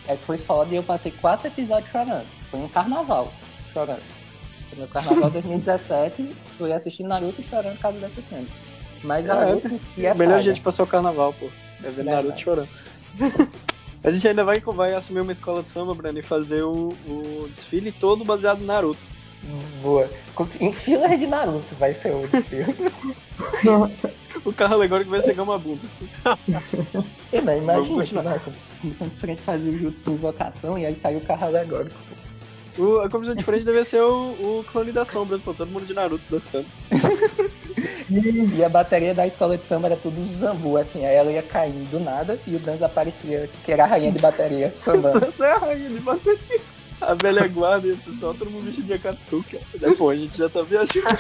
é 0.07 0.17
que 0.17 0.25
foi 0.25 0.39
foda 0.39 0.73
e 0.73 0.77
eu 0.77 0.83
passei 0.83 1.11
quatro 1.13 1.49
episódios 1.49 1.91
chorando. 1.91 2.27
Foi 2.51 2.61
um 2.61 2.69
carnaval 2.69 3.33
chorando. 3.73 4.03
Foi 4.71 4.79
no 4.81 4.89
carnaval 4.89 5.29
2017, 5.31 6.35
fui 6.57 6.73
assistindo 6.73 7.09
Naruto 7.09 7.43
chorando 7.43 7.75
por 7.75 7.83
causa 7.83 7.99
dessa 7.99 8.23
cena. 8.23 8.47
Mas 9.05 9.29
a 9.29 9.43
É, 9.49 9.53
luta 9.53 9.69
em 9.69 9.79
si 9.79 10.07
é 10.07 10.11
A 10.11 10.15
melhor 10.15 10.33
falha. 10.33 10.43
gente 10.43 10.61
passar 10.61 10.83
o 10.83 10.87
carnaval, 10.87 11.33
pô. 11.35 11.49
É 11.85 11.91
ver. 11.91 12.05
Naruto 12.05 12.41
chorando. 12.41 12.69
A 14.03 14.13
gente 14.13 14.29
ainda 14.29 14.45
vai, 14.45 14.61
vai 14.61 14.95
assumir 14.95 15.21
uma 15.21 15.33
escola 15.33 15.61
de 15.61 15.73
samba, 15.73 15.93
Breno, 15.93 16.21
e 16.21 16.23
fazer 16.23 16.63
o, 16.63 16.89
o 17.05 17.49
desfile 17.51 17.91
todo 17.91 18.25
baseado 18.25 18.61
no 18.61 18.67
Naruto. 18.67 19.01
Boa. 19.83 20.11
Em 20.61 20.73
fila 20.73 21.09
de 21.17 21.27
Naruto 21.27 21.75
vai 21.77 21.95
ser 21.95 22.13
o 22.13 22.27
desfile. 22.29 22.75
O 24.45 24.53
carro 24.53 24.75
alegórico 24.75 25.11
vai 25.11 25.21
ser 25.21 25.35
Gamabunda. 25.35 25.81
Assim. 25.85 26.09
E, 27.33 27.41
mas 27.43 27.59
imagina 27.59 28.05
que 28.05 28.15
vai 28.15 28.41
começando 28.81 29.11
de 29.11 29.17
frente 29.17 29.43
fazer 29.43 29.69
o 29.69 29.79
jutsu 29.79 30.05
de 30.05 30.11
invocação 30.13 30.79
e 30.79 30.87
aí 30.87 30.97
sai 30.97 31.17
o 31.17 31.21
carro 31.21 31.47
alegórico. 31.47 31.95
O, 32.79 33.01
a 33.01 33.09
comissão 33.11 33.35
de 33.35 33.45
frente 33.45 33.65
deve 33.65 33.85
ser 33.85 34.01
o, 34.01 34.31
o 34.31 34.65
clone 34.71 34.93
da 34.93 35.05
sombra, 35.05 35.39
pô. 35.39 35.53
Todo 35.53 35.69
mundo 35.69 35.85
de 35.85 35.93
Naruto 35.93 36.25
dançando. 36.31 36.67
E 38.11 38.65
a 38.65 38.69
bateria 38.69 39.15
da 39.15 39.27
escola 39.27 39.59
de 39.59 39.67
samba 39.67 39.89
era 39.89 39.97
tudo 39.97 40.25
zambu, 40.39 40.79
assim, 40.79 41.05
aí 41.05 41.15
ela 41.15 41.31
ia 41.31 41.43
caindo 41.43 41.91
do 41.91 42.01
nada 42.01 42.39
e 42.47 42.57
o 42.57 42.59
Danzo 42.59 42.85
aparecia, 42.85 43.51
que 43.63 43.71
era 43.71 43.85
a 43.85 43.87
rainha 43.87 44.11
de 44.11 44.19
bateria, 44.19 44.73
sambando. 44.75 45.33
É 45.39 45.53
a 45.53 45.59
rainha 45.59 45.91
de 45.91 46.01
bateria. 46.01 46.61
A 47.01 47.15
velha 47.15 47.47
guarda 47.47 47.87
e 47.87 47.91
esse 47.91 48.17
só 48.17 48.35
todo 48.35 48.51
mundo 48.51 48.65
vestido 48.65 48.87
de 48.87 48.95
Akatsuki. 48.95 49.61
Pô, 49.97 50.11
a 50.11 50.17
gente 50.17 50.37
já 50.37 50.49
tá 50.49 50.63
viajando. 50.63 51.07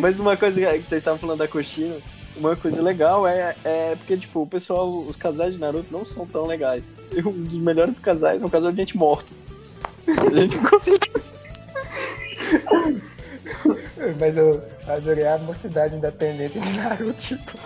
Mas 0.00 0.18
uma 0.18 0.34
coisa 0.36 0.60
que 0.60 0.88
vocês 0.88 1.00
estavam 1.00 1.18
falando 1.18 1.38
da 1.38 1.48
Kushina, 1.48 1.96
uma 2.36 2.54
coisa 2.56 2.80
legal 2.80 3.26
é, 3.26 3.54
é 3.64 3.96
porque, 3.96 4.16
tipo, 4.16 4.42
o 4.42 4.46
pessoal, 4.46 4.88
os 4.88 5.16
casais 5.16 5.54
de 5.54 5.60
Naruto 5.60 5.92
não 5.92 6.06
são 6.06 6.24
tão 6.26 6.46
legais. 6.46 6.84
E 7.12 7.20
um 7.20 7.32
dos 7.32 7.60
melhores 7.60 7.98
casais 7.98 8.40
é 8.42 8.44
um 8.44 8.48
casal 8.48 8.70
de 8.70 8.76
gente 8.78 8.96
morta. 8.96 9.28
A 10.06 10.30
gente 10.30 10.56
Mas 14.20 14.36
eu 14.36 14.62
adorei 14.86 15.26
a 15.26 15.36
mocidade 15.38 15.96
independente 15.96 16.60
de 16.60 16.72
Naruto, 16.74 17.14
tipo. 17.14 17.58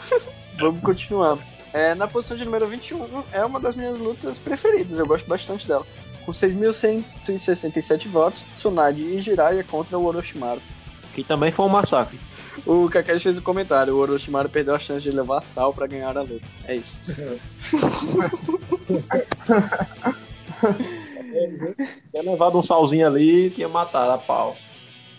Vamos 0.58 0.80
continuar. 0.82 1.36
É, 1.72 1.94
na 1.94 2.08
posição 2.08 2.36
de 2.36 2.44
número 2.44 2.66
21, 2.66 3.22
é 3.32 3.44
uma 3.44 3.60
das 3.60 3.76
minhas 3.76 3.98
lutas 3.98 4.38
preferidas, 4.38 4.98
eu 4.98 5.06
gosto 5.06 5.28
bastante 5.28 5.68
dela. 5.68 5.86
Com 6.24 6.32
6.167 6.32 8.08
votos, 8.08 8.44
Tsunade 8.54 9.02
e 9.02 9.20
Jiraiya 9.20 9.64
contra 9.64 9.98
o 9.98 10.04
Orochimaru. 10.04 10.60
que 11.14 11.24
também 11.24 11.50
foi 11.50 11.66
um 11.66 11.68
massacre. 11.68 12.18
O 12.66 12.88
Kakashi 12.90 13.24
fez 13.24 13.38
um 13.38 13.42
comentário, 13.42 13.94
o 13.94 13.98
Orochimaru 13.98 14.48
perdeu 14.48 14.74
a 14.74 14.78
chance 14.78 15.02
de 15.02 15.16
levar 15.16 15.40
sal 15.40 15.72
pra 15.72 15.86
ganhar 15.86 16.16
a 16.16 16.22
luta. 16.22 16.46
É 16.64 16.74
isso. 16.74 17.14
Tinha 22.10 22.22
levado 22.22 22.58
um 22.58 22.62
salzinho 22.62 23.06
ali 23.06 23.46
e 23.46 23.50
tinha 23.50 23.68
matado 23.68 24.12
a 24.12 24.18
pau. 24.18 24.56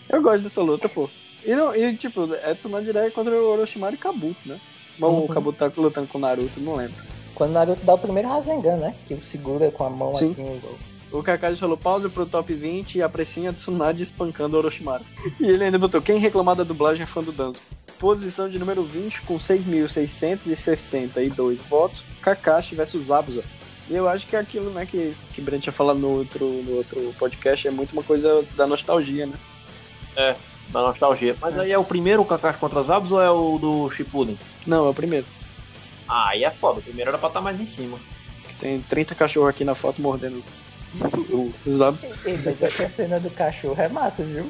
Eu 0.08 0.22
gosto 0.22 0.42
dessa 0.42 0.62
luta, 0.62 0.88
pô. 0.88 1.08
E, 1.44 1.54
não, 1.54 1.74
e 1.74 1.96
tipo, 1.96 2.32
é 2.34 2.54
Tsunade 2.54 2.86
Jiraiya 2.86 3.10
contra 3.10 3.34
o 3.34 3.52
Orochimaru 3.52 3.94
e 3.94 3.98
Kabuto, 3.98 4.48
né? 4.48 4.60
Ou 5.00 5.24
o 5.24 5.28
Kabuto 5.28 5.58
tá 5.58 5.70
lutando 5.76 6.06
com 6.06 6.18
o 6.18 6.20
Naruto, 6.20 6.60
não 6.60 6.76
lembro. 6.76 6.94
Quando 7.34 7.52
Naruto 7.52 7.84
dá 7.84 7.94
o 7.94 7.98
primeiro 7.98 8.28
Rasengan, 8.28 8.76
né? 8.76 8.94
Que 9.06 9.14
ele 9.14 9.22
segura 9.22 9.70
com 9.70 9.84
a 9.84 9.90
mão 9.90 10.12
Sim. 10.14 10.32
assim. 10.32 10.42
o- 10.42 10.92
O 11.18 11.22
Kakashi 11.22 11.60
falou 11.60 11.76
pausa 11.76 12.08
pro 12.08 12.24
top 12.24 12.54
20 12.54 12.96
e 12.96 13.02
a 13.02 13.08
precinha 13.08 13.52
Tsunade 13.52 14.02
espancando 14.02 14.56
o 14.56 14.60
Orochimaru. 14.60 15.04
E 15.38 15.46
ele 15.46 15.64
ainda 15.64 15.78
botou, 15.78 16.00
quem 16.00 16.18
reclamar 16.18 16.56
da 16.56 16.64
dublagem 16.64 17.02
é 17.02 17.06
fã 17.06 17.22
do 17.22 17.32
Danzo. 17.32 17.60
Posição 17.98 18.48
de 18.48 18.58
número 18.58 18.82
20 18.82 19.20
com 19.22 19.38
6.662 19.38 21.58
votos, 21.68 22.02
Kakashi 22.20 22.74
versus 22.74 23.10
Abusa. 23.10 23.44
E 23.90 23.94
eu 23.94 24.08
acho 24.08 24.26
que 24.26 24.36
é 24.36 24.38
aquilo 24.38 24.70
né, 24.70 24.86
que, 24.86 25.12
que 25.34 25.40
Brent 25.40 25.62
tinha 25.64 25.72
falado 25.72 25.98
no 25.98 26.08
outro, 26.18 26.46
no 26.46 26.76
outro 26.76 27.12
podcast, 27.18 27.66
é 27.66 27.70
muito 27.70 27.92
uma 27.92 28.02
coisa 28.02 28.44
da 28.56 28.66
nostalgia, 28.66 29.26
né? 29.26 29.34
Da 30.68 30.80
nostalgia. 30.82 31.36
Mas 31.40 31.58
aí 31.58 31.72
é 31.72 31.78
o 31.78 31.84
primeiro 31.84 32.24
Kakashi 32.24 32.58
contra 32.58 32.80
os 32.80 32.90
Abs 32.90 33.10
ou 33.12 33.20
é 33.20 33.30
o 33.30 33.58
do 33.58 33.90
Shippuden? 33.90 34.38
Não, 34.66 34.86
é 34.86 34.90
o 34.90 34.94
primeiro. 34.94 35.26
Ah, 36.08 36.30
aí 36.30 36.44
é 36.44 36.50
foda. 36.50 36.80
O 36.80 36.82
primeiro 36.82 37.10
era 37.10 37.18
pra 37.18 37.28
estar 37.28 37.40
mais 37.40 37.60
em 37.60 37.66
cima. 37.66 37.98
Tem 38.60 38.80
30 38.82 39.14
cachorros 39.14 39.48
aqui 39.50 39.64
na 39.64 39.74
foto 39.74 40.00
mordendo 40.00 40.42
o- 41.30 41.52
os. 41.66 41.80
Ei, 42.24 42.38
mas 42.44 42.62
essa 42.62 42.88
cena 42.88 43.18
do 43.18 43.30
cachorro 43.30 43.80
é 43.80 43.88
massa, 43.88 44.22
viu? 44.22 44.48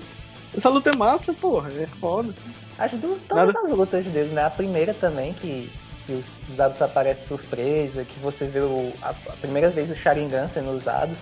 Essa 0.56 0.68
luta 0.68 0.90
é 0.90 0.96
massa, 0.96 1.32
porra, 1.32 1.70
é 1.72 1.86
foda. 1.86 2.34
Acho 2.78 2.96
que 2.96 3.02
todas 3.28 3.46
Nada- 3.54 3.60
as 3.66 3.70
lutas 3.70 4.04
dele, 4.06 4.32
né? 4.34 4.44
A 4.44 4.50
primeira 4.50 4.92
também, 4.92 5.32
que, 5.32 5.70
que 6.06 6.12
os, 6.12 6.24
os 6.50 6.60
Abus 6.60 6.82
aparecem 6.82 7.26
surpresa, 7.26 8.04
que 8.04 8.18
você 8.20 8.46
vê 8.46 8.60
o, 8.60 8.92
a, 9.00 9.10
a 9.10 9.36
primeira 9.40 9.70
vez 9.70 9.88
o 9.90 9.94
Sharingan 9.94 10.48
sendo 10.52 10.72
usado 10.72 11.16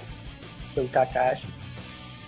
pelo 0.74 0.88
Kakashi. 0.88 1.46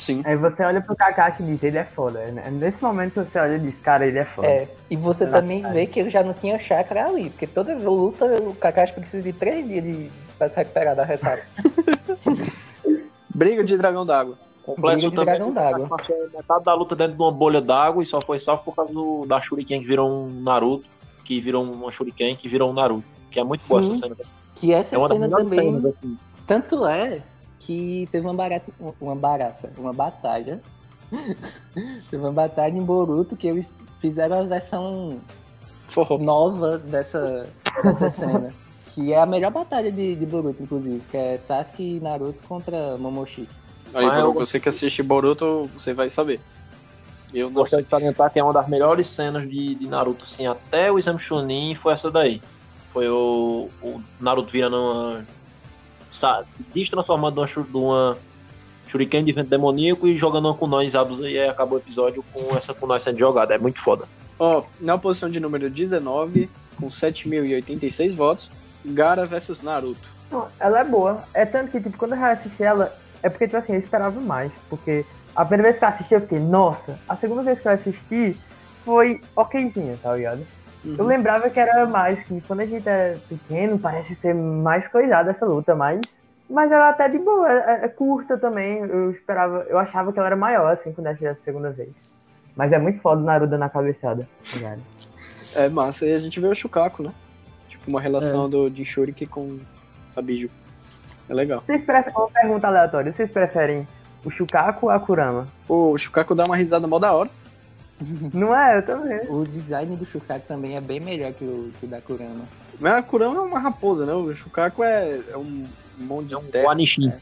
Sim. 0.02 0.20
Aí 0.24 0.34
você 0.36 0.64
olha 0.64 0.80
pro 0.80 0.96
Kakashi 0.96 1.42
e 1.42 1.46
diz, 1.46 1.62
ele 1.62 1.78
é 1.78 1.84
foda. 1.84 2.18
né? 2.32 2.50
Nesse 2.50 2.82
momento 2.82 3.24
você 3.24 3.38
olha 3.38 3.54
e 3.54 3.60
diz, 3.60 3.74
cara, 3.82 4.04
ele 4.04 4.18
é 4.18 4.24
foda. 4.24 4.48
É, 4.48 4.68
e 4.90 4.96
você 4.96 5.26
Será 5.26 5.40
também 5.40 5.64
é? 5.64 5.70
vê 5.70 5.86
que 5.86 6.00
ele 6.00 6.10
já 6.10 6.22
não 6.24 6.34
tinha 6.34 6.58
chakra 6.58 7.06
ali, 7.06 7.30
porque 7.30 7.46
toda 7.46 7.72
luta 7.76 8.26
o 8.42 8.52
Kakashi 8.54 8.94
precisa 8.94 9.22
de 9.22 9.32
três 9.32 9.66
dias 9.66 9.84
de, 9.84 10.10
pra 10.36 10.48
se 10.48 10.56
recuperar 10.56 10.96
da 10.96 11.04
ressaca. 11.04 11.44
Briga 13.34 13.64
de 13.64 13.76
dragão 13.78 14.04
d'água. 14.04 14.36
Complexo 14.62 15.08
Briga 15.10 15.20
de 15.20 15.24
dragão 15.26 15.52
d'água. 15.52 15.88
Metade 16.36 16.64
da 16.64 16.74
luta 16.74 16.94
dentro 16.94 17.16
de 17.16 17.22
uma 17.22 17.32
bolha 17.32 17.60
d'água 17.60 18.02
e 18.02 18.06
só 18.06 18.18
foi 18.20 18.38
salvo 18.38 18.62
por 18.64 18.74
causa 18.74 18.92
do, 18.92 19.24
da 19.26 19.40
Shuriken 19.40 19.80
que 19.80 19.86
virou 19.86 20.10
um 20.10 20.28
Naruto, 20.42 20.86
que 21.24 21.40
virou 21.40 21.64
uma 21.64 21.90
Shuriken 21.90 22.36
que 22.36 22.48
virou 22.48 22.70
um 22.70 22.72
Naruto. 22.72 23.04
Que 23.30 23.40
é 23.40 23.44
muito 23.44 23.66
boa 23.66 23.82
Sim. 23.82 23.90
essa 23.92 24.00
cena. 24.00 24.16
Que 24.54 24.72
essa 24.72 24.94
É 24.96 25.08
cena 25.08 25.28
também. 25.28 25.46
cenas, 25.46 25.84
assim. 25.86 26.18
Tanto 26.46 26.86
é 26.86 27.22
que 27.66 28.08
teve 28.10 28.26
uma 28.26 28.34
barata, 28.34 28.72
uma 29.00 29.14
barata, 29.16 29.72
uma 29.78 29.92
batalha. 29.92 30.60
teve 32.10 32.22
uma 32.22 32.32
batalha 32.32 32.76
em 32.76 32.82
Boruto 32.84 33.36
que 33.36 33.46
eles 33.46 33.76
fizeram 34.00 34.40
a 34.40 34.42
versão 34.44 35.20
Forró. 35.88 36.18
nova 36.18 36.78
dessa, 36.78 37.48
dessa 37.82 38.08
cena. 38.08 38.52
Que 38.94 39.12
é 39.12 39.20
a 39.20 39.26
melhor 39.26 39.50
batalha 39.50 39.90
de, 39.90 40.14
de 40.14 40.26
Boruto, 40.26 40.62
inclusive, 40.62 41.02
que 41.10 41.16
é 41.16 41.38
Sasuke 41.38 41.96
e 41.96 42.00
Naruto 42.00 42.38
contra 42.46 42.98
Momoshi. 42.98 43.48
Aí, 43.94 44.06
Mas 44.06 44.18
eu- 44.18 44.32
você 44.32 44.60
que 44.60 44.68
assiste 44.68 45.02
Boruto, 45.02 45.68
você 45.74 45.92
vai 45.94 46.10
saber. 46.10 46.40
Eu 47.32 47.46
não 47.46 47.54
Gostaria 47.62 47.82
de 47.82 47.88
salientar 47.90 48.30
que 48.30 48.38
é 48.38 48.44
uma 48.44 48.52
das 48.52 48.68
melhores 48.68 49.08
cenas 49.08 49.48
de, 49.48 49.74
de 49.74 49.86
Naruto, 49.86 50.24
assim, 50.26 50.46
até 50.46 50.92
o 50.92 50.98
Exame 50.98 51.18
Chunin 51.18 51.74
foi 51.74 51.94
essa 51.94 52.10
daí. 52.10 52.42
Foi 52.92 53.08
o, 53.08 53.70
o 53.82 54.02
Naruto 54.20 54.50
virando 54.50 54.76
uma. 54.76 55.24
Se 56.12 56.26
destransformando 56.74 57.34
de 57.34 57.40
uma, 57.40 57.46
Shu- 57.48 57.62
de 57.64 57.76
uma 57.76 58.16
Shuriken 58.88 59.24
de 59.24 59.32
vento 59.32 59.48
demoníaco 59.48 60.06
e 60.06 60.16
jogando 60.16 60.44
uma 60.48 60.54
kunai 60.54 60.88
Zabuza 60.88 61.28
e 61.28 61.38
aí 61.38 61.48
acabou 61.48 61.78
o 61.78 61.80
episódio 61.80 62.22
com 62.32 62.54
essa 62.56 62.74
kunai 62.74 63.00
sendo 63.00 63.18
jogada. 63.18 63.54
É 63.54 63.58
muito 63.58 63.80
foda. 63.80 64.04
Ó, 64.38 64.62
na 64.80 64.98
posição 64.98 65.30
de 65.30 65.40
número 65.40 65.70
19, 65.70 66.50
com 66.78 66.88
7.086 66.88 68.14
votos, 68.14 68.50
Gara 68.84 69.24
versus 69.24 69.62
Naruto. 69.62 70.00
Não, 70.30 70.48
ela 70.60 70.80
é 70.80 70.84
boa. 70.84 71.22
É 71.34 71.44
tanto 71.46 71.70
que, 71.70 71.80
tipo, 71.80 71.96
quando 71.96 72.14
eu 72.14 72.24
assisti 72.24 72.62
ela, 72.62 72.92
é 73.22 73.28
porque, 73.28 73.46
tipo 73.46 73.56
assim, 73.58 73.74
eu 73.74 73.80
esperava 73.80 74.20
mais. 74.20 74.50
Porque 74.68 75.04
a 75.34 75.44
primeira 75.44 75.70
vez 75.70 75.78
que 75.78 75.84
eu 75.84 75.88
assisti, 75.88 76.14
eu 76.14 76.20
fiquei, 76.20 76.38
nossa. 76.40 76.98
A 77.08 77.16
segunda 77.16 77.42
vez 77.42 77.60
que 77.60 77.68
eu 77.68 77.72
assisti, 77.72 78.36
foi 78.84 79.20
okzinha, 79.36 79.96
tá 80.02 80.14
ligado? 80.16 80.44
Uhum. 80.84 80.96
Eu 80.98 81.06
lembrava 81.06 81.48
que 81.48 81.60
era 81.60 81.86
mais, 81.86 82.18
que 82.24 82.40
quando 82.40 82.60
a 82.60 82.66
gente 82.66 82.88
é 82.88 83.16
pequeno, 83.28 83.78
parece 83.78 84.14
ser 84.16 84.34
mais 84.34 84.86
coisada 84.88 85.30
essa 85.30 85.46
luta, 85.46 85.74
mas. 85.74 86.00
Mas 86.50 86.70
ela 86.70 86.90
até 86.90 87.08
de 87.08 87.18
boa, 87.18 87.50
é, 87.50 87.84
é 87.84 87.88
curta 87.88 88.36
também. 88.36 88.78
Eu 88.78 89.10
esperava, 89.12 89.64
eu 89.68 89.78
achava 89.78 90.12
que 90.12 90.18
ela 90.18 90.28
era 90.28 90.36
maior, 90.36 90.72
assim, 90.72 90.92
quando 90.92 91.06
assisti 91.06 91.26
a 91.26 91.36
segunda 91.44 91.70
vez. 91.70 91.90
Mas 92.56 92.72
é 92.72 92.78
muito 92.78 93.00
foda 93.00 93.22
o 93.22 93.24
Naruto 93.24 93.56
na 93.56 93.68
cabeçada, 93.68 94.28
tá? 94.60 94.76
É 95.54 95.68
massa. 95.68 96.04
E 96.04 96.12
a 96.12 96.18
gente 96.18 96.38
vê 96.38 96.46
o 96.46 96.54
Shukaku, 96.54 97.04
né? 97.04 97.12
Tipo, 97.68 97.88
uma 97.88 98.00
relação 98.00 98.48
do 98.48 98.68
Jinchuriki 98.68 99.26
com 99.26 99.58
a 100.14 100.20
Biju. 100.20 100.50
É 101.28 101.34
legal. 101.34 101.60
Vocês 101.60 101.82
preferem, 101.84 102.14
uma 102.14 102.28
pergunta 102.28 102.66
aleatória, 102.66 103.12
vocês 103.12 103.30
preferem 103.30 103.86
o 104.24 104.30
Shukaku 104.30 104.86
ou 104.86 104.92
a 104.92 105.00
Kurama? 105.00 105.46
O 105.68 105.96
Shukaku 105.96 106.34
dá 106.34 106.44
uma 106.44 106.56
risada 106.56 106.86
mó 106.86 106.98
da 106.98 107.12
hora. 107.12 107.30
Não 108.32 108.54
é? 108.54 108.78
Eu 108.78 108.82
também. 108.82 109.20
O 109.28 109.44
design 109.44 109.96
do 109.96 110.04
Shukaku 110.06 110.46
também 110.46 110.76
é 110.76 110.80
bem 110.80 111.00
melhor 111.00 111.32
que 111.32 111.44
o, 111.44 111.70
que 111.78 111.86
o 111.86 111.88
da 111.88 112.00
Kurama. 112.00 112.44
Mas 112.80 112.92
a 112.94 113.02
Kurama 113.02 113.36
é 113.36 113.40
uma 113.40 113.58
raposa, 113.58 114.04
né? 114.06 114.12
O 114.12 114.34
Shukaku 114.34 114.82
é, 114.82 115.20
é 115.30 115.36
um 115.36 115.64
monte 115.98 116.28
de 116.28 116.34
É 116.34 116.38
um 116.38 116.44
terra. 116.44 116.64
Guanishin. 116.64 117.12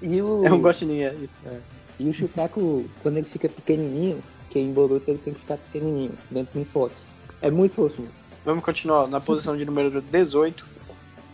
E 0.00 0.20
o, 0.20 0.44
É 0.44 0.52
um 0.52 0.60
gostinho, 0.60 0.92
é 1.06 1.14
isso. 1.14 1.62
e 2.00 2.08
o 2.08 2.14
Shukaku, 2.14 2.86
quando 3.02 3.18
ele 3.18 3.26
fica 3.26 3.48
pequenininho, 3.48 4.20
que 4.50 4.58
em 4.58 4.72
Boruto 4.72 5.08
ele 5.10 5.18
tem 5.18 5.32
que 5.32 5.40
ficar 5.40 5.56
pequenininho, 5.56 6.12
dentro 6.30 6.52
de 6.52 6.58
um 6.58 6.64
pote. 6.64 6.94
É 7.40 7.50
muito 7.50 7.74
fofinho. 7.76 8.08
Vamos 8.44 8.64
continuar 8.64 9.06
na 9.06 9.20
posição 9.20 9.56
de 9.56 9.64
número 9.64 10.00
18, 10.00 10.64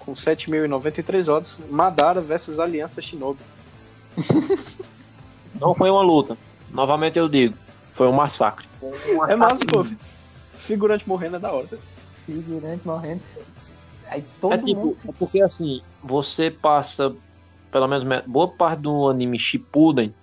com 0.01 0.13
7.093 0.13 1.25
votos. 1.25 1.59
Madara 1.71 2.21
versus 2.21 2.61
Aliança 2.61 3.01
Shinobi. 3.01 3.41
Não 5.61 5.75
foi 5.75 5.91
uma 5.91 6.03
luta. 6.03 6.37
Novamente 6.71 7.19
eu 7.19 7.29
digo. 7.29 7.55
Foi 7.93 8.07
um 8.07 8.13
massacre. 8.13 8.68
É 9.29 9.37
massa, 9.37 9.65
pô. 9.67 9.85
Figurante 10.53 11.09
morrendo 11.09 11.37
é 11.37 11.39
da 11.39 11.53
hora. 11.53 11.69
Figurante 12.27 12.87
morrendo. 12.87 13.23
Aí 14.09 14.25
todo 14.41 14.53
É 14.55 14.59
tipo, 14.59 14.81
mundo 14.81 14.93
se 14.93 15.09
é 15.11 15.13
porque 15.19 15.41
assim, 15.43 15.83
você 16.03 16.51
passa, 16.51 17.15
pelo 17.71 17.87
menos 17.89 18.05
me- 18.05 18.23
boa 18.27 18.49
parte 18.49 18.81
do 18.81 19.09
anime 19.09 19.39
Shippuden, 19.39 20.15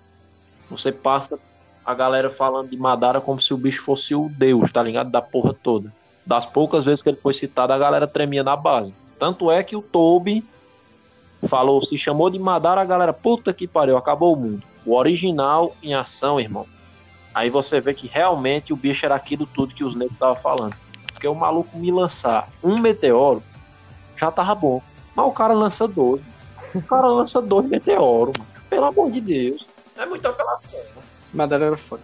você 0.70 0.90
passa 0.90 1.38
a 1.84 1.94
galera 1.94 2.30
falando 2.30 2.70
de 2.70 2.76
Madara 2.76 3.20
como 3.20 3.40
se 3.40 3.54
o 3.54 3.56
bicho 3.56 3.82
fosse 3.82 4.14
o 4.14 4.28
deus, 4.28 4.72
tá 4.72 4.82
ligado? 4.82 5.10
Da 5.10 5.22
porra 5.22 5.54
toda. 5.54 5.92
Das 6.24 6.44
poucas 6.44 6.84
vezes 6.84 7.02
que 7.02 7.08
ele 7.08 7.18
foi 7.18 7.32
citado, 7.32 7.72
a 7.72 7.78
galera 7.78 8.06
tremia 8.08 8.42
na 8.42 8.56
base. 8.56 8.92
Tanto 9.18 9.50
é 9.50 9.62
que 9.62 9.76
o 9.76 9.82
Toby 9.82 10.44
falou, 11.46 11.84
se 11.84 11.96
chamou 11.96 12.28
de 12.28 12.38
Madara, 12.38 12.80
a 12.80 12.84
galera, 12.84 13.12
puta 13.12 13.52
que 13.52 13.68
pariu, 13.68 13.96
acabou 13.96 14.34
o 14.34 14.36
mundo. 14.36 14.62
O 14.84 14.94
original 14.96 15.76
em 15.82 15.94
ação, 15.94 16.40
irmão. 16.40 16.66
Aí 17.36 17.50
você 17.50 17.82
vê 17.82 17.92
que 17.92 18.06
realmente 18.06 18.72
o 18.72 18.76
bicho 18.76 19.04
era 19.04 19.14
aquilo 19.14 19.46
tudo 19.46 19.74
que 19.74 19.84
os 19.84 19.94
negros 19.94 20.14
estavam 20.14 20.36
falando. 20.36 20.74
Porque 21.12 21.28
o 21.28 21.34
maluco 21.34 21.76
me 21.76 21.92
lançar 21.92 22.48
um 22.64 22.78
meteoro 22.78 23.42
já 24.16 24.30
tava 24.30 24.54
bom. 24.54 24.80
Mas 25.14 25.26
o 25.26 25.32
cara 25.32 25.52
lança 25.52 25.86
dois. 25.86 26.22
O 26.74 26.80
cara 26.80 27.06
lança 27.08 27.42
dois 27.42 27.68
meteoros, 27.68 28.38
mano. 28.38 28.50
Pelo 28.70 28.86
amor 28.86 29.10
de 29.10 29.20
Deus. 29.20 29.66
É 29.98 30.06
muita 30.06 30.30
apelação. 30.30 30.80
né? 30.80 31.02
Madara 31.34 31.66
era 31.66 31.76
foda. 31.76 32.00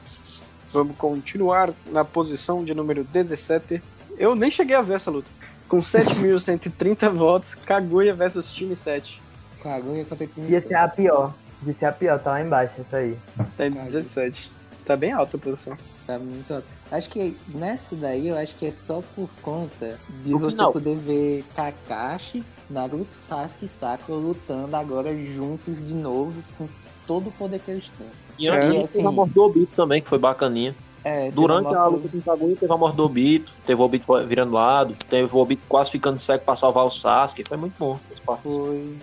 Vamos 0.69 0.95
continuar 0.99 1.71
na 1.87 2.05
posição 2.05 2.63
de 2.63 2.75
número 2.75 3.03
17. 3.03 3.83
Eu 4.19 4.35
nem 4.35 4.51
cheguei 4.51 4.77
a 4.77 4.83
ver 4.83 4.97
essa 4.97 5.11
luta. 5.11 5.31
Com 5.67 5.79
7.130 5.79 7.09
votos, 7.09 7.55
Kaguya 7.55 8.13
versus 8.13 8.53
time 8.53 8.77
7. 8.77 9.19
Kaguya 9.63 10.05
contra 10.05 10.27
time 10.27 10.51
Ia 10.51 10.61
ser 10.61 10.75
a 10.75 10.89
pior. 10.89 11.33
Ia 11.67 11.73
ser 11.73 11.87
a 11.87 11.93
pior, 11.93 12.19
tá 12.19 12.33
lá 12.33 12.43
embaixo, 12.43 12.75
isso 12.83 12.95
aí. 12.95 13.17
Tá 13.57 13.67
em 13.67 13.71
17. 13.71 14.61
Tá 14.85 14.97
bem 14.97 15.13
alta 15.13 15.37
a 15.37 15.41
posição. 15.41 15.77
Tá 16.07 16.19
muito 16.19 16.53
alto. 16.53 16.67
Acho 16.91 17.09
que 17.09 17.37
nessa 17.55 17.95
daí 17.95 18.29
eu 18.29 18.37
acho 18.37 18.55
que 18.57 18.67
é 18.67 18.71
só 18.73 19.01
por 19.15 19.29
conta 19.41 19.99
de 20.25 20.33
você 20.33 20.51
final. 20.53 20.73
poder 20.73 20.97
ver 20.97 21.45
Kakashi, 21.55 22.43
Naruto, 22.69 23.15
Sasuke 23.29 23.67
e 23.67 23.69
Sakura 23.69 24.19
lutando 24.19 24.75
agora 24.77 25.15
juntos 25.17 25.77
de 25.87 25.95
novo 25.95 26.35
com 26.59 26.69
todo 27.07 27.29
o 27.29 27.33
poder 27.33 27.61
que 27.61 27.71
eles 27.71 27.85
têm. 27.97 28.09
E 28.39 28.49
antes 28.49 28.69
É, 28.69 28.71
disso, 28.73 28.91
teve 28.93 29.05
a 29.05 29.09
assim. 29.09 29.17
morte 29.17 29.33
do 29.35 29.43
Obito 29.43 29.73
também, 29.77 30.03
que 30.03 30.09
foi 30.09 30.19
bacaninha. 30.19 30.75
É, 31.05 31.31
Durante 31.33 31.67
a 31.75 31.89
morte 31.91 31.95
luta 31.97 32.09
com 32.09 32.19
o 32.19 32.23
Kaguya, 32.23 32.57
teve 32.57 32.73
a 32.73 32.77
morte 32.77 32.97
do 32.97 33.05
Obito. 33.05 33.53
Teve 33.67 33.81
o 33.81 33.85
Obito 33.85 34.27
virando 34.27 34.53
lado. 34.53 34.97
Teve 35.09 35.29
o 35.35 35.39
Obito 35.39 35.63
quase 35.69 35.91
ficando 35.91 36.19
cego 36.19 36.45
pra 36.45 36.55
salvar 36.57 36.85
o 36.87 36.91
Sasuke. 36.91 37.45
Foi 37.47 37.57
muito 37.57 37.75
bom. 37.79 37.99
Foi. 38.43 38.97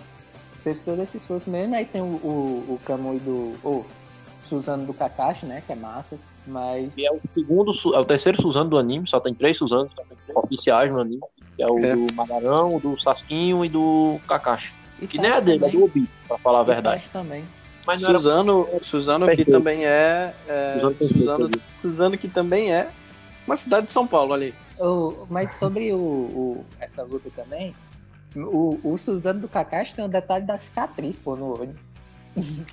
Fez 0.62 0.78
todo 0.84 1.00
esse 1.02 1.16
esforço 1.18 1.48
mesmo. 1.50 1.74
Aí 1.74 1.84
tem 1.84 2.00
o, 2.00 2.04
o, 2.06 2.64
o 2.74 2.80
Kamui 2.86 3.18
do. 3.18 3.54
Ou 3.62 3.84
Suzano 4.50 4.84
do 4.84 4.92
Kakashi, 4.92 5.46
né? 5.46 5.62
Que 5.66 5.72
é 5.72 5.76
massa. 5.76 6.18
Mas. 6.46 6.90
E 6.98 7.06
é 7.06 7.12
o 7.12 7.20
segundo, 7.32 7.72
é 7.94 7.98
o 7.98 8.04
terceiro 8.04 8.40
Suzano 8.42 8.68
do 8.68 8.78
anime. 8.78 9.06
Só 9.08 9.20
tem 9.20 9.32
três 9.32 9.56
Suzanos 9.56 9.90
oficiais 10.34 10.90
no 10.92 11.00
anime. 11.00 11.20
Que 11.56 11.62
é 11.62 11.66
o 11.66 11.78
É. 11.78 11.94
do 11.94 12.12
Madarão, 12.14 12.76
o 12.76 12.80
do 12.80 13.00
Sasquinho 13.00 13.64
e 13.64 13.68
do 13.68 14.18
Kakashi. 14.26 14.74
E 15.00 15.06
Que 15.06 15.16
Itachi 15.16 15.28
nem 15.30 15.30
é 15.38 15.40
dele, 15.40 15.56
é 15.58 15.60
também. 15.68 15.78
do 15.78 15.84
Obito, 15.84 16.12
pra 16.28 16.38
falar 16.38 16.60
a 16.60 16.62
verdade. 16.64 16.96
Itachi 16.98 17.10
também. 17.12 17.44
Mas 17.86 18.02
não 18.02 18.08
era 18.10 18.18
Suzano, 18.18 18.68
Suzano 18.82 19.24
que 19.26 19.36
Perfeito. 19.36 19.50
também 19.52 19.84
é. 19.86 20.34
é 20.48 20.72
Suzano 20.74 20.94
perfeito, 20.94 21.18
Suzano. 21.20 21.50
Suzano 21.78 22.18
que 22.18 22.28
também 22.28 22.72
é 22.74 22.88
uma 23.46 23.56
cidade 23.56 23.86
de 23.86 23.92
São 23.92 24.06
Paulo 24.06 24.32
ali. 24.34 24.54
O- 24.78 25.26
mas 25.30 25.52
sobre 25.58 25.92
o, 25.92 25.96
o- 25.98 26.64
essa 26.78 27.02
luta 27.02 27.30
também, 27.34 27.74
o, 28.36 28.78
o 28.84 28.96
Suzano 28.98 29.40
do 29.40 29.48
Kakashi 29.48 29.94
tem 29.94 30.04
um 30.04 30.08
detalhe 30.08 30.44
da 30.44 30.56
cicatriz, 30.58 31.18
pô, 31.18 31.36
no 31.36 31.58
olho. 31.58 31.74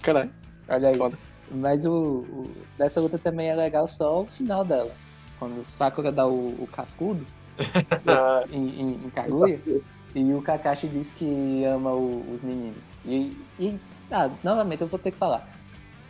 Caralho. 0.01 0.29
Olha 0.69 0.89
aí. 0.89 0.97
Foda. 0.97 1.17
Mas 1.49 1.85
o, 1.85 1.91
o- 1.91 2.51
dessa 2.77 2.99
luta 2.99 3.17
também 3.17 3.47
é 3.49 3.55
legal 3.55 3.87
só 3.87 4.21
o 4.23 4.27
final 4.27 4.65
dela. 4.65 4.91
Quando 5.39 5.61
o 5.61 5.65
Sakura 5.65 6.11
dá 6.11 6.27
o, 6.27 6.49
o 6.63 6.67
cascudo 6.71 7.25
Ah, 8.07 8.43
em, 8.51 8.81
em, 8.81 8.93
em 9.05 9.09
Kaguya 9.09 9.59
e 10.15 10.33
o 10.33 10.41
Kakashi 10.41 10.87
diz 10.87 11.11
que 11.11 11.63
ama 11.65 11.91
o- 11.93 12.25
os 12.33 12.43
meninos. 12.43 12.83
E, 13.05 13.35
e 13.59 13.79
ah, 14.11 14.29
novamente 14.43 14.81
eu 14.81 14.87
vou 14.87 14.99
ter 14.99 15.11
que 15.11 15.17
falar. 15.17 15.47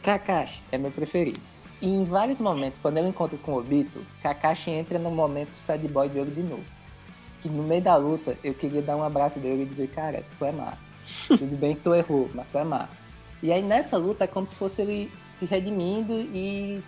Kakashi 0.04 0.62
é 0.72 0.78
meu 0.78 0.92
preferido. 0.92 1.40
E 1.82 1.88
em 1.88 2.06
vários 2.06 2.40
momentos, 2.40 2.80
quando 2.82 2.98
eu 2.98 3.08
encontro 3.08 3.38
com 3.40 3.54
o 3.54 3.60
Obito, 3.60 4.04
Kakashi 4.24 4.72
entra 4.72 4.98
no 4.98 5.12
momento 5.12 5.54
sad 5.56 5.86
boy 5.88 6.10
dele 6.10 6.32
de 6.32 6.42
novo. 6.42 6.64
Que 7.42 7.50
no 7.50 7.64
meio 7.64 7.82
da 7.84 7.96
luta 7.96 8.36
eu 8.44 8.54
queria 8.54 8.82
dar 8.82 8.96
um 8.98 9.04
abraço 9.04 9.40
dele 9.40 9.64
e 9.64 9.66
dizer, 9.66 9.88
cara, 9.90 10.24
tu 10.38 10.46
é 10.46 10.52
massa. 10.52 10.90
Tudo 11.28 11.56
bem 11.56 11.76
que 11.76 11.82
tu 11.82 11.94
errou, 11.94 12.30
mas 12.34 12.48
tu 12.52 12.58
é 12.58 12.64
massa. 12.64 13.04
E 13.44 13.52
aí 13.52 13.62
nessa 13.62 13.98
luta 13.98 14.24
é 14.24 14.28
como 14.28 14.48
se 14.48 14.56
fosse 14.56 14.82
ele 14.82 15.12
se 15.40 15.46
redimindo 15.46 16.14
e 16.14 16.82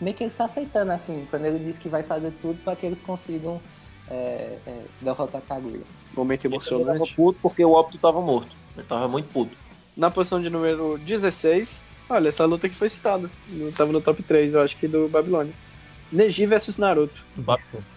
meio 0.00 0.16
que 0.16 0.24
ele 0.24 0.32
se 0.32 0.42
aceitando 0.42 0.92
assim, 0.92 1.26
quando 1.30 1.44
ele 1.46 1.58
diz 1.58 1.78
que 1.78 1.88
vai 1.88 2.02
fazer 2.02 2.32
tudo 2.42 2.58
para 2.62 2.76
que 2.76 2.86
eles 2.86 3.00
consigam 3.00 3.60
é, 4.08 4.58
é, 4.66 4.82
derrotar 5.00 5.40
Kaguya. 5.42 5.80
Momento 6.14 6.44
Ele 6.46 6.58
tava 6.58 6.76
emocionante. 6.76 7.14
puto 7.14 7.38
porque 7.42 7.64
o 7.64 7.72
Obito 7.72 7.98
tava 7.98 8.20
morto. 8.20 8.50
Ele 8.76 8.86
tava 8.86 9.08
muito 9.08 9.28
puto. 9.32 9.56
Na 9.96 10.10
posição 10.10 10.40
de 10.40 10.50
número 10.50 10.98
16, 10.98 11.80
olha, 12.08 12.28
essa 12.28 12.44
luta 12.44 12.68
que 12.68 12.74
foi 12.74 12.88
citada. 12.88 13.30
Eu 13.50 13.72
Tava 13.72 13.92
no 13.92 14.00
top 14.00 14.22
3, 14.22 14.54
eu 14.54 14.62
acho 14.62 14.76
que 14.76 14.86
do 14.86 15.08
Babilônia. 15.08 15.52
Neji 16.12 16.46
versus 16.46 16.76
Naruto. 16.76 17.20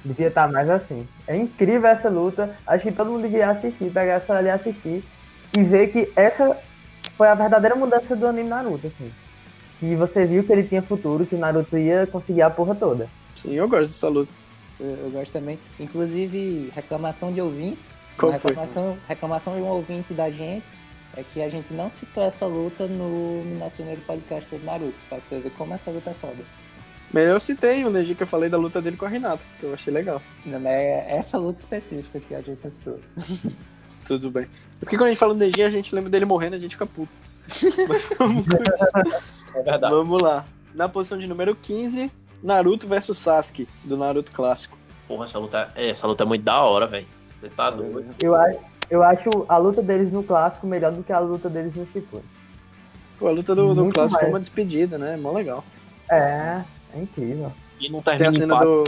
Devia 0.03 0.27
estar 0.29 0.51
mais 0.51 0.69
assim. 0.69 1.07
É 1.27 1.35
incrível 1.35 1.89
essa 1.89 2.09
luta. 2.09 2.55
Acho 2.65 2.85
que 2.85 2.91
todo 2.91 3.11
mundo 3.11 3.21
devia 3.21 3.49
assistir, 3.49 3.91
pegar 3.91 4.13
essa 4.13 4.33
ali 4.33 4.47
e 4.47 4.51
assistir. 4.51 5.03
E 5.57 5.63
ver 5.63 5.91
que 5.91 6.11
essa 6.15 6.57
foi 7.15 7.27
a 7.27 7.35
verdadeira 7.35 7.75
mudança 7.75 8.15
do 8.15 8.25
anime 8.25 8.49
Naruto, 8.49 8.87
assim. 8.87 9.11
Que 9.79 9.95
você 9.95 10.25
viu 10.25 10.43
que 10.43 10.51
ele 10.51 10.63
tinha 10.63 10.81
futuro, 10.81 11.25
que 11.25 11.35
o 11.35 11.37
Naruto 11.37 11.77
ia 11.77 12.05
conseguir 12.07 12.41
a 12.41 12.49
porra 12.49 12.75
toda. 12.75 13.09
Sim, 13.35 13.53
eu 13.53 13.67
gosto 13.67 13.87
dessa 13.87 14.09
luta. 14.09 14.33
Eu, 14.79 14.87
eu 14.87 15.11
gosto 15.11 15.31
também. 15.31 15.57
Inclusive, 15.79 16.71
reclamação 16.75 17.31
de 17.31 17.41
ouvintes. 17.41 17.91
Qual 18.17 18.31
Uma 18.31 18.39
foi? 18.39 18.49
reclamação, 18.49 18.97
reclamação 19.07 19.55
de 19.55 19.61
um 19.61 19.67
ouvinte 19.67 20.13
da 20.13 20.29
gente 20.29 20.65
é 21.15 21.23
que 21.23 21.41
a 21.41 21.49
gente 21.49 21.73
não 21.73 21.89
citou 21.89 22.23
essa 22.23 22.45
luta 22.45 22.85
no, 22.87 23.43
no 23.43 23.59
nosso 23.59 23.75
primeiro 23.75 24.01
podcast 24.01 24.55
do 24.55 24.63
Naruto, 24.63 24.95
pra 25.07 25.19
você 25.19 25.39
ver 25.39 25.51
como 25.51 25.73
essa 25.73 25.89
luta 25.89 26.11
é 26.11 26.13
foda. 26.13 26.43
Mas 27.11 27.27
eu 27.27 27.39
citei 27.39 27.83
o 27.83 27.89
Neji 27.89 28.13
que 28.13 28.23
eu 28.23 28.27
falei 28.27 28.49
da 28.49 28.57
luta 28.57 28.81
dele 28.81 28.95
com 28.95 29.05
a 29.05 29.09
Renata, 29.09 29.43
que 29.59 29.65
eu 29.65 29.73
achei 29.73 29.91
legal. 29.91 30.21
Não, 30.45 30.59
mas 30.59 30.73
é 30.73 31.17
essa 31.17 31.37
luta 31.37 31.59
específica 31.59 32.19
que 32.19 32.35
a 32.35 32.41
gente 32.41 32.71
citou. 32.71 32.99
Tudo 34.05 34.29
bem. 34.29 34.47
Porque 34.79 34.95
quando 34.95 35.07
a 35.07 35.09
gente 35.09 35.19
fala 35.19 35.33
do 35.33 35.39
Neji, 35.39 35.63
a 35.63 35.69
gente 35.69 35.93
lembra 35.93 36.09
dele 36.09 36.25
morrendo, 36.25 36.55
a 36.55 36.59
gente 36.59 36.75
fica 36.75 36.85
puto. 36.85 37.11
Mas 37.87 38.03
vamos, 38.17 38.45
É 39.55 39.61
verdade. 39.61 39.93
vamos 39.93 40.21
lá. 40.21 40.45
Na 40.73 40.87
posição 40.87 41.17
de 41.17 41.27
número 41.27 41.55
15, 41.55 42.11
Naruto 42.43 42.87
versus 42.87 43.17
Sasuke, 43.17 43.67
do 43.83 43.97
Naruto 43.97 44.31
clássico. 44.31 44.77
Porra, 45.07 45.25
essa 45.25 45.39
luta, 45.39 45.69
é- 45.75 45.89
essa 45.89 46.05
luta 46.07 46.23
é 46.23 46.25
muito 46.25 46.43
da 46.43 46.61
hora, 46.61 46.87
velho. 46.87 47.07
Você 47.41 47.49
tá 47.49 47.69
doido. 47.71 48.13
Eu 48.21 48.35
acho, 48.35 48.59
eu 48.89 49.03
acho 49.03 49.29
a 49.47 49.57
luta 49.57 49.81
deles 49.81 50.11
no 50.11 50.23
clássico 50.23 50.67
melhor 50.67 50.91
do 50.91 51.03
que 51.03 51.11
a 51.11 51.19
luta 51.19 51.49
deles 51.49 51.75
no 51.75 51.85
Shippuden. 51.87 52.23
Pô, 53.17 53.27
a 53.27 53.31
luta 53.31 53.53
do, 53.55 53.73
do 53.73 53.89
clássico 53.89 54.19
é 54.19 54.23
mais. 54.23 54.33
uma 54.33 54.39
despedida, 54.39 54.97
né? 54.97 55.17
Mó 55.17 55.31
legal. 55.31 55.63
É, 56.09 56.61
é 56.93 56.99
incrível. 56.99 57.51
E 57.79 57.89
não 57.89 58.01
Tem 58.01 58.13
a 58.27 58.31
cena 58.31 58.57
do. 58.63 58.83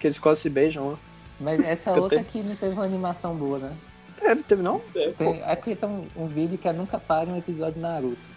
que 0.00 0.06
eles 0.06 0.18
quase 0.18 0.40
se 0.40 0.50
beijam 0.50 0.90
lá. 0.90 0.96
Mas 1.40 1.60
essa 1.60 1.92
outra 1.92 2.20
aqui 2.20 2.42
não 2.42 2.54
teve 2.54 2.72
uma 2.74 2.84
animação 2.84 3.34
boa, 3.34 3.58
né? 3.58 3.72
Teve, 4.18 4.42
teve 4.42 4.62
não? 4.62 4.80
Tem, 4.92 5.42
é 5.42 5.56
porque 5.56 5.74
tem 5.76 5.88
um, 5.88 6.06
um 6.16 6.26
vídeo 6.26 6.56
que 6.56 6.68
é 6.68 6.72
Nunca 6.72 6.98
Pare 6.98 7.30
um 7.30 7.36
episódio 7.36 7.74
de 7.74 7.80
Naruto. 7.80 8.33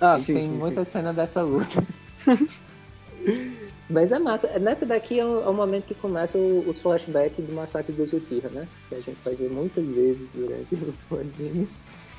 Ah, 0.00 0.16
e 0.18 0.22
sim, 0.22 0.34
tem 0.34 0.42
sim, 0.44 0.50
muita 0.52 0.84
sim. 0.84 0.90
cena 0.92 1.12
dessa 1.12 1.42
luta. 1.42 1.84
Mas 3.88 4.12
é 4.12 4.18
massa. 4.18 4.58
Nessa 4.58 4.86
daqui 4.86 5.18
é 5.18 5.24
o, 5.24 5.42
é 5.44 5.48
o 5.48 5.52
momento 5.54 5.84
que 5.86 5.94
começa 5.94 6.38
o- 6.38 6.64
os 6.68 6.80
flashbacks 6.80 7.44
do 7.44 7.52
massacre 7.52 7.92
do 7.92 8.06
Zutira, 8.06 8.48
né? 8.50 8.66
Que 8.88 8.94
a 8.94 9.00
gente 9.00 9.18
vai 9.24 9.34
ver 9.34 9.50
muitas 9.50 9.84
vezes 9.86 10.30
durante 10.32 10.74
o 11.10 11.14
anime. 11.18 11.68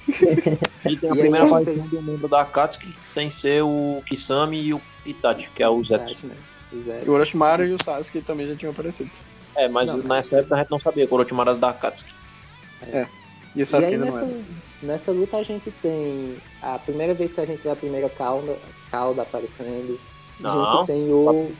E 0.89 0.97
tem 0.97 1.11
a 1.11 1.13
E 1.15 1.19
primeira 1.19 1.45
aparição 1.45 1.87
de 1.87 1.95
um 1.95 2.01
membro 2.01 2.27
da 2.27 2.41
Akatsuki 2.41 2.93
sem 3.05 3.29
ser 3.29 3.63
o 3.63 4.01
Kisame 4.05 4.59
e 4.59 4.73
o 4.73 4.81
Itachi, 5.05 5.47
que 5.55 5.61
é 5.63 5.69
o 5.69 5.83
Zé. 5.83 5.95
Acho, 5.95 6.25
né? 6.27 6.35
Exato. 6.73 7.09
O 7.09 7.13
Orochimaru 7.13 7.65
e 7.67 7.73
o 7.73 7.83
Sasuke 7.83 8.21
também 8.21 8.47
já 8.47 8.55
tinham 8.55 8.71
aparecido. 8.71 9.09
É, 9.55 9.67
mas 9.67 9.85
Não, 9.87 9.97
nessa 9.97 10.37
época 10.37 10.55
a 10.55 10.59
gente 10.59 10.71
não 10.71 10.79
sabia 10.79 11.05
que 11.05 11.13
o 11.13 11.17
Orochimaru 11.17 11.51
era 11.51 11.59
da 11.59 11.69
Akatsuki. 11.69 12.11
E 13.55 13.59
o 13.59 13.61
E 13.61 13.65
Sasuke 13.65 13.85
aí 13.87 13.93
ainda 13.93 14.05
nessa, 14.05 14.21
não 14.21 14.27
era. 14.29 14.43
Nessa 14.81 15.11
luta 15.11 15.37
a 15.37 15.43
gente 15.43 15.71
tem 15.81 16.37
a 16.61 16.77
primeira 16.79 17.13
vez 17.13 17.31
que 17.33 17.41
a 17.41 17.45
gente 17.45 17.61
vê 17.61 17.69
a 17.69 17.75
primeira 17.75 18.09
cauda, 18.09 18.57
cauda 18.89 19.21
aparecendo. 19.21 19.99
A 20.39 20.43
Não. 20.43 20.71
gente 20.71 20.87
tem 20.87 21.11
o. 21.11 21.51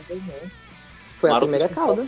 Foi 1.19 1.31
a 1.31 1.39
primeira 1.39 1.69
cauda. 1.69 2.07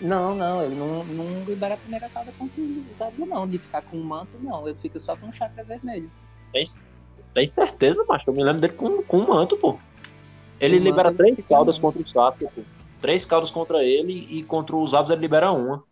Não, 0.00 0.34
não, 0.34 0.62
ele 0.62 0.74
não, 0.74 1.04
não 1.04 1.44
libera 1.44 1.74
a 1.74 1.76
primeira 1.76 2.08
cauda 2.08 2.32
contra 2.38 2.60
os 2.60 3.00
Abus, 3.00 3.28
não. 3.28 3.46
De 3.46 3.58
ficar 3.58 3.82
com 3.82 3.98
o 3.98 4.04
manto, 4.04 4.38
não. 4.40 4.66
Ele 4.66 4.76
fica 4.80 4.98
só 4.98 5.14
com 5.14 5.28
o 5.28 5.32
chakra 5.32 5.62
vermelho. 5.62 6.10
Tem, 6.52 6.64
tem 7.34 7.46
certeza, 7.46 8.02
macho? 8.08 8.24
Eu 8.26 8.32
me 8.32 8.42
lembro 8.42 8.62
dele 8.62 8.72
com, 8.72 9.02
com 9.02 9.18
um 9.18 9.28
manto, 9.28 9.58
pô. 9.58 9.78
Ele 10.58 10.78
Com 10.78 10.84
libera 10.84 11.10
manto 11.10 11.20
ele 11.20 11.28
três 11.28 11.42
fica 11.42 11.54
caudas 11.54 11.78
contra 11.78 12.00
o 12.00 12.08
Sasuke, 12.08 12.46
pô. 12.54 12.62
Três 13.02 13.24
caudas 13.26 13.50
contra 13.50 13.84
ele 13.84 14.26
e 14.30 14.42
contra 14.44 14.74
os 14.74 14.94
Abus 14.94 15.10
ele 15.10 15.20
libera 15.20 15.52
uma. 15.52 15.84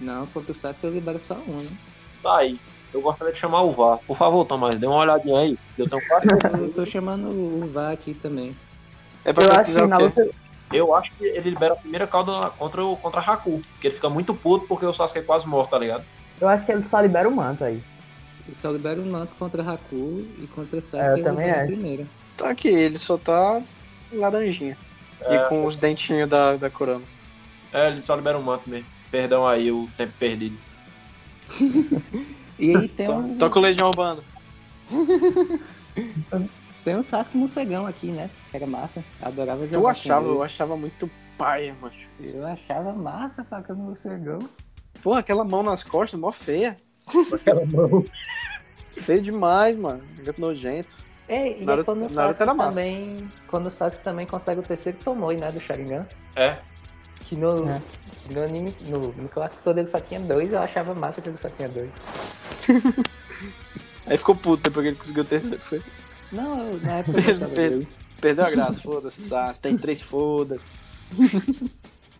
Não, 0.00 0.26
contra 0.28 0.52
o 0.52 0.54
Sasuke 0.54 0.86
ele 0.86 0.94
libera 0.96 1.18
só 1.18 1.34
um, 1.34 1.56
né? 1.58 1.70
Tá 2.24 2.38
aí. 2.38 2.58
Eu 2.92 3.02
gostaria 3.02 3.34
de 3.34 3.38
chamar 3.38 3.60
o 3.62 3.72
VAR. 3.72 3.98
Por 4.06 4.16
favor, 4.16 4.46
Tomás, 4.46 4.74
dê 4.76 4.86
uma 4.86 4.96
olhadinha 4.96 5.40
aí. 5.40 5.58
Eu 5.76 5.86
tenho 5.88 6.00
quase 6.08 6.26
Eu 6.58 6.72
tô 6.72 6.86
chamando 6.86 7.28
o 7.28 7.70
VAR 7.70 7.92
aqui 7.92 8.14
também. 8.14 8.56
É 9.24 9.32
pra 9.32 9.44
Eu 9.44 9.50
acho 9.50 9.58
pesquisar 9.58 9.82
que 9.82 9.88
na 9.88 9.96
o 9.98 10.10
quê? 10.10 10.22
luta. 10.22 10.34
Eu 10.72 10.94
acho 10.94 11.12
que 11.16 11.24
ele 11.24 11.50
libera 11.50 11.74
a 11.74 11.76
primeira 11.76 12.06
cauda 12.06 12.50
contra 12.50 12.82
o 12.82 12.96
contra 12.96 13.20
Haku. 13.20 13.62
Porque 13.72 13.88
ele 13.88 13.94
fica 13.94 14.08
muito 14.08 14.32
puto 14.34 14.66
porque 14.66 14.86
o 14.86 14.94
Sasuke 14.94 15.18
é 15.18 15.22
quase 15.22 15.46
morto, 15.46 15.70
tá 15.70 15.78
ligado? 15.78 16.02
Eu 16.40 16.48
acho 16.48 16.64
que 16.64 16.72
ele 16.72 16.84
só 16.90 17.00
libera 17.00 17.28
o 17.28 17.32
manto 17.36 17.62
aí. 17.62 17.82
Ele 18.46 18.56
só 18.56 18.70
libera 18.70 18.98
o 19.00 19.04
manto 19.06 19.34
contra 19.38 19.62
Haku 19.62 20.24
e 20.38 20.48
contra 20.54 20.78
É, 20.78 20.80
Sasuke 20.80 21.06
eu 21.08 21.14
ele 21.16 21.22
também 21.24 21.50
acho. 21.50 21.66
primeira. 21.66 22.06
Tá 22.36 22.48
aqui, 22.50 22.68
ele 22.68 22.96
só 22.96 23.18
tá 23.18 23.60
laranjinha. 24.12 24.76
É. 25.20 25.34
E 25.36 25.38
com 25.48 25.66
os 25.66 25.76
dentinhos 25.76 26.28
da, 26.28 26.56
da 26.56 26.70
Kurama. 26.70 27.02
É, 27.72 27.88
ele 27.88 28.02
só 28.02 28.14
libera 28.14 28.38
o 28.38 28.42
manto 28.42 28.68
mesmo. 28.68 28.86
Perdão 29.10 29.46
aí 29.46 29.70
o 29.70 29.88
tempo 29.96 30.12
perdido. 30.18 30.56
E 32.56 32.74
aí 32.76 32.88
tem 32.88 33.10
um, 33.10 33.36
Toca 33.36 33.58
o 33.58 33.62
Legião 33.62 33.88
Urbano. 33.88 34.22
tem 36.84 36.96
um 36.96 37.02
Sasuke 37.02 37.36
morcegão 37.36 37.86
aqui, 37.86 38.12
né? 38.12 38.30
Era 38.52 38.66
massa. 38.66 39.02
Adorava 39.20 39.64
jogar 39.64 39.76
Eu 39.76 39.82
com 39.82 39.88
achava, 39.88 40.26
ele. 40.26 40.34
eu 40.36 40.42
achava 40.42 40.76
muito 40.76 41.10
paia, 41.36 41.74
mano. 41.80 41.94
Eu 42.20 42.46
achava 42.46 42.92
massa 42.92 43.42
a 43.42 43.44
faca 43.44 43.74
do 43.74 43.80
morcegão. 43.82 44.38
Porra, 45.02 45.20
aquela 45.20 45.44
mão 45.44 45.62
nas 45.62 45.82
costas, 45.82 46.18
mó 46.18 46.30
feia. 46.30 46.76
Aquela 47.34 47.66
mão. 47.66 48.04
Feio 48.96 49.20
demais, 49.20 49.76
mano. 49.76 50.02
Muito 50.16 50.40
nojento. 50.40 50.88
É, 51.28 51.60
e 51.60 51.64
Naruto- 51.64 51.84
quando 51.86 52.04
o 52.06 52.08
Sasuke 52.08 52.44
também. 52.44 53.16
Quando 53.48 53.66
o 53.66 53.70
Sasuke 53.70 54.02
também 54.04 54.26
consegue 54.26 54.60
o 54.60 54.62
terceiro 54.62 54.96
Tomoe, 55.04 55.36
né? 55.36 55.50
Do 55.50 55.60
Sharingan. 55.60 56.06
É. 56.36 56.56
Que 57.20 57.34
no, 57.36 57.68
É. 57.68 57.82
no 58.30 58.42
anime, 58.42 58.74
no, 58.82 59.12
no 59.12 59.28
clássico 59.28 59.62
todo 59.62 59.78
ele 59.78 59.86
só 59.88 60.00
tinha 60.00 60.20
dois, 60.20 60.52
eu 60.52 60.58
achava 60.58 60.94
massa 60.94 61.20
que 61.20 61.28
ele 61.28 61.38
só 61.38 61.48
tinha 61.50 61.68
dois. 61.68 61.90
Aí 64.06 64.16
ficou 64.18 64.34
puto 64.34 64.62
depois 64.64 64.84
que 64.84 64.88
ele 64.90 64.98
conseguiu 64.98 65.22
o 65.22 65.26
terceiro. 65.26 65.58
Foi. 65.60 65.82
Não, 66.32 66.58
eu- 66.72 66.80
na 66.80 66.92
época 66.98 67.20
eu 67.20 67.48
dele. 67.48 67.88
Perdeu 68.20 68.44
a 68.46 68.50
graça, 68.50 68.80
foda-se, 68.80 69.24
Sasuke. 69.24 69.58
Tem 69.60 69.76
três 69.76 70.00
fodas. 70.02 70.62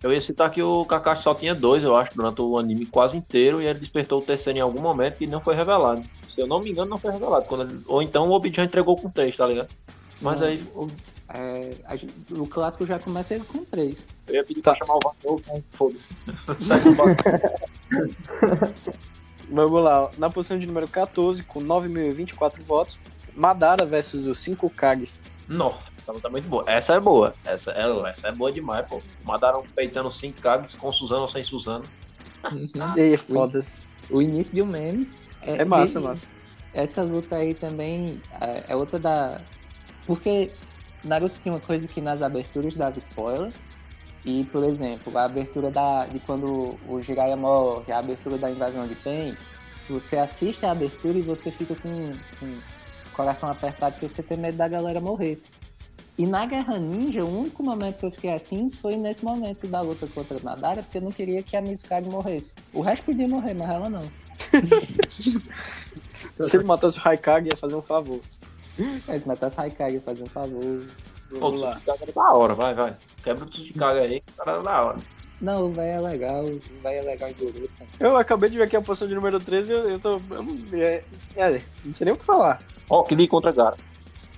Eu 0.02 0.12
ia 0.12 0.20
citar 0.20 0.50
que 0.50 0.62
o 0.62 0.84
Kakashi 0.84 1.22
só 1.22 1.34
tinha 1.34 1.54
dois, 1.54 1.82
eu 1.82 1.96
acho, 1.96 2.14
durante 2.14 2.40
o 2.42 2.58
anime 2.58 2.84
quase 2.84 3.16
inteiro, 3.16 3.62
e 3.62 3.66
ele 3.66 3.78
despertou 3.78 4.18
o 4.20 4.22
terceiro 4.24 4.58
em 4.58 4.62
algum 4.62 4.80
momento 4.80 5.22
e 5.22 5.26
não 5.26 5.40
foi 5.40 5.54
revelado. 5.54 6.02
Se 6.34 6.40
eu 6.40 6.46
não 6.46 6.60
me 6.60 6.70
engano, 6.70 6.90
não 6.90 6.98
foi 6.98 7.12
revelado. 7.12 7.46
Quando 7.46 7.62
ele- 7.70 7.80
Ou 7.86 8.02
então 8.02 8.24
o 8.28 8.32
Obid 8.32 8.54
já 8.56 8.64
entregou 8.64 8.96
com 8.96 9.08
três, 9.08 9.34
tá 9.36 9.46
ligado? 9.46 9.68
Mas 10.20 10.40
Não. 10.40 10.48
aí 10.48 10.62
É, 11.28 11.74
a 11.86 11.96
gente- 11.96 12.12
o 12.30 12.46
clássico 12.46 12.84
já 12.86 12.98
começa 12.98 13.34
ele 13.34 13.44
com 13.44 13.64
três. 13.64 14.06
eu 14.28 14.34
ia 14.34 14.44
pedir 14.44 14.60
pra 14.60 14.74
chamar 14.76 14.96
o 14.96 15.00
Vator, 15.02 15.40
mas 15.48 15.62
foda-se. 15.72 16.08
Segue 16.64 16.88
o 16.90 16.94
barco. 16.94 17.22
Vamos 19.50 19.82
lá, 19.82 20.10
na 20.18 20.30
posição 20.30 20.58
de 20.58 20.66
número 20.66 20.88
14, 20.88 21.42
com 21.42 21.60
9.024 21.60 22.62
votos, 22.64 22.98
Madara 23.36 23.84
versus 23.84 24.26
os 24.26 24.38
5 24.38 24.68
Kages. 24.70 25.18
Nossa, 25.48 25.78
essa 26.00 26.12
luta 26.12 26.28
é 26.28 26.30
muito 26.30 26.48
boa. 26.48 26.64
Essa 26.66 26.94
é 26.94 27.00
boa. 27.00 27.34
Essa 27.44 27.72
é, 27.72 28.08
essa 28.10 28.28
é 28.28 28.32
boa 28.32 28.50
demais, 28.52 28.86
pô. 28.86 29.02
Madaram 29.24 29.62
peitando 29.74 30.10
5 30.10 30.40
Kages 30.40 30.74
com 30.74 30.92
Suzano 30.92 31.22
ou 31.22 31.28
sem 31.28 31.42
Suzano. 31.44 31.84
E 32.96 33.00
aí, 33.00 33.16
foda. 33.16 33.64
O 34.10 34.20
início 34.22 34.52
de 34.54 34.62
um 34.62 34.66
meme. 34.66 35.10
É 35.42 35.64
massa, 35.64 35.98
e- 35.98 36.02
massa. 36.02 36.26
Essa 36.72 37.02
luta 37.02 37.36
aí 37.36 37.54
também 37.54 38.20
é, 38.40 38.64
é 38.68 38.76
outra 38.76 38.98
da. 38.98 39.40
Porque 40.06 40.50
Naruto 41.04 41.38
tinha 41.40 41.52
uma 41.52 41.60
coisa 41.60 41.86
que 41.86 42.00
nas 42.00 42.22
aberturas 42.22 42.74
dava 42.74 42.98
spoiler. 42.98 43.52
E, 44.24 44.44
por 44.44 44.64
exemplo, 44.64 45.16
a 45.18 45.24
abertura 45.24 45.70
da, 45.70 46.06
de 46.06 46.18
quando 46.20 46.78
o 46.88 47.02
Jiraiya 47.02 47.36
morre, 47.36 47.92
a 47.92 47.98
abertura 47.98 48.38
da 48.38 48.50
invasão 48.50 48.86
de 48.86 48.94
Pen, 48.94 49.36
você 49.88 50.16
assiste 50.16 50.64
a 50.64 50.70
abertura 50.70 51.18
e 51.18 51.22
você 51.22 51.50
fica 51.50 51.74
com, 51.74 51.90
com 52.40 52.46
o 52.46 53.10
coração 53.12 53.50
apertado 53.50 53.92
porque 53.92 54.08
você 54.08 54.22
tem 54.22 54.38
medo 54.38 54.56
da 54.56 54.66
galera 54.66 54.98
morrer. 55.00 55.42
E 56.16 56.26
na 56.26 56.46
Guerra 56.46 56.78
Ninja, 56.78 57.24
o 57.24 57.40
único 57.40 57.62
momento 57.62 57.98
que 57.98 58.06
eu 58.06 58.10
fiquei 58.10 58.32
assim 58.32 58.70
foi 58.70 58.96
nesse 58.96 59.24
momento 59.24 59.66
da 59.66 59.80
luta 59.80 60.06
contra 60.06 60.38
a 60.38 60.42
Madara, 60.42 60.82
porque 60.82 60.98
eu 60.98 61.02
não 61.02 61.10
queria 61.10 61.42
que 61.42 61.56
a 61.56 61.60
Mizukage 61.60 62.08
morresse. 62.08 62.52
O 62.72 62.80
resto 62.80 63.04
podia 63.04 63.26
morrer, 63.26 63.52
mas 63.52 63.68
ela 63.68 63.90
não. 63.90 64.08
Se 66.48 66.56
ele 66.56 66.64
matasse 66.64 66.98
o 66.98 67.00
Raikage, 67.00 67.48
ia 67.50 67.56
fazer 67.56 67.74
um 67.74 67.82
favor. 67.82 68.20
Mas 69.06 69.24
matasse 69.24 69.56
Raikage, 69.56 70.00
fazer 70.00 70.22
um 70.22 70.26
favor. 70.26 70.86
Vamos 71.30 71.60
lá. 71.60 71.80
era 71.86 72.12
da 72.12 72.32
hora, 72.32 72.54
vai, 72.54 72.74
vai. 72.74 72.96
Quebra 73.22 73.46
tudo 73.46 73.64
de 73.64 73.72
carga 73.72 74.00
aí, 74.00 74.22
cara 74.36 74.52
era 74.52 74.62
da 74.62 74.82
hora. 74.82 74.98
Não, 75.40 75.66
o 75.66 75.72
velho 75.72 75.90
é 75.90 76.00
legal, 76.00 76.44
o 76.44 76.60
velho 76.82 76.98
é 76.98 77.02
legal 77.02 77.28
em 77.28 77.34
Boruto. 77.34 77.70
Eu 77.98 78.16
acabei 78.16 78.48
de 78.48 78.56
ver 78.56 78.64
aqui 78.64 78.76
a 78.76 78.80
posição 78.80 79.08
de 79.08 79.14
número 79.14 79.40
13 79.40 79.72
e 79.72 79.74
eu, 79.74 79.90
eu 79.90 79.98
tô. 79.98 80.20
Eu 80.30 80.42
não, 80.42 80.58
é, 80.72 81.02
é, 81.36 81.62
não 81.84 81.92
sei 81.92 82.04
nem 82.04 82.14
o 82.14 82.16
que 82.16 82.24
falar. 82.24 82.60
Ó, 82.88 83.02
que 83.02 83.14
li 83.14 83.26
contra 83.26 83.52
Gara. 83.52 83.76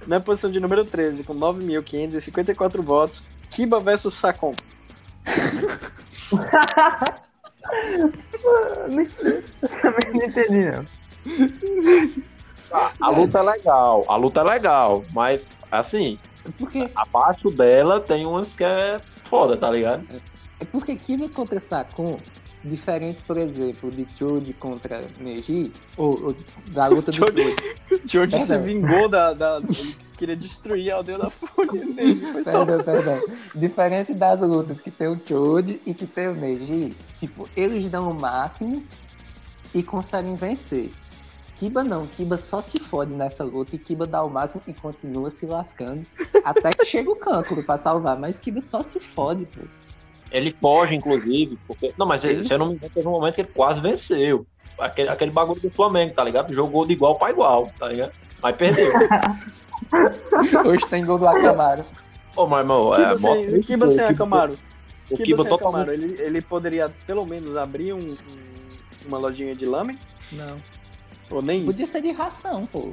Na 0.07 0.21
posição 0.21 0.51
de 0.51 0.61
número 0.61 0.85
13, 0.85 1.25
com 1.25 1.35
9.554 1.35 2.81
votos, 2.81 3.23
Kiba 3.51 3.81
versus 3.81 4.15
Sakon. 4.15 4.55
Também 9.83 10.15
não 10.15 10.25
entendi, 10.25 10.71
não. 10.71 10.87
A 12.73 13.11
luta 13.11 13.39
é 13.39 13.43
legal, 13.43 14.05
a 14.09 14.17
luta 14.17 14.41
é 14.41 14.45
legal, 14.45 15.05
mas 15.13 15.41
assim, 15.71 16.19
Porque, 16.59 16.91
abaixo 16.95 17.51
dela 17.51 18.01
tem 18.01 18.27
umas 18.27 18.57
que 18.57 18.65
é 18.65 19.01
foda, 19.29 19.57
tá 19.57 19.71
ligado? 19.71 20.05
é 20.61 20.65
porque 20.65 20.97
Kiba 20.97 21.29
contra 21.29 21.61
Sakun, 21.61 22.19
diferente, 22.65 23.23
por 23.25 23.37
exemplo, 23.37 23.91
de 23.91 24.07
Choji 24.17 24.53
contra 24.55 25.05
Neji, 25.19 25.73
ou, 25.97 26.27
ou 26.27 26.37
da 26.71 26.87
luta 26.87 27.11
do 27.11 27.17
Choji. 27.17 27.57
Choji. 28.07 28.39
Se 28.41 28.59
vingou 28.59 29.09
da, 29.09 29.33
da. 29.33 29.61
Queria 30.17 30.37
destruir 30.37 30.91
a 30.91 30.97
aldeia 30.97 31.19
da 31.19 31.29
Fúria. 31.29 31.83
Foi 32.33 32.45
só. 32.45 32.65
Perdão, 32.65 32.85
perdão. 32.85 33.21
Diferente 33.55 34.15
das 34.15 34.41
lutas 34.41 34.81
que 34.81 34.91
tem 34.91 35.09
o 35.09 35.21
Choji 35.27 35.81
e 35.85 35.93
que 35.93 36.07
tem 36.07 36.29
o 36.29 36.35
Neji, 36.35 36.97
tipo, 37.21 37.49
eles 37.55 37.87
dão 37.91 38.11
o 38.11 38.15
máximo 38.15 38.83
e 39.75 39.83
conseguem 39.83 40.35
vencer. 40.37 40.91
Kiba 41.57 41.83
não, 41.83 42.07
Kiba 42.07 42.37
só 42.37 42.61
se 42.61 42.79
fode 42.79 43.15
nessa 43.15 43.43
luta 43.43 43.75
e 43.77 43.79
Kiba 43.79 44.07
dá 44.07 44.23
o 44.23 44.29
máximo 44.29 44.63
e 44.67 44.75
continua 44.75 45.31
se 45.31 45.47
lascando. 45.47 46.05
Até 46.45 46.71
que 46.73 46.85
chega 46.85 47.11
o 47.11 47.17
Kankuro 47.17 47.63
pra 47.63 47.77
salvar, 47.79 48.19
mas 48.19 48.39
Kiba 48.39 48.61
só 48.61 48.83
se 48.83 49.01
fode, 49.01 49.47
pô. 49.47 49.63
Ele 50.31 50.51
foge, 50.61 50.95
inclusive, 50.95 51.59
porque. 51.67 51.95
Não, 51.97 52.05
mas 52.07 52.25
ele, 52.25 52.45
se 52.45 52.53
eu 52.53 52.59
não 52.59 52.67
me 52.67 52.75
engano, 52.75 52.93
teve 52.93 53.07
um 53.09 53.13
momento 53.13 53.35
que 53.37 53.41
ele 53.43 53.51
quase 53.55 53.81
venceu. 53.81 54.45
Aquele, 54.79 55.09
aquele 55.09 55.31
bagulho 55.31 55.61
do 55.61 55.71
Flamengo, 55.71 56.13
tá 56.15 56.23
ligado? 56.25 56.53
Jogou 56.53 56.85
de 56.85 56.93
igual 56.93 57.15
pra 57.17 57.31
igual, 57.31 57.71
tá 57.79 57.89
ligado? 57.89 58.13
Mas 58.43 58.57
perdeu. 58.57 58.93
Hoje 60.67 60.87
tem 60.89 61.05
gol 61.05 61.19
do 61.19 61.27
Akamaru. 61.27 61.85
Ô, 62.37 62.47
mas, 62.47 62.61
irmão, 62.61 62.95
é, 62.95 63.17
sem, 63.17 63.37
mostra- 63.37 63.59
Kiba 63.63 63.89
sem 63.91 64.05
Akamaru. 64.05 64.59
O 65.11 65.17
Kiba 65.17 65.45
totalmente. 65.45 65.91
Ele, 65.91 66.21
ele 66.21 66.43
poderia, 66.43 66.93
pelo 67.07 67.25
menos, 67.25 67.57
abrir 67.57 67.93
um- 67.93 67.99
um- 67.99 68.17
uma 69.07 69.17
lojinha 69.19 69.55
de 69.55 69.65
lamen. 69.65 69.99
Não. 70.33 70.57
Ou 71.31 71.43
nem 71.43 71.59
isso. 71.59 71.67
Podia 71.67 71.87
ser 71.87 72.03
de 72.03 72.13
ração, 72.13 72.67
pô. 72.67 72.93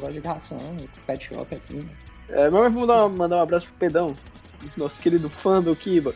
Loja 0.00 0.20
de 0.20 0.26
ração, 0.26 0.60
pet 1.06 1.24
shop, 1.24 1.54
assim. 1.54 1.74
né? 1.74 1.88
É, 2.28 2.50
mas 2.50 2.72
vamos 2.72 2.88
dar 2.88 3.08
mandar 3.08 3.38
um 3.38 3.42
abraço 3.42 3.66
pro 3.66 3.74
Pedão, 3.76 4.16
nosso 4.76 5.00
querido 5.00 5.28
fã 5.28 5.60
do 5.60 5.74
Kiba 5.74 6.14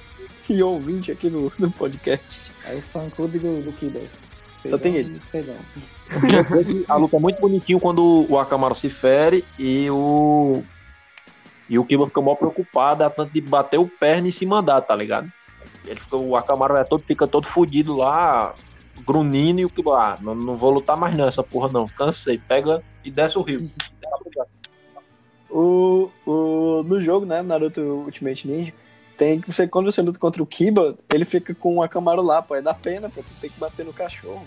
e 0.49 0.63
ouvinte 0.63 1.11
aqui 1.11 1.29
no, 1.29 1.53
no 1.59 1.71
podcast. 1.71 2.53
Aí 2.65 2.79
o 2.79 2.83
fã 2.83 3.09
clube 3.11 3.39
do, 3.39 3.63
do 3.63 3.73
Kiba. 3.73 4.01
Só 4.69 4.79
tem 4.79 4.97
ele. 4.97 5.21
Perdão. 5.31 5.57
A 6.89 6.97
luta 6.97 7.17
é 7.17 7.21
muito 7.21 7.41
bonitinho 7.41 7.81
quando 7.81 8.27
o 8.29 8.39
Akamaru 8.39 8.75
se 8.75 8.89
fere 8.89 9.45
e 9.59 9.91
o. 9.91 10.63
E 11.69 11.79
o 11.79 11.85
Kiba 11.85 12.07
fica 12.07 12.21
mó 12.21 12.35
preocupado 12.35 13.03
a 13.03 13.11
tanto 13.11 13.33
de 13.33 13.41
bater 13.41 13.79
o 13.79 13.89
perna 13.89 14.29
e 14.29 14.33
se 14.33 14.47
mandar, 14.47 14.81
tá 14.83 14.95
ligado? 14.95 15.31
Ele 15.85 15.99
fica, 15.99 16.17
o 16.17 16.37
Akamaru 16.37 16.77
é 16.77 16.85
todo, 16.85 17.03
fica 17.03 17.27
todo 17.27 17.47
fudido 17.47 17.97
lá, 17.97 18.55
grunhindo, 19.05 19.61
e 19.61 19.65
o 19.65 19.71
Kiba, 19.71 19.99
ah, 19.99 20.19
não, 20.21 20.35
não 20.35 20.57
vou 20.57 20.71
lutar 20.71 20.97
mais 20.97 21.17
não, 21.17 21.27
essa 21.27 21.43
porra 21.43 21.71
não, 21.73 21.89
cansei, 21.89 22.39
pega 22.39 22.83
e 23.05 23.11
desce 23.11 23.39
o 23.39 23.43
rio. 23.43 23.71
O, 25.51 26.11
o, 26.27 26.83
no 26.85 27.01
jogo, 27.03 27.25
né, 27.25 27.43
Naruto 27.43 27.81
Ultimate 27.81 28.47
Ninja, 28.47 28.73
tem 29.17 29.41
que 29.41 29.53
você, 29.53 29.67
quando 29.67 29.91
você 29.91 30.03
luta 30.03 30.19
contra 30.19 30.43
o 30.43 30.47
Kiba, 30.47 30.97
ele 31.13 31.25
fica 31.25 31.55
com 31.55 31.77
o 31.77 31.83
Akamaru 31.83 32.23
lá, 32.23 32.43
pô, 32.43 32.55
é 32.55 32.63
da 32.63 32.75
pena, 32.75 33.09
pô, 33.09 33.23
tem 33.41 33.51
que 33.51 33.59
bater 33.59 33.85
no 33.85 33.93
cachorro. 33.93 34.47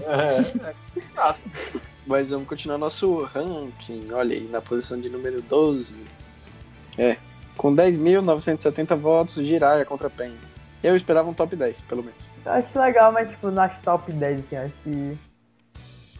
É, 0.00 0.74
Mas 2.08 2.30
vamos 2.30 2.48
continuar 2.48 2.78
nosso 2.78 3.22
ranking. 3.22 4.10
Olha 4.12 4.34
aí, 4.34 4.48
na 4.48 4.62
posição 4.62 4.98
de 4.98 5.10
número 5.10 5.42
12. 5.42 5.98
É. 6.96 7.18
Com 7.54 7.76
10.970 7.76 8.96
votos, 8.96 9.34
Jiraiya 9.46 9.84
contra 9.84 10.08
Pen. 10.08 10.32
Eu 10.82 10.96
esperava 10.96 11.28
um 11.28 11.34
top 11.34 11.54
10, 11.54 11.82
pelo 11.82 12.02
menos. 12.02 12.24
Eu 12.48 12.54
acho 12.54 12.78
legal, 12.78 13.12
mas 13.12 13.28
tipo, 13.28 13.50
nas 13.50 13.70
top 13.82 14.10
10, 14.10 14.40
assim, 14.40 14.56
acho 14.56 14.72
que. 14.82 15.18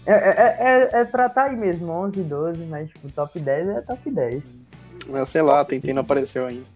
É, 0.05 0.13
é, 0.13 0.57
é, 0.93 1.01
é 1.01 1.05
pra 1.07 1.29
tá 1.29 1.45
aí 1.45 1.57
mesmo, 1.57 1.91
11, 1.91 2.23
12, 2.23 2.65
mas 2.67 2.89
tipo, 2.91 3.11
top 3.13 3.41
10 3.41 3.69
é 3.69 3.81
top 3.81 4.11
10. 4.11 4.43
Mas, 5.09 5.29
sei 5.31 5.41
lá, 5.41 5.65
tentei 5.65 5.95
não 5.95 6.03
apareceu 6.03 6.47
ainda. 6.47 6.67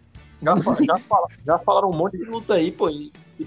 Já, 0.43 0.55
já, 0.57 0.99
fala- 1.01 1.29
já 1.47 1.59
falaram 1.59 1.91
um 1.91 1.97
monte 1.97 2.17
de 2.17 2.25
luta 2.25 2.55
aí, 2.55 2.73
pô. 2.73 2.89
E, 2.89 3.13
e 3.39 3.47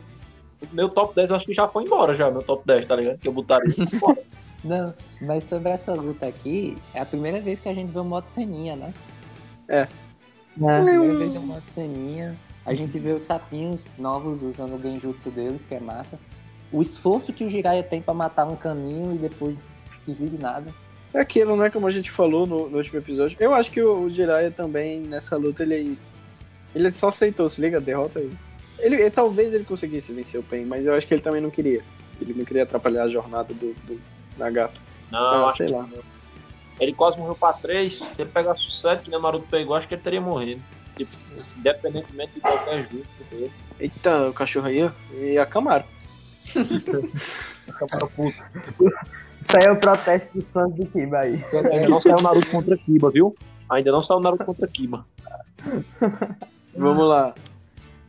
meu 0.71 0.89
top 0.89 1.15
10 1.15 1.29
eu 1.31 1.35
acho 1.35 1.45
que 1.45 1.53
já 1.55 1.67
foi 1.67 1.83
embora 1.83 2.13
já, 2.13 2.29
meu 2.29 2.43
top 2.43 2.63
10, 2.67 2.85
tá 2.85 2.95
ligado? 2.95 3.17
Que 3.17 3.27
eu 3.27 3.33
botaria 3.33 3.73
fora. 3.99 4.17
Não, 4.63 4.93
mas 5.21 5.43
sobre 5.43 5.69
essa 5.69 5.93
luta 5.93 6.25
aqui, 6.27 6.77
é 6.93 6.99
a 6.99 7.05
primeira 7.05 7.39
vez 7.39 7.59
que 7.59 7.69
a 7.69 7.73
gente 7.73 7.91
vê 7.91 7.99
o 7.99 8.03
modo 8.03 8.27
ceninha, 8.27 8.75
né? 8.75 8.93
Né? 10.57 10.81
Primeira 10.83 11.13
vez 11.13 11.35
o 11.35 11.39
modo 11.41 11.63
ceninha. 11.73 12.35
A 12.65 12.73
gente 12.73 12.97
vê 12.99 13.11
os 13.11 13.23
sapinhos 13.23 13.87
novos 13.97 14.41
usando 14.41 14.75
o 14.75 14.81
genjutsu 14.81 15.29
deles, 15.29 15.65
que 15.65 15.75
é 15.75 15.79
massa. 15.79 16.17
O 16.71 16.81
esforço 16.81 17.31
que 17.31 17.43
o 17.45 17.49
Jiraiya 17.49 17.83
tem 17.83 18.01
pra 18.01 18.13
matar 18.13 18.45
um 18.47 18.55
caminho 18.55 19.13
e 19.13 19.17
depois 19.17 19.55
servir 19.99 20.29
de 20.29 20.37
nada. 20.41 20.73
É 21.13 21.19
aquilo, 21.19 21.55
né? 21.55 21.69
Como 21.69 21.85
a 21.87 21.91
gente 21.91 22.09
falou 22.11 22.45
no, 22.47 22.67
no 22.69 22.77
último 22.77 22.99
episódio. 22.99 23.37
Eu 23.39 23.53
acho 23.53 23.71
que 23.71 23.81
o, 23.81 24.01
o 24.01 24.09
Jiraiya 24.09 24.51
também, 24.51 24.99
nessa 24.99 25.37
luta, 25.37 25.63
ele. 25.63 25.97
Ele 26.73 26.91
só 26.91 27.07
aceitou, 27.09 27.49
se 27.49 27.61
liga, 27.61 27.77
a 27.77 27.81
derrota 27.81 28.19
aí. 28.19 28.29
Ele, 28.79 28.95
ele- 28.95 29.09
talvez 29.11 29.53
ele 29.53 29.63
conseguisse 29.63 30.11
vencer 30.11 30.39
o 30.39 30.43
Pen, 30.43 30.65
mas 30.65 30.85
eu 30.85 30.93
acho 30.93 31.07
que 31.07 31.13
ele 31.13 31.21
também 31.21 31.39
não 31.39 31.49
queria. 31.49 31.81
Ele 32.19 32.33
não 32.33 32.43
queria 32.43 32.63
atrapalhar 32.63 33.03
a 33.03 33.07
jornada 33.09 33.53
do, 33.53 33.73
do 33.85 34.01
Nagato. 34.37 34.81
Não, 35.11 35.47
Ah, 35.47 35.51
sei 35.55 35.67
lá. 35.69 35.83
não. 35.83 36.03
Ele 36.79 36.93
quase 36.93 37.17
morreu 37.17 37.35
pra 37.35 37.53
3. 37.53 37.93
Se 37.99 38.05
ele 38.21 38.29
pegasse 38.29 38.65
o 38.67 38.71
7 38.71 39.09
que 39.09 39.15
o 39.15 39.21
Naruto 39.21 39.47
pegou, 39.49 39.75
acho 39.75 39.87
que 39.87 39.93
ele 39.93 40.01
teria 40.01 40.19
morrido. 40.19 40.61
Tipo, 40.95 41.11
independentemente 41.57 42.33
de 42.35 42.39
qualquer 42.41 42.87
justo 42.89 43.23
dele. 43.29 43.51
Eita, 43.79 44.29
o 44.29 44.33
cachorro 44.33 44.67
aí, 44.67 44.83
ó. 44.83 44.91
E 45.13 45.37
a 45.37 45.45
Camaro. 45.45 45.83
Acabou 47.67 48.09
puto. 48.15 48.43
Isso 49.47 49.57
aí 49.57 49.65
é 49.67 49.71
o 49.71 49.75
protesto 49.75 50.29
dos 50.33 50.45
fãs 50.53 50.73
do 50.73 50.85
Kiba 50.87 51.19
aí. 51.19 51.43
Ainda 51.71 51.89
não 51.89 52.01
saiu 52.01 52.21
Naruto 52.21 52.47
contra 52.47 52.77
Kiba, 52.77 53.11
viu? 53.11 53.35
Ainda 53.69 53.91
não 53.91 54.01
saiu 54.01 54.19
Naruto 54.19 54.45
contra 54.45 54.67
Kiba. 54.67 55.05
Vamos 56.75 57.07
lá. 57.07 57.33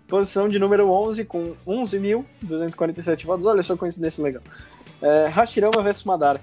Posição 0.08 0.48
de 0.48 0.58
número 0.58 0.88
11 0.88 1.24
com 1.24 1.54
11.247 1.66 3.24
votos. 3.26 3.44
Olha 3.44 3.62
só 3.62 3.76
coincidência 3.76 4.22
legal. 4.22 4.42
É, 5.02 5.26
Hashirama 5.26 5.82
vs 5.82 6.04
Madara. 6.04 6.40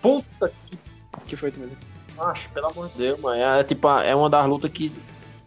Puta 0.00 0.52
que 0.68 0.76
Que 1.26 1.36
foi 1.36 1.50
tu 1.50 1.60
mesmo? 1.60 1.76
macho, 2.16 2.48
pelo 2.50 2.66
amor 2.68 2.88
de 2.90 2.98
Deus, 2.98 3.18
mano. 3.20 3.40
É, 3.42 3.64
tipo, 3.64 3.88
é 3.88 4.14
uma 4.14 4.28
das 4.28 4.46
lutas 4.46 4.70
que 4.70 4.92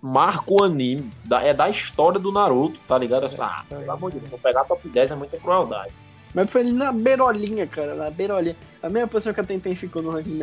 marca 0.06 0.44
o 0.48 0.64
anime. 0.64 1.10
Da, 1.24 1.42
é 1.42 1.54
da 1.54 1.68
história 1.70 2.20
do 2.20 2.32
Naruto, 2.32 2.80
tá 2.88 2.98
ligado? 2.98 3.26
Essa, 3.26 3.46
ah, 3.46 3.64
pelo 3.68 3.92
amor 3.92 4.12
de 4.12 4.20
Deus, 4.20 4.30
vou 4.30 4.40
pegar 4.40 4.64
top 4.66 4.88
10 4.88 5.12
é 5.12 5.16
muita 5.16 5.38
crueldade. 5.38 5.92
Mas 6.34 6.50
foi 6.50 6.62
ali 6.62 6.74
na 6.74 6.92
beirolinha, 6.92 7.66
cara. 7.66 7.96
Na 7.96 8.10
beirolinha. 8.10 8.56
A 8.84 8.90
mesma 8.90 9.08
posição 9.08 9.34
que 9.34 9.40
a 9.40 9.44
Tenten 9.44 9.74
ficou 9.74 10.02
no 10.02 10.12
ranking 10.12 10.38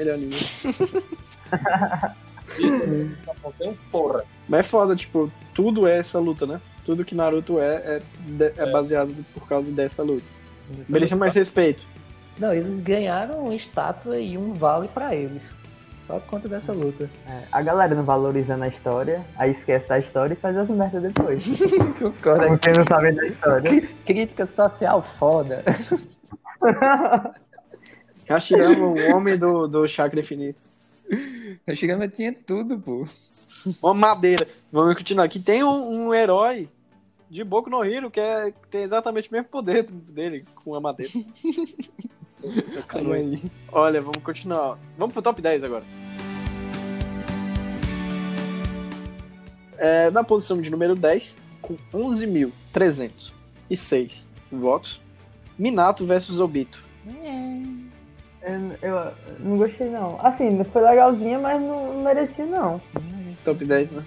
um 3.69 3.75
porra. 3.91 4.25
Mas 4.49 4.61
é 4.61 4.63
foda, 4.63 4.97
tipo, 4.97 5.31
tudo 5.55 5.87
é 5.87 5.99
essa 5.99 6.19
luta, 6.19 6.47
né? 6.47 6.61
Tudo 6.85 7.05
que 7.05 7.15
Naruto 7.15 7.61
é 7.61 7.75
é, 7.75 8.03
de- 8.27 8.53
é 8.57 8.71
baseado 8.71 9.15
por 9.35 9.47
causa 9.47 9.71
dessa 9.71 10.03
luta. 10.03 10.25
Merecia 10.89 11.17
mais 11.17 11.35
respeito. 11.35 11.83
Não, 12.39 12.53
eles 12.53 12.81
ganharam 12.81 13.45
uma 13.45 13.55
estátua 13.55 14.19
e 14.19 14.37
um 14.39 14.55
vale 14.55 14.89
pra 14.89 15.15
eles. 15.15 15.55
Só 16.13 16.21
por 16.21 16.29
conta 16.29 16.47
dessa 16.47 16.75
luta. 16.75 17.09
É, 17.27 17.43
a 17.51 17.63
galera 17.63 17.95
não 17.95 18.05
valorizando 18.05 18.65
a 18.65 18.69
história, 18.69 19.25
aí 19.35 19.53
esquece 19.53 19.89
da 19.89 19.99
história 19.99 20.35
e 20.35 20.37
faz 20.37 20.55
as 20.59 20.69
merdas 20.69 21.03
depois. 21.03 21.43
Concordo. 21.99 22.49
Como 22.49 22.59
quem 22.59 22.75
não 22.75 22.85
sabe 22.85 23.13
da 23.13 23.27
história. 23.27 23.89
Crítica 24.05 24.47
social 24.47 25.03
foda. 25.19 25.65
Hashirama, 28.29 28.89
o 28.89 29.17
homem 29.17 29.39
do, 29.39 29.67
do 29.67 29.89
chakra 29.89 30.21
infinito. 30.21 30.61
O 31.67 31.75
Shigama 31.75 32.07
tinha 32.07 32.31
tudo, 32.31 32.79
pô. 32.79 33.09
Uma 33.83 33.95
madeira. 33.95 34.47
Vamos 34.71 34.95
continuar. 34.97 35.25
Aqui 35.25 35.41
tem 35.41 35.65
um, 35.65 36.09
um 36.09 36.15
herói 36.15 36.69
de 37.31 37.43
Boku 37.43 37.71
no 37.71 37.83
Hero 37.83 38.11
que, 38.11 38.21
é, 38.21 38.53
que 38.53 38.69
tem 38.69 38.83
exatamente 38.83 39.31
o 39.31 39.33
mesmo 39.33 39.49
poder 39.49 39.85
dele 39.85 40.45
com 40.57 40.75
a 40.75 40.81
madeira. 40.81 41.11
Calma 42.89 43.17
aí. 43.17 43.43
Olha, 43.71 44.01
vamos 44.01 44.23
continuar. 44.23 44.79
Vamos 44.97 45.13
pro 45.13 45.23
top 45.23 45.41
10 45.41 45.65
agora. 45.65 45.85
É, 49.79 50.11
na 50.11 50.23
posição 50.23 50.61
de 50.61 50.71
número 50.71 50.95
10, 50.95 51.39
com 51.61 51.77
11.306 51.93 54.27
votos, 54.51 55.01
Minato 55.59 56.05
versus 56.05 56.39
Obito. 56.39 56.83
Eu, 58.43 58.77
eu 58.83 59.13
não 59.41 59.57
gostei 59.57 59.89
não. 59.89 60.19
Assim, 60.21 60.63
foi 60.65 60.83
legalzinha, 60.83 61.39
mas 61.39 61.61
não, 61.61 61.95
não 61.95 62.03
merecia 62.03 62.47
não. 62.47 62.81
Top 63.45 63.65
10, 63.65 63.91
né? 63.91 64.05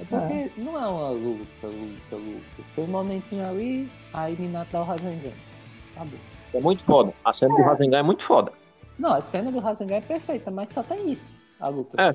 É 0.00 0.04
porque 0.04 0.50
não 0.56 0.76
é 0.76 0.86
uma 0.86 1.10
luta, 1.10 1.66
luta, 1.66 2.16
luta. 2.16 2.62
Foi 2.74 2.84
um 2.84 2.88
momentinho 2.88 3.46
ali, 3.46 3.90
aí 4.12 4.36
Minato 4.38 4.72
dá 4.72 4.80
o 4.80 4.84
Rasengan. 4.84 5.32
Acabou. 5.94 6.18
É 6.54 6.60
muito 6.60 6.82
foda. 6.84 7.12
A 7.24 7.32
cena 7.32 7.54
do 7.54 7.62
Rasengan 7.62 7.98
é 7.98 8.02
muito 8.02 8.22
foda. 8.22 8.52
Não, 8.98 9.12
a 9.14 9.20
cena 9.20 9.50
do 9.52 9.58
Rasengan 9.58 9.96
é 9.96 10.00
perfeita, 10.00 10.50
mas 10.50 10.70
só 10.70 10.82
tem 10.82 11.10
isso, 11.12 11.30
a 11.60 11.68
luta. 11.68 12.00
É. 12.02 12.14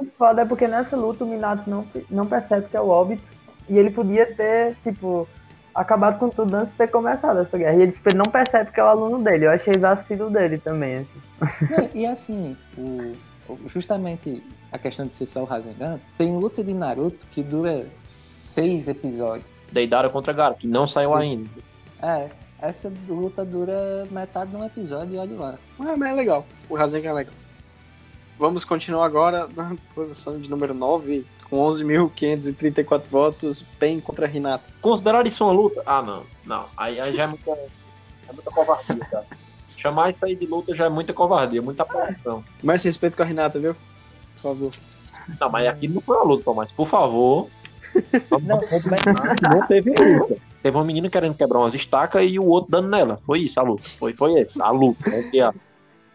O 0.00 0.06
foda 0.16 0.42
é 0.42 0.44
porque 0.44 0.66
nessa 0.68 0.96
luta 0.96 1.24
o 1.24 1.26
Minato 1.26 1.68
não, 1.68 1.86
não 2.10 2.26
percebe 2.26 2.68
que 2.68 2.76
é 2.76 2.80
o 2.80 2.88
óbito. 2.88 3.22
E 3.68 3.76
ele 3.78 3.90
podia 3.90 4.26
ter, 4.34 4.76
tipo, 4.82 5.26
acabado 5.74 6.18
com 6.18 6.28
tudo 6.28 6.54
antes 6.54 6.70
de 6.72 6.76
ter 6.78 6.88
começado 6.88 7.40
essa 7.40 7.56
guerra. 7.56 7.74
E 7.76 7.82
ele, 7.82 7.92
tipo, 7.92 8.08
ele 8.08 8.18
não 8.18 8.26
percebe 8.30 8.70
que 8.72 8.78
é 8.80 8.84
o 8.84 8.86
aluno 8.88 9.22
dele. 9.22 9.46
Eu 9.46 9.50
achei 9.50 9.72
vacilo 9.74 10.30
dele 10.30 10.58
também, 10.58 10.98
assim. 10.98 11.20
Não, 11.70 11.88
e 11.94 12.06
assim, 12.06 12.56
o, 12.76 13.14
o- 13.48 13.68
justamente 13.68 14.42
a 14.70 14.78
questão 14.78 15.06
de 15.06 15.14
ser 15.14 15.26
só 15.26 15.42
o 15.42 15.44
Rasengan, 15.44 15.98
tem 16.18 16.36
luta 16.36 16.62
de 16.62 16.74
Naruto 16.74 17.18
que 17.32 17.42
dura 17.42 17.86
seis 18.36 18.86
episódios. 18.88 19.46
Deidara 19.72 20.08
contra 20.08 20.32
Gara, 20.32 20.54
que 20.54 20.66
não 20.66 20.86
saiu 20.86 21.14
ainda. 21.14 21.48
É, 22.02 22.28
essa 22.68 22.92
luta 23.08 23.44
dura 23.44 24.06
metade 24.10 24.50
de 24.50 24.56
um 24.56 24.64
episódio 24.64 25.14
e 25.14 25.18
olha 25.18 25.36
lá. 25.36 25.58
Ah, 25.78 25.96
mas 25.96 26.10
é 26.10 26.14
legal. 26.14 26.46
O 26.68 26.76
Rasengan 26.76 27.10
é 27.10 27.12
legal. 27.12 27.34
Vamos 28.38 28.64
continuar 28.64 29.04
agora 29.04 29.48
na 29.54 29.76
posição 29.94 30.38
de 30.40 30.48
número 30.48 30.74
9, 30.74 31.26
com 31.48 31.58
11.534 31.58 33.02
votos, 33.10 33.62
Pen 33.78 34.00
contra 34.00 34.28
Hinata. 34.28 34.64
Considerar 34.80 35.26
isso 35.26 35.44
uma 35.44 35.52
luta? 35.52 35.82
Ah, 35.84 36.02
não. 36.02 36.24
Não. 36.44 36.66
Aí, 36.76 36.98
aí 37.00 37.14
já 37.14 37.24
é 37.24 37.26
muita, 37.26 37.50
é 37.50 38.32
muita 38.32 38.50
covardia, 38.50 39.04
cara. 39.10 39.26
Chamar 39.76 40.10
isso 40.10 40.24
aí 40.24 40.34
de 40.34 40.46
luta 40.46 40.74
já 40.74 40.86
é 40.86 40.88
muita 40.88 41.12
covardia, 41.12 41.60
muita 41.60 41.82
apelação. 41.82 42.42
Mais 42.62 42.82
respeito 42.82 43.16
com 43.16 43.22
a 43.22 43.30
Hinata, 43.30 43.58
viu? 43.58 43.74
Por 44.36 44.42
favor. 44.42 44.72
Não, 45.40 45.50
mas 45.50 45.66
aqui 45.68 45.88
não 45.88 46.00
foi 46.00 46.16
uma 46.16 46.24
luta, 46.24 46.44
Tomás. 46.44 46.70
Por 46.72 46.88
favor. 46.88 47.48
Não, 48.42 48.60
não 49.52 49.66
teve 49.68 49.90
luta. 49.90 50.36
Teve 50.64 50.78
uma 50.78 50.84
menina 50.84 51.10
querendo 51.10 51.34
quebrar 51.34 51.58
umas 51.58 51.74
estacas 51.74 52.24
e 52.26 52.38
o 52.38 52.46
outro 52.46 52.70
dando 52.70 52.88
nela. 52.88 53.18
Foi 53.26 53.40
isso 53.40 53.60
a 53.60 53.62
luta. 53.62 53.82
Foi, 53.98 54.14
foi 54.14 54.42
a 54.60 54.70
luta. 54.70 55.10
né? 55.10 55.22
Que 55.30 55.38
a- 55.38 55.52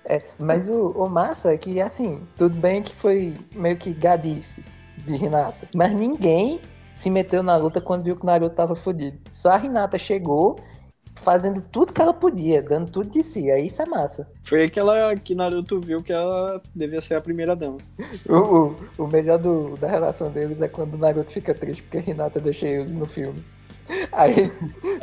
É, 0.03 0.23
mas 0.39 0.67
o, 0.67 0.87
o 0.89 1.07
massa 1.07 1.53
é 1.53 1.57
que, 1.57 1.79
assim, 1.79 2.23
tudo 2.35 2.57
bem 2.57 2.81
que 2.81 2.95
foi 2.95 3.35
meio 3.53 3.77
que 3.77 3.93
gadice 3.93 4.63
de 5.05 5.23
Hinata, 5.23 5.67
mas 5.75 5.93
ninguém 5.93 6.59
se 6.93 7.11
meteu 7.11 7.43
na 7.43 7.55
luta 7.57 7.79
quando 7.79 8.05
viu 8.05 8.15
que 8.15 8.23
o 8.23 8.25
Naruto 8.25 8.55
tava 8.55 8.75
fodido. 8.75 9.19
Só 9.29 9.51
a 9.51 9.63
Hinata 9.63 9.99
chegou, 9.99 10.55
fazendo 11.21 11.61
tudo 11.61 11.93
que 11.93 12.01
ela 12.01 12.11
podia, 12.11 12.59
dando 12.63 12.89
tudo 12.91 13.07
de 13.07 13.21
si. 13.21 13.51
Aí 13.51 13.67
isso 13.67 13.83
é 13.83 13.85
massa. 13.85 14.27
Foi 14.45 14.61
aí 14.63 14.69
que, 14.71 14.79
ela, 14.79 15.15
que 15.15 15.35
Naruto 15.35 15.79
viu 15.79 16.01
que 16.01 16.11
ela 16.11 16.59
devia 16.73 17.01
ser 17.01 17.13
a 17.13 17.21
primeira 17.21 17.55
dama. 17.55 17.77
O, 18.27 18.33
o, 18.35 18.75
o 19.03 19.07
melhor 19.07 19.37
do, 19.37 19.75
da 19.77 19.87
relação 19.87 20.31
deles 20.31 20.59
é 20.59 20.67
quando 20.67 20.95
o 20.95 20.97
Naruto 20.97 21.29
fica 21.29 21.53
triste 21.53 21.83
porque 21.83 22.09
Hinata 22.09 22.39
deixa 22.39 22.65
eles 22.67 22.95
no 22.95 23.05
filme. 23.05 23.43
Aí 24.11 24.51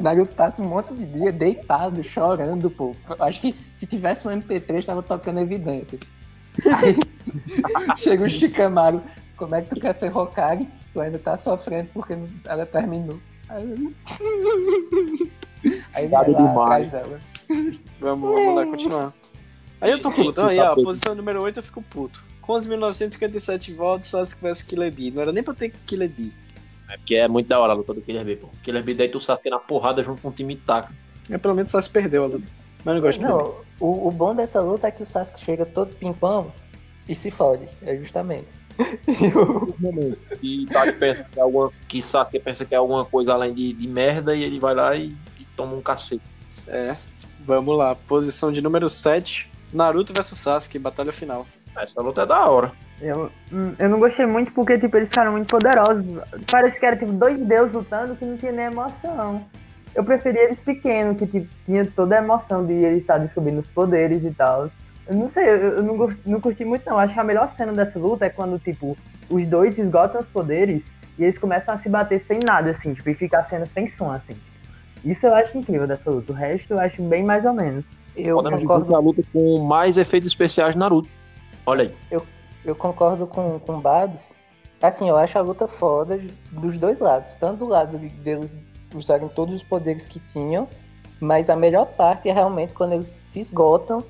Naruto 0.01 0.35
passa 0.35 0.63
um 0.63 0.69
monte 0.69 0.95
de 0.95 1.05
dia 1.07 1.33
deitado, 1.33 2.03
chorando, 2.05 2.71
pô. 2.71 2.95
Acho 3.21 3.41
que 3.41 3.55
se 3.77 3.87
tivesse 3.87 4.27
um 4.27 4.31
MP3, 4.31 4.85
tava 4.85 5.03
tocando 5.03 5.41
evidências. 5.41 6.01
Aí 6.77 6.97
chega 7.97 8.25
o 8.25 8.31
Shikamaru, 8.31 9.03
como 9.37 9.55
é 9.55 9.63
que 9.63 9.71
tu 9.71 9.81
quer 9.81 9.93
ser 9.95 10.17
Hokage? 10.17 10.69
Se 10.79 10.89
tu 10.91 11.01
ainda 11.01 11.19
tá 11.19 11.37
sofrendo 11.37 11.91
porque 11.93 12.17
ela 12.45 12.65
terminou. 12.65 13.19
Aí, 13.49 13.95
aí 15.95 16.09
vai 16.09 16.31
lá 16.31 16.63
atrás 16.63 16.91
dela. 16.91 17.21
Vamos, 18.01 18.31
vamos 18.31 18.55
lá, 18.57 18.65
continuar. 18.67 19.13
Aí 19.81 19.91
eu 19.91 20.01
tô 20.01 20.11
puto. 20.13 20.43
Aí, 20.43 20.59
ó, 20.59 20.75
posição 20.75 21.15
número 21.15 21.43
8 21.43 21.59
eu 21.59 21.63
fico 21.63 21.83
puto. 21.83 22.23
Com 22.41 22.55
os 22.55 22.67
1957 22.67 23.73
votos, 23.75 24.09
Sasuke 24.09 24.43
vs 24.43 24.63
Killer 24.63 24.95
Bee. 24.95 25.11
Não 25.11 25.23
era 25.23 25.33
nem 25.33 25.43
pra 25.43 25.55
ter 25.55 25.73
Killer 25.87 26.09
Bee. 26.09 26.33
É 26.89 26.97
porque 26.97 27.15
é 27.17 27.27
muito 27.29 27.49
da 27.49 27.59
hora 27.59 27.73
a 27.73 27.77
luta 27.77 27.93
do 27.93 28.01
Killer 28.01 28.25
Bee, 28.25 28.37
pô. 28.37 28.49
Killer 28.63 28.83
Bee 28.83 28.95
daí 28.95 29.09
tu 29.09 29.21
Sasuke 29.21 29.51
na 29.51 29.59
porrada 29.59 30.03
junto 30.03 30.23
com 30.23 30.29
o 30.29 30.33
time 30.33 30.55
Itaca. 30.55 30.93
É, 31.31 31.37
pelo 31.39 31.55
menos 31.55 31.71
o 31.71 31.73
Sasuke 31.73 31.93
perdeu 31.93 32.25
a 32.25 32.27
luta. 32.27 32.49
Mas 32.85 32.87
eu 32.87 32.95
não 32.95 33.01
gosto 33.01 33.21
Não, 33.21 33.55
o, 33.81 34.09
o 34.09 34.11
bom 34.13 34.35
dessa 34.35 34.61
luta 34.61 34.87
é 34.87 34.91
que 34.91 35.03
o 35.03 35.07
Sasuke 35.07 35.41
chega 35.45 35.67
todo 35.67 35.95
pimpão 35.97 36.53
e 37.09 37.15
se 37.15 37.31
fode. 37.31 37.67
É 37.83 37.97
justamente. 37.97 38.47
E 39.09 39.29
o- 39.37 40.17
Itachi 40.43 40.93
pensa 40.93 41.25
que, 41.33 41.39
é 41.39 41.43
alguma, 41.43 41.73
que 41.89 42.03
Sasuke 42.03 42.39
pensa 42.39 42.65
que 42.65 42.75
é 42.75 42.79
alguma 42.79 43.05
coisa 43.05 43.33
além 43.33 43.53
de, 43.55 43.73
de 43.73 43.89
merda 43.89 44.35
e 44.37 44.43
ele 44.45 44.61
vai 44.61 44.75
lá 44.75 44.95
e, 44.95 45.09
e 45.41 45.45
toma 45.57 45.75
um 45.75 45.81
cacete. 45.81 46.23
É, 46.69 46.95
vamos 47.41 47.77
lá. 47.77 47.95
Posição 47.95 48.53
de 48.53 48.61
número 48.61 48.89
7. 48.89 49.51
Naruto 49.73 50.13
vs 50.13 50.27
Sasuke, 50.39 50.79
batalha 50.79 51.13
final. 51.13 51.47
Essa 51.77 52.01
luta 52.01 52.23
é 52.23 52.27
da 52.27 52.47
hora. 52.49 52.73
Eu, 53.01 53.31
hum, 53.53 53.75
eu 53.79 53.89
não 53.89 53.99
gostei 53.99 54.25
muito 54.27 54.53
porque, 54.53 54.79
tipo, 54.79 54.97
eles 54.97 55.09
ficaram 55.09 55.33
muito 55.33 55.49
poderosos. 55.49 56.05
Parece 56.51 56.79
que 56.79 56.87
era, 56.87 56.97
tipo, 56.97 57.13
dois 57.13 57.39
deuses 57.47 57.73
lutando 57.73 58.17
que 58.17 58.25
não 58.25 58.37
tinha 58.37 58.53
nem 58.53 58.67
emoção. 58.67 59.45
Eu 59.95 60.05
preferia 60.05 60.45
eles 60.45 60.59
pequenos, 60.61 61.19
que, 61.19 61.27
tipo, 61.27 61.47
tinha 61.65 61.85
toda 61.87 62.17
a 62.17 62.19
emoção 62.23 62.65
de 62.67 62.73
eles 62.73 63.01
estar 63.01 63.19
descobrindo 63.19 63.61
os 63.61 63.67
poderes 63.69 64.25
e 64.25 64.31
tal. 64.31 64.71
Eu 65.07 65.15
não 65.15 65.31
sei, 65.31 65.45
eu, 65.45 65.57
eu 65.77 65.83
não, 65.83 65.97
gost- 65.97 66.19
não 66.27 66.41
curti 66.41 66.65
muito 66.65 66.89
não. 66.89 66.99
Acho 66.99 67.15
que 67.15 67.21
a 67.21 67.25
melhor 67.25 67.53
cena 67.57 67.73
dessa 67.73 67.99
luta 67.99 68.25
é 68.27 68.31
quando, 68.31 68.59
tipo, 68.59 68.97
os 69.31 69.47
dois 69.47 69.77
esgotam 69.79 70.21
os 70.21 70.27
poderes 70.29 70.83
e 71.19 71.25
eles 71.25 71.39
começam 71.39 71.75
a 71.75 71.79
se 71.79 71.89
bater 71.89 72.25
sem 72.27 72.39
nada, 72.47 72.71
assim, 72.73 72.93
tipo, 72.95 73.09
e 73.11 73.15
fica 73.15 73.39
a 73.39 73.45
cena 73.45 73.67
sem 73.73 73.89
som, 73.91 74.11
assim. 74.11 74.35
Isso 75.05 75.27
eu 75.27 75.35
acho 75.35 75.57
incrível 75.57 75.87
dessa 75.87 76.11
luta. 76.11 76.33
O 76.33 76.35
resto 76.35 76.73
eu 76.73 76.81
acho 76.81 77.03
bem 77.03 77.25
mais 77.25 77.45
ou 77.45 77.53
menos. 77.53 77.85
Eu 78.17 78.37
Podemos 78.37 78.61
dizer 78.61 78.67
que 78.73 78.81
concordo, 78.81 78.93
é 78.93 78.97
a 78.97 79.01
luta 79.01 79.23
com 79.33 79.65
mais 79.65 79.97
efeitos 79.97 80.27
especiais 80.33 80.73
de 80.75 80.79
Naruto. 80.81 81.09
Olha 81.65 81.83
aí. 81.83 81.95
eu 82.11 82.27
concordo 82.75 83.27
com, 83.27 83.59
com 83.61 83.77
o 83.77 83.81
Babs. 83.81 84.33
Assim, 84.83 85.09
eu 85.09 85.17
acho 85.17 85.39
a 85.39 85.43
luta 85.43 85.67
foda 85.69 86.21
dos 86.53 86.77
dois 86.79 87.01
lados. 87.01 87.35
Tanto 87.35 87.59
do 87.59 87.67
lado 87.67 87.99
de- 87.99 88.09
deles 88.09 88.53
usarem 88.95 89.29
todos 89.29 89.55
os 89.55 89.63
poderes 89.63 90.07
que 90.07 90.19
tinham, 90.33 90.69
mas 91.21 91.49
a 91.51 91.57
melhor 91.57 91.87
parte 91.87 92.29
é 92.29 92.33
realmente 92.33 92.73
quando 92.73 92.93
eles 92.93 93.07
se 93.31 93.41
esgotam 93.41 94.03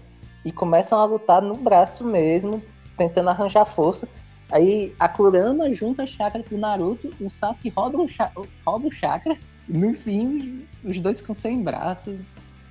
e 0.45 0.53
começam 0.53 0.99
a 0.99 1.05
lutar 1.05 1.43
no 1.43 1.55
braço 1.55 2.05
mesmo, 2.05 2.63
tentando 2.97 3.31
arranjar 3.31 3.65
força. 3.65 4.09
Aí 4.51 4.95
a 4.99 5.09
Kurama 5.09 5.73
junta 5.73 6.05
a 6.05 6.07
chakra 6.07 6.43
pro 6.43 6.57
Naruto, 6.59 7.11
o 7.21 7.29
Sasuke 7.29 7.69
rouba 7.77 7.99
o, 8.03 8.09
cha- 8.09 8.31
rouba 8.65 8.87
o 8.89 8.93
chakra, 8.93 9.37
no 9.69 9.93
fim 9.95 10.65
os 10.85 11.01
dois 11.01 11.19
ficam 11.21 11.35
sem 11.35 11.63
braço. 11.63 12.17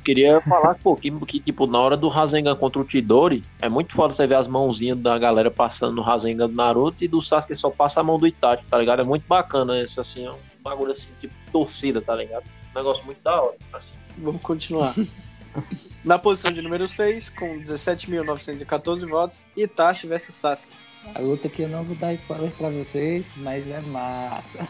Queria 0.06 0.40
falar, 0.42 0.76
pô, 0.76 0.96
que, 0.96 1.10
que, 1.26 1.40
tipo, 1.40 1.66
na 1.66 1.80
hora 1.80 1.98
do 1.98 2.08
Rasengan 2.08 2.56
contra 2.56 2.80
o 2.80 2.88
Chidori, 2.88 3.44
é 3.60 3.68
muito 3.68 3.96
foda 3.96 4.14
você 4.14 4.28
ver 4.28 4.36
as 4.36 4.48
mãozinhas 4.48 5.00
da 5.00 5.18
galera 5.18 5.50
passando 5.50 5.96
no 5.96 6.04
Rasengan 6.04 6.48
do 6.48 6.56
Naruto 6.56 7.04
e 7.04 7.08
do 7.08 7.24
Sasuke 7.24 7.56
só 7.56 7.72
passa 7.72 8.02
a 8.02 8.04
mão 8.04 8.20
do 8.20 8.28
Itachi, 8.28 8.64
tá 8.70 8.78
ligado? 8.78 9.02
É 9.02 9.04
muito 9.04 9.28
bacana 9.28 9.82
isso, 9.82 10.00
assim, 10.00 10.28
é 10.28 10.30
um 10.30 10.38
bagulho 10.62 10.92
assim, 10.92 11.10
tipo, 11.20 11.34
torcida, 11.52 12.02
tá 12.02 12.16
ligado? 12.16 12.44
Um 12.72 12.78
negócio 12.78 13.04
muito 13.04 13.20
da 13.24 13.42
hora, 13.42 13.56
assim. 13.74 13.96
Vamos 14.20 14.42
continuar. 14.44 14.94
Na 16.06 16.20
posição 16.20 16.52
de 16.52 16.62
número 16.62 16.88
6, 16.88 17.30
com 17.30 17.60
17.914 17.62 19.10
votos, 19.10 19.44
Itachi 19.58 20.06
vs 20.06 20.36
Sasuke. 20.36 20.74
A 21.16 21.20
luta 21.20 21.50
que 21.50 21.64
eu 21.64 21.68
não 21.68 21.84
vou 21.84 21.96
dar 21.96 22.14
spoiler 22.14 22.52
pra 22.52 22.70
vocês, 22.70 23.28
mas 23.38 23.68
é 23.68 23.82
massa. 23.82 24.68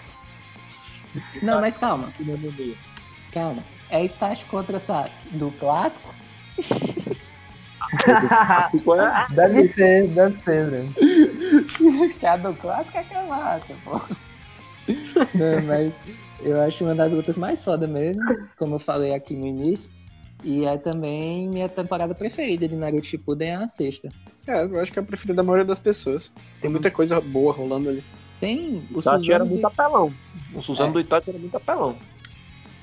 Não, 1.42 1.60
mas 1.60 1.78
calma, 1.78 2.12
calma. 3.34 3.75
É 3.90 4.04
Itachi 4.06 4.46
contra 4.46 4.80
Sasuke 4.80 5.12
do 5.32 5.52
clássico? 5.52 6.14
É, 8.08 9.34
deve 9.36 9.68
ser, 9.74 10.08
deve 10.08 10.42
ser, 10.42 10.66
Bruno. 10.70 12.10
que 12.20 12.26
a 12.26 12.38
do 12.38 12.54
clássico 12.56 12.98
é 12.98 13.04
que 13.04 13.14
é 13.14 13.24
massa, 13.28 13.74
pô. 13.84 14.02
Não, 15.34 15.62
mas 15.66 15.94
eu 16.42 16.62
acho 16.62 16.84
uma 16.84 16.96
das 16.96 17.14
lutas 17.14 17.38
mais 17.38 17.64
foda 17.64 17.88
mesmo, 17.88 18.22
como 18.58 18.76
eu 18.76 18.80
falei 18.80 19.14
aqui 19.14 19.36
no 19.36 19.46
início. 19.48 19.90
E 20.44 20.66
é 20.66 20.78
também 20.78 21.48
minha 21.48 21.68
temporada 21.70 22.14
preferida 22.14 22.68
de 22.68 22.76
Naruto 22.76 23.06
Shippuden 23.08 23.50
é 23.50 23.56
a 23.56 23.68
sexta. 23.68 24.10
É, 24.48 24.64
eu 24.64 24.80
acho 24.80 24.92
que 24.92 25.00
é 25.00 25.02
a 25.02 25.06
preferida 25.06 25.36
da 25.38 25.44
maioria 25.44 25.66
das 25.66 25.80
pessoas. 25.80 26.32
Tem 26.62 26.70
muita 26.70 26.92
coisa 26.92 27.20
boa 27.20 27.52
rolando 27.52 27.90
ali. 27.90 28.04
Tem 28.40 28.84
o 28.94 29.00
Itachi 29.00 29.32
era 29.32 29.44
Suzano 29.44 29.46
muito 29.46 29.60
de... 29.60 29.66
apelão. 29.66 30.14
O 30.54 30.62
Suzano 30.62 30.90
É. 30.90 30.94
do 30.94 31.00
Itachi 31.00 31.30
era 31.30 31.40
muito 31.40 31.58
apelão. 31.58 31.96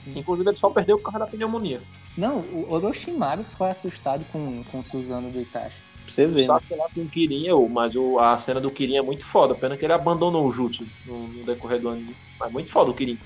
Inclusive 0.07 0.49
ele 0.51 0.59
só 0.59 0.71
perdeu 0.71 0.99
por 0.99 1.05
causa 1.11 1.21
da 1.21 1.27
pneumonia. 1.27 1.81
Não, 2.17 2.39
o 2.39 2.67
Orochimaru 2.73 3.45
foi 3.57 3.71
assustado 3.71 4.25
com, 4.33 4.63
com 4.65 4.81
o 4.81 4.83
Suzano 4.83 5.31
do 5.31 5.41
Itachi. 5.41 5.77
Pra 6.05 6.13
você 6.13 6.25
O 6.27 6.29
ver. 6.31 6.41
Né? 6.43 6.49
Lá 6.49 6.89
com 6.95 7.01
o 7.01 7.09
Kirin, 7.09 7.45
mas 7.71 7.95
o- 7.95 8.19
a 8.19 8.37
cena 8.37 8.61
do 8.61 8.71
Kirin 8.71 8.97
é 8.97 9.03
muito 9.03 9.25
foda. 9.25 9.55
Pena 9.55 9.77
que 9.77 9.85
ele 9.87 9.93
abandonou 9.93 10.47
o 10.47 10.53
Jutsu 10.53 10.85
no, 11.07 11.29
no 11.29 11.45
decorrer 11.45 11.81
do 11.81 11.89
anime. 11.89 12.17
Mas 12.41 12.53
muito 12.53 12.71
foda 12.71 12.91
o 12.91 12.95
Kirin. 12.95 13.19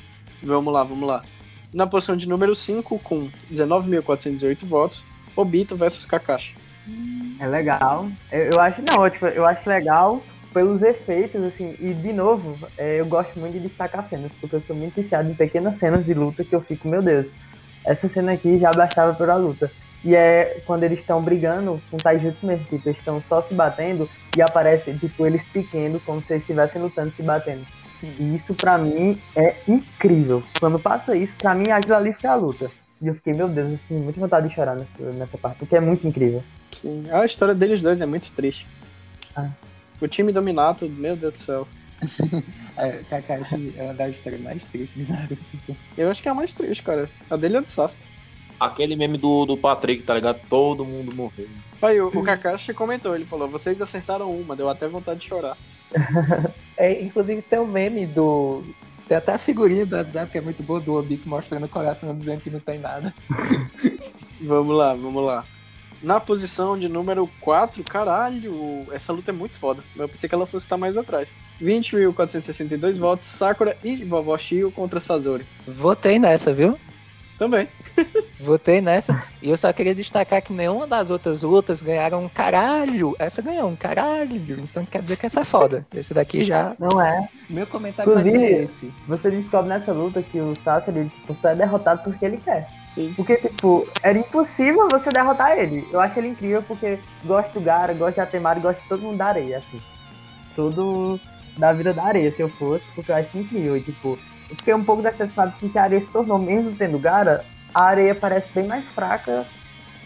Vamos 0.43 0.73
lá, 0.73 0.85
vamos 0.85 1.09
lá. 1.09 1.25
Na 1.73 1.87
posição 1.87 2.17
de 2.17 2.29
número 2.29 2.55
5, 2.55 2.99
com 3.01 3.29
19.418 3.53 4.65
votos, 4.67 5.03
Obito 5.35 5.75
versus 5.77 6.05
Kakashi. 6.07 6.55
É 7.41 7.47
legal. 7.47 8.09
Eu, 8.31 8.51
eu 8.55 8.61
acho, 8.61 8.83
não, 8.83 9.11
tipo, 9.11 9.27
eu 9.27 9.45
acho 9.45 9.69
legal 9.69 10.23
pelos 10.57 10.81
efeitos, 10.81 11.43
assim, 11.43 11.77
e 11.79 11.93
de 11.93 12.15
novo, 12.15 12.57
é, 12.79 12.99
eu 12.99 13.05
gosto 13.05 13.39
muito 13.39 13.53
de 13.53 13.69
destacar 13.69 14.09
cenas, 14.09 14.33
porque 14.41 14.57
eu 14.57 14.63
sou 14.63 14.75
muito 14.75 14.95
viciado 14.95 15.31
em 15.31 15.35
pequenas 15.35 15.79
cenas 15.79 16.07
de 16.07 16.15
luta 16.15 16.43
que 16.43 16.55
eu 16.55 16.63
fico, 16.63 16.89
meu 16.89 17.03
Deus, 17.03 17.27
essa 17.85 18.09
cena 18.09 18.33
aqui 18.33 18.57
já 18.57 18.71
bastava 18.71 19.13
pela 19.13 19.37
luta. 19.37 19.71
E 20.03 20.15
é 20.15 20.63
quando 20.65 20.85
eles 20.85 21.01
estão 21.01 21.21
brigando 21.21 21.79
com 21.91 21.99
Taijutsu 21.99 22.47
mesmo, 22.47 22.65
tipo, 22.65 22.89
eles 22.89 22.99
estão 22.99 23.23
só 23.29 23.43
se 23.43 23.53
batendo 23.53 24.09
e 24.35 24.41
aparece, 24.41 24.95
tipo, 24.95 25.27
eles 25.27 25.43
pequenos, 25.53 26.03
como 26.05 26.23
se 26.23 26.33
eles 26.33 26.43
estivessem 26.43 26.81
lutando, 26.81 27.13
se 27.15 27.23
batendo. 27.23 27.67
E 28.03 28.37
isso 28.37 28.55
pra 28.55 28.79
mim 28.79 29.21
é 29.37 29.57
incrível. 29.69 30.43
Quando 30.59 30.79
passa 30.79 31.15
isso, 31.15 31.35
pra 31.37 31.55
mim 31.55 31.71
aquilo 31.71 31.97
ali 31.97 32.15
foi 32.15 32.31
a 32.31 32.35
luta. 32.35 32.71
E 33.03 33.09
eu 33.09 33.15
fiquei, 33.15 33.35
meu 33.35 33.47
Deus, 33.47 33.73
eu 33.73 33.79
tenho 33.89 34.03
muita 34.03 34.19
vontade 34.19 34.49
de 34.49 34.55
chorar 34.55 34.75
nessa, 34.75 35.13
nessa 35.13 35.37
parte, 35.37 35.59
porque 35.59 35.77
é 35.77 35.81
muito 35.81 36.09
incrível. 36.09 36.43
Sim, 36.73 37.05
a 37.11 37.27
história 37.27 37.55
deles 37.55 37.83
dois 37.83 38.01
é 38.01 38.07
muito 38.07 38.33
triste. 38.33 38.67
Ah. 39.37 39.51
O 40.01 40.09
time 40.09 40.33
dominato, 40.33 40.89
meu 40.89 41.17
Deus 41.17 41.35
do 41.35 41.41
céu. 41.41 41.69
É, 42.79 43.01
Kakashi 43.09 43.73
é 43.75 43.85
uma 43.85 43.95
das 43.95 44.15
histórias 44.15 44.43
mais 44.43 44.63
tristes 44.65 45.07
de 45.07 45.11
Naruto. 45.11 45.77
Eu 45.97 46.11
acho 46.11 46.23
que 46.23 46.29
é 46.29 46.31
a 46.31 46.35
mais 46.35 46.53
triste, 46.53 46.83
cara. 46.83 47.09
A 47.31 47.35
dele 47.35 47.57
é 47.57 47.61
do 47.63 47.67
Sasuke. 47.67 48.03
Aquele 48.61 48.95
meme 48.95 49.17
do, 49.17 49.47
do 49.47 49.57
Patrick, 49.57 50.03
tá 50.03 50.15
ligado? 50.15 50.39
Todo 50.51 50.85
mundo 50.85 51.11
morreu. 51.11 51.49
Aí 51.81 51.99
o, 51.99 52.09
o 52.09 52.23
Kakashi 52.23 52.75
comentou, 52.75 53.15
ele 53.15 53.25
falou, 53.25 53.49
vocês 53.49 53.81
acertaram 53.81 54.31
uma, 54.31 54.55
deu 54.55 54.69
até 54.69 54.87
vontade 54.87 55.21
de 55.21 55.27
chorar. 55.27 55.57
É, 56.79 57.03
inclusive 57.03 57.41
tem 57.41 57.59
um 57.59 57.67
meme 57.67 58.05
do. 58.07 58.63
Tem 59.09 59.17
até 59.17 59.33
a 59.33 59.39
figurinha 59.39 59.87
do 59.87 59.97
WhatsApp 59.97 60.31
que 60.31 60.37
é 60.37 60.43
muito 60.43 60.63
boa 60.63 60.79
do 60.79 60.93
Obito 60.93 61.27
mostrando 61.27 61.65
o 61.65 61.69
coração 61.71 62.15
dizendo 62.15 62.43
que 62.43 62.51
não 62.51 62.61
tem 62.61 62.79
nada. 62.79 63.15
Vamos 64.43 64.77
lá, 64.77 64.95
vamos 64.95 65.25
lá. 65.25 65.47
Na 66.07 66.21
posição 66.21 66.79
de 66.79 66.89
número 66.89 67.29
4, 67.41 67.83
caralho, 67.83 68.87
essa 68.93 69.13
luta 69.13 69.33
é 69.33 69.35
muito 69.35 69.59
foda. 69.59 69.83
Eu 69.97 70.09
pensei 70.09 70.29
que 70.29 70.35
ela 70.37 70.47
fosse 70.47 70.65
estar 70.65 70.77
mais 70.77 70.97
atrás. 70.97 71.35
20.462 71.61 72.97
votos, 72.97 73.25
Sakura 73.25 73.77
e 73.83 74.05
Vovó 74.05 74.39
Shio 74.39 74.71
contra 74.71 75.01
Sazori. 75.01 75.45
Votei 75.67 76.21
nessa, 76.21 76.53
viu? 76.55 76.79
Também. 77.39 77.69
Votei 78.41 78.81
nessa. 78.81 79.23
E 79.43 79.51
eu 79.51 79.57
só 79.57 79.73
queria 79.73 79.95
destacar 79.95 80.41
que 80.43 80.53
nenhuma 80.53 80.87
das 80.87 81.11
outras 81.11 81.43
lutas 81.43 81.83
ganharam 81.83 82.25
um 82.25 82.29
caralho. 82.29 83.15
Essa 83.19 83.43
ganhou 83.43 83.69
um 83.69 83.77
caralho. 83.77 84.61
Então 84.61 84.85
quer 84.87 85.03
dizer 85.03 85.17
que 85.17 85.27
essa 85.27 85.41
é 85.41 85.45
foda. 85.45 85.87
Esse 85.95 86.15
daqui 86.15 86.45
já. 86.45 86.75
Não 86.79 87.01
é? 87.01 87.29
Meu 87.51 87.67
comentário 87.67 88.15
vai 88.15 88.25
ser 88.25 88.63
esse. 88.63 88.93
Você 89.07 89.31
descobre 89.31 89.69
nessa 89.69 89.93
luta 89.93 90.23
que 90.23 90.41
o 90.41 90.55
Sasuke 90.65 90.91
ele, 90.91 91.11
tipo, 91.11 91.37
só 91.41 91.51
é 91.51 91.55
derrotado 91.55 92.03
porque 92.03 92.25
ele 92.25 92.39
quer. 92.39 92.69
Sim. 92.91 93.13
Porque, 93.15 93.37
tipo, 93.37 93.87
era 94.03 94.19
impossível 94.19 94.89
você 94.91 95.09
derrotar 95.13 95.59
ele. 95.59 95.87
Eu 95.93 96.01
acho 96.01 96.19
ele 96.19 96.29
incrível 96.29 96.63
porque 96.63 96.99
gosto 97.25 97.53
do 97.53 97.61
Gara, 97.61 97.93
gosto 97.93 98.15
de 98.15 98.21
Atemaru, 98.21 98.61
gosto 98.61 98.81
de 98.81 98.89
todo 98.89 99.03
mundo 99.03 99.19
da 99.19 99.27
areia, 99.27 99.59
assim. 99.59 99.81
Tudo 100.55 101.21
da 101.59 101.73
vida 101.73 101.93
da 101.93 102.05
areia, 102.05 102.33
se 102.33 102.41
eu 102.41 102.49
fosse, 102.49 102.85
porque 102.95 103.11
eu 103.11 103.17
acho 103.17 103.37
incrível. 103.37 103.77
E, 103.77 103.83
tipo, 103.83 104.19
eu 104.49 104.57
fiquei 104.57 104.75
um 104.75 104.85
pouco 104.85 105.03
decepcionado 105.03 105.55
com 105.59 105.69
que 105.69 105.79
a 105.79 105.83
areia 105.83 106.01
se 106.01 106.11
tornou, 106.11 106.39
mesmo 106.39 106.75
tendo 106.77 106.99
Gara, 106.99 107.45
a 107.75 107.85
areia 107.85 108.15
parece 108.15 108.53
bem 108.55 108.67
mais 108.67 108.85
fraca 108.87 109.47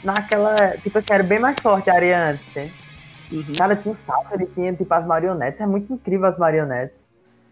naquela. 0.02 0.54
Tipo 0.82 0.98
assim, 0.98 1.06
era 1.10 1.22
bem 1.22 1.38
mais 1.38 1.56
forte 1.60 1.90
a 1.90 1.94
areia 1.94 2.30
antes, 2.30 2.48
entende? 2.48 2.72
Uhum. 3.30 3.52
Cara, 3.56 3.76
tinha 3.76 3.94
um 3.94 3.96
sapo, 4.04 4.34
ele 4.34 4.46
tinha 4.46 4.72
tipo 4.72 4.92
as 4.92 5.06
marionetes. 5.06 5.60
É 5.60 5.66
muito 5.66 5.92
incrível 5.92 6.26
as 6.26 6.38
marionetes. 6.38 6.98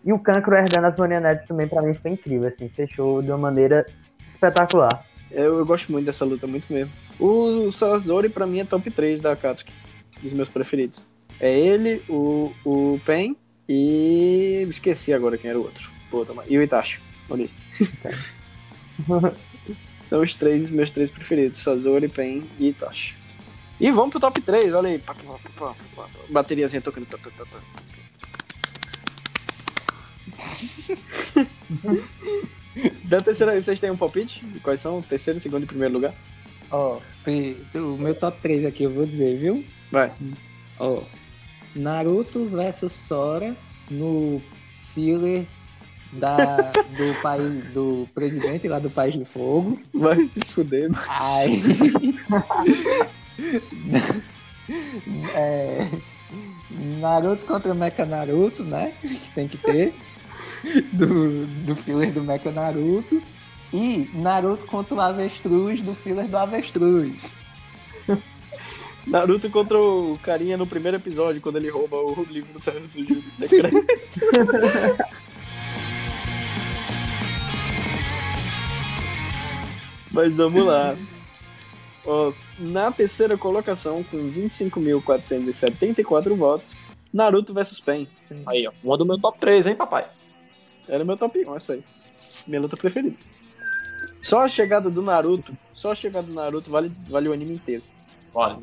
E 0.05 0.13
o 0.13 0.19
cancro 0.19 0.57
herdando 0.57 0.87
as 0.87 0.97
marionetes 0.97 1.47
também, 1.47 1.69
pra 1.69 1.83
mim, 1.83 1.95
foi 1.95 2.13
incrível, 2.13 2.49
assim. 2.49 2.69
Fechou 2.69 3.23
de 3.23 3.31
uma 3.31 3.39
maneira 3.39 3.87
espetacular. 4.33 5.05
Eu, 5.31 5.59
eu 5.59 5.67
gosto 5.67 5.93
muito 5.93 6.07
dessa 6.07 6.25
luta, 6.25 6.47
muito 6.47 6.73
mesmo. 6.73 6.93
O 7.21 7.71
Sazori, 7.71 8.29
pra 8.29 8.47
mim, 8.47 8.61
é 8.61 8.65
top 8.65 8.91
3 8.91 9.21
da 9.21 9.33
Akatsuki. 9.33 9.73
Dos 10.23 10.33
meus 10.33 10.49
preferidos. 10.49 11.05
É 11.39 11.53
ele, 11.57 12.03
o, 12.09 12.53
o 12.65 13.01
Pen 13.05 13.37
e. 13.69 14.67
Esqueci 14.69 15.13
agora 15.13 15.39
quem 15.39 15.51
era 15.51 15.59
o 15.59 15.63
outro. 15.63 15.98
Pô, 16.11 16.25
toma. 16.25 16.43
E 16.49 16.57
o 16.59 16.63
Itachi. 16.63 17.01
Olha 17.29 17.45
aí. 17.45 17.51
São 20.09 20.23
os 20.23 20.35
três 20.35 20.69
meus 20.71 20.91
três 20.91 21.11
preferidos: 21.11 21.59
Sazori, 21.61 22.09
Pen 22.09 22.45
e 22.59 22.69
Itachi. 22.69 23.15
E 23.81 23.91
vamos 23.93 24.11
pro 24.11 24.19
top 24.21 24.41
3, 24.41 24.73
olha 24.75 24.89
aí. 24.91 25.01
Bateriazinha 26.31 26.83
tocando. 26.83 27.07
Tá, 27.07 27.17
tá, 27.19 27.31
tá, 27.45 27.59
da 33.05 33.21
terceira, 33.21 33.61
vocês 33.61 33.81
têm 33.81 33.91
um 33.91 33.97
palpite? 33.97 34.45
Quais 34.63 34.81
são? 34.81 35.03
Terceiro, 35.03 35.41
segundo 35.41 35.65
e 35.65 35.67
primeiro 35.67 35.95
lugar? 35.95 36.15
Ó, 36.71 37.01
pri- 37.25 37.57
o 37.75 37.97
meu 37.97 38.15
top 38.15 38.41
3 38.41 38.65
aqui 38.65 38.85
eu 38.85 38.93
vou 38.93 39.07
dizer, 39.07 39.39
viu? 39.39 39.65
Vai. 39.91 40.13
Ó, 40.79 41.03
Naruto 41.75 42.45
versus 42.47 42.93
Sora 42.93 43.57
no 43.91 44.41
filler 44.95 45.47
da, 46.13 46.73
do 46.73 47.23
país 47.23 47.65
do 47.73 48.09
presidente 48.15 48.69
lá 48.69 48.79
do 48.79 48.91
País 48.91 49.17
do 49.17 49.25
Fogo. 49.25 49.79
Vai 49.93 50.29
se 50.33 50.41
fuder. 50.53 50.91
mano. 50.91 51.05
Aí. 51.09 51.63
É, 55.35 55.89
Naruto 56.71 57.47
contra 57.47 57.73
Mecha 57.73 58.05
Naruto, 58.05 58.63
né? 58.63 58.93
Que 59.01 59.31
tem 59.31 59.49
que 59.49 59.57
ter. 59.57 59.95
Do, 60.93 61.47
do 61.47 61.77
filler 61.77 62.13
do 62.13 62.23
Mecha 62.23 62.51
Naruto. 62.51 63.23
E 63.73 64.11
Naruto 64.15 64.67
contra 64.67 64.95
o 64.95 65.01
Avestruz 65.01 65.81
do 65.81 65.95
filler 65.95 66.27
do 66.27 66.37
Avestruz. 66.37 67.33
Naruto 69.07 69.49
contra 69.51 69.79
o 69.79 70.19
carinha 70.23 70.57
no 70.57 70.67
primeiro 70.67 70.99
episódio, 70.99 71.41
quando 71.41 71.57
ele 71.57 71.71
rouba 71.71 71.97
o 71.97 72.27
livro 72.29 72.53
do 72.53 72.61
Jutsu 73.07 73.31
Secreto. 73.37 73.87
Mas 80.19 80.37
vamos 80.37 80.67
lá. 80.67 80.97
Ó, 82.05 82.33
na 82.59 82.91
terceira 82.91 83.39
colocação, 83.39 84.03
com 84.03 84.17
25.474 84.33 86.35
votos, 86.37 86.75
Naruto 87.13 87.55
vs 87.55 87.79
Pen. 87.81 88.09
Aí, 88.47 88.67
ó. 88.67 88.73
Uma 88.83 88.99
do 88.99 89.07
meu 89.07 89.17
top 89.21 89.39
3, 89.39 89.67
hein, 89.69 89.77
papai? 89.77 90.07
Era 90.89 91.05
meu 91.05 91.17
top 91.17 91.39
1, 91.47 91.55
essa 91.55 91.75
aí. 91.75 91.85
Minha 92.49 92.63
luta 92.63 92.77
preferida. 92.77 93.15
Só 94.21 94.43
a 94.43 94.49
chegada 94.49 94.91
do 94.91 95.01
Naruto, 95.03 95.57
só 95.73 95.93
a 95.93 95.95
chegada 95.95 96.27
do 96.27 96.35
Naruto 96.35 96.69
vale, 96.69 96.91
vale 97.09 97.29
o 97.29 97.33
anime 97.33 97.55
inteiro. 97.55 97.85
Olha, 98.35 98.59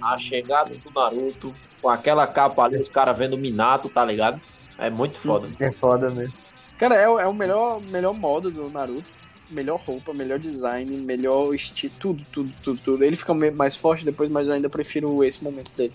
a 0.00 0.18
chegada 0.18 0.74
do 0.74 0.90
Naruto, 0.90 1.54
com 1.82 1.88
aquela 1.90 2.26
capa 2.26 2.62
ali, 2.64 2.78
os 2.78 2.90
caras 2.90 3.16
vendo 3.16 3.34
o 3.34 3.38
Minato, 3.38 3.90
tá 3.90 4.02
ligado? 4.04 4.40
É 4.78 4.88
muito 4.88 5.18
foda. 5.18 5.48
É 5.60 5.70
foda 5.70 6.08
mesmo. 6.10 6.32
Cara, 6.78 6.94
é, 6.94 7.06
o- 7.08 7.18
é 7.20 7.26
o 7.26 7.34
melhor, 7.34 7.78
melhor 7.82 8.14
modo 8.14 8.50
do 8.50 8.70
Naruto. 8.70 9.17
Melhor 9.50 9.80
roupa, 9.80 10.12
melhor 10.12 10.38
design, 10.38 10.96
melhor 10.98 11.54
estilo, 11.54 11.92
tudo, 11.98 12.26
tudo, 12.30 12.52
tudo, 12.62 12.80
tudo. 12.84 13.04
Ele 13.04 13.16
fica 13.16 13.32
mais 13.32 13.74
forte 13.76 14.04
depois, 14.04 14.30
mas 14.30 14.46
eu 14.46 14.52
ainda 14.52 14.68
prefiro 14.68 15.24
esse 15.24 15.42
momento 15.42 15.70
dele. 15.74 15.94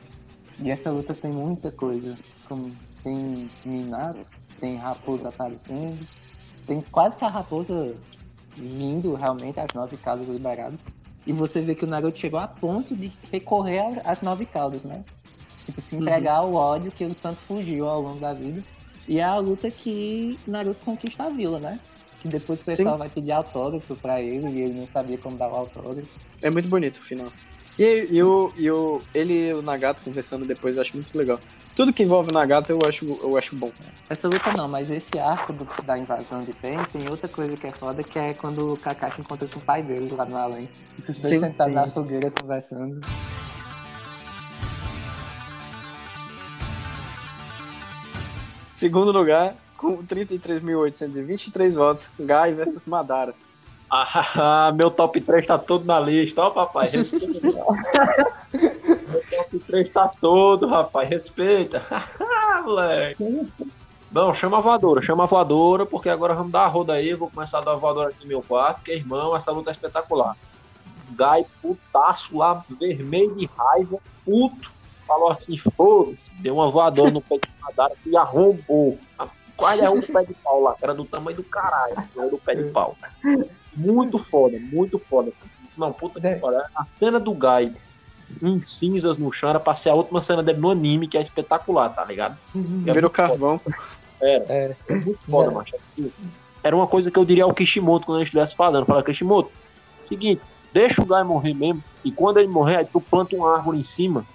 E 0.60 0.72
essa 0.72 0.90
luta 0.90 1.14
tem 1.14 1.32
muita 1.32 1.72
coisa. 1.72 2.18
Como 2.48 2.76
tem 3.04 3.50
Minato, 3.64 4.26
tem 4.60 4.76
Raposa 4.78 5.30
aparecendo, 5.30 6.08
tem 6.66 6.82
quase 6.92 7.18
que 7.18 7.26
a 7.26 7.30
Raposa 7.30 7.96
vindo 8.56 9.14
realmente 9.14 9.60
às 9.60 9.74
nove 9.74 9.98
caudas 9.98 10.28
liberadas. 10.28 10.80
E 11.26 11.32
você 11.32 11.62
vê 11.62 11.74
que 11.74 11.86
o 11.86 11.88
Naruto 11.88 12.20
chegou 12.20 12.40
a 12.40 12.48
ponto 12.48 12.96
de 12.96 13.12
recorrer 13.32 14.02
às 14.04 14.22
nove 14.22 14.46
caudas, 14.46 14.84
né? 14.84 15.04
Tipo, 15.66 15.80
se 15.80 15.96
entregar 15.96 16.38
ao 16.38 16.54
ódio 16.54 16.92
que 16.92 17.04
ele 17.04 17.16
tanto 17.16 17.40
fugiu 17.42 17.88
ao 17.88 18.02
longo 18.02 18.20
da 18.20 18.34
vida. 18.34 18.62
E 19.08 19.20
é 19.20 19.24
a 19.24 19.38
luta 19.38 19.72
que 19.72 20.38
Naruto 20.46 20.84
conquista 20.84 21.24
a 21.24 21.30
vila, 21.30 21.60
né? 21.60 21.80
Que 22.24 22.30
depois 22.30 22.62
o 22.62 22.66
pessoal 22.66 22.94
Sim. 22.94 23.00
vai 23.00 23.10
pedir 23.10 23.32
autógrafo 23.34 23.96
pra 23.98 24.22
ele 24.22 24.48
e 24.48 24.62
ele 24.62 24.74
não 24.80 24.88
sabia 24.88 25.18
como 25.18 25.38
dar 25.38 25.50
o 25.50 25.56
autógrafo. 25.56 26.08
É 26.42 26.50
muito 26.50 26.68
bonito 26.70 26.98
o 26.98 27.02
final. 27.04 27.28
E, 27.78 28.08
e, 28.10 28.24
o, 28.24 28.52
e 28.58 28.72
o, 28.72 29.02
ele 29.14 29.50
e 29.50 29.54
o 29.54 29.62
Nagato 29.62 30.02
conversando 30.02 30.46
depois, 30.46 30.76
eu 30.78 30.82
acho 30.82 30.96
muito 30.96 31.16
legal. 31.18 31.38
Tudo 31.76 31.92
que 31.92 32.02
envolve 32.04 32.30
o 32.32 32.34
Nagato 32.34 32.72
eu 32.72 32.80
acho, 32.88 33.04
eu 33.22 33.36
acho 33.38 33.56
bom. 33.56 33.72
Essa 34.10 34.28
luta 34.30 34.54
não, 34.56 34.70
mas 34.70 34.90
esse 34.90 35.20
arco 35.20 35.52
do- 35.52 35.68
da 35.84 35.98
invasão 35.98 36.44
de 36.46 36.54
Pen 36.54 36.78
tem 36.94 37.10
outra 37.10 37.28
coisa 37.28 37.58
que 37.58 37.68
é 37.68 37.72
foda, 37.74 38.02
que 38.04 38.18
é 38.18 38.34
quando 38.34 38.74
o 38.74 38.78
Kakashi 38.78 39.20
encontra 39.22 39.48
com 39.48 39.60
o 39.60 39.62
pai 39.62 39.84
dele 39.84 40.10
lá 40.16 40.24
no 40.24 40.38
além. 40.38 40.70
E 41.06 41.12
os 41.12 41.20
dois 41.20 41.40
sentados 41.42 41.74
na 41.76 41.88
fogueira 41.88 42.32
conversando. 42.32 43.02
Segundo 48.74 49.12
lugar, 49.12 49.56
com 49.84 49.98
33.823 49.98 51.76
votos, 51.76 52.10
Gai 52.18 52.54
versus 52.54 52.86
Madara. 52.86 53.36
Ah, 53.92 54.72
meu 54.80 54.90
top 54.90 55.20
3 55.20 55.46
tá 55.46 55.58
todo 55.60 55.84
na 55.84 56.00
lista, 56.00 56.42
ó, 56.42 56.50
papai. 56.50 56.90
Meu 56.94 57.04
top 59.30 59.60
3 59.68 59.92
tá 59.92 60.08
todo, 60.22 60.68
rapaz. 60.68 61.10
Respeita. 61.10 61.86
Moleque. 62.64 63.52
Não, 64.10 64.34
chama 64.34 64.60
a 64.60 64.62
voadora, 64.62 65.02
chama 65.02 65.24
a 65.24 65.28
voadora, 65.28 65.86
porque 65.86 66.08
agora 66.08 66.34
vamos 66.34 66.52
dar 66.52 66.62
a 66.62 66.68
roda 66.68 66.94
aí. 66.94 67.14
Vou 67.14 67.30
começar 67.30 67.58
a 67.58 67.62
dar 67.62 67.74
a 67.74 67.76
voadora 67.76 68.10
aqui 68.10 68.22
no 68.22 68.28
meu 68.28 68.42
quarto, 68.42 68.78
porque, 68.78 68.94
irmão, 68.94 69.36
essa 69.36 69.52
luta 69.52 69.72
é 69.72 69.74
espetacular. 69.74 70.38
Gai, 71.12 71.44
putaço 71.62 72.38
lá, 72.38 72.64
vermelho 72.80 73.36
de 73.36 73.50
raiva, 73.58 74.00
puto, 74.24 74.72
falou 75.06 75.32
assim: 75.32 75.58
foda 75.58 76.16
deu 76.40 76.56
uma 76.56 76.70
voadora 76.70 77.10
no 77.10 77.22
pé 77.22 77.38
de 77.38 77.50
Madara 77.62 77.96
que 78.04 78.16
arrombou. 78.16 79.00
Quase 79.64 79.82
arrombou 79.86 80.04
o 80.10 80.14
pé 80.14 80.24
de 80.26 80.34
pau 80.34 80.62
lá, 80.62 80.76
que 80.76 80.84
era 80.84 80.94
do 80.94 81.06
tamanho 81.06 81.38
do 81.38 81.44
caralho, 81.44 81.96
não 82.16 82.30
do 82.30 82.38
pé 82.38 82.54
de 82.54 82.64
pau. 82.66 82.98
Muito 83.76 84.18
foda, 84.20 84.58
muito 84.60 85.00
foda. 85.00 85.32
Não, 85.78 85.94
puta 85.94 86.20
que 86.20 86.36
pariu. 86.36 86.60
A 86.76 86.86
cena 86.90 87.18
do 87.20 87.34
Gai 87.34 87.74
em 88.42 88.62
cinzas 88.62 89.18
no 89.18 89.32
chão 89.32 89.50
era 89.50 89.60
pra 89.60 89.74
ser 89.74 89.90
a 89.90 89.96
última 89.96 90.20
cena 90.22 90.44
dele 90.44 90.60
no 90.60 90.70
anime, 90.70 91.08
que 91.08 91.18
é 91.18 91.22
espetacular, 91.22 91.90
tá 91.90 92.04
ligado? 92.04 92.38
É 92.86 92.92
Virou 92.92 93.10
foda. 93.10 93.30
carvão. 93.30 93.62
Era. 94.22 94.44
É. 94.50 94.76
É 94.90 94.96
muito 94.96 95.20
foda, 95.24 95.52
É. 95.52 95.54
macho. 95.54 95.76
Era 96.62 96.76
uma 96.76 96.88
coisa 96.88 97.10
que 97.10 97.18
eu 97.18 97.26
diria 97.26 97.44
ao 97.46 97.54
Kishimoto 97.54 98.06
quando 98.06 98.18
ele 98.18 98.24
estivesse 98.26 98.56
falando. 98.56 98.86
Fala, 98.86 99.02
Kishimoto, 99.04 99.50
seguinte, 100.04 100.42
deixa 100.74 101.02
o 101.02 101.06
Gai 101.06 101.24
morrer 101.24 101.54
mesmo, 101.54 101.84
e 102.04 102.12
quando 102.12 102.38
ele 102.38 102.48
morrer, 102.48 102.78
aí 102.78 102.86
tu 102.86 103.00
planta 103.02 103.36
uma 103.36 103.56
árvore 103.56 103.80
em 103.80 103.84
cima, 103.84 104.26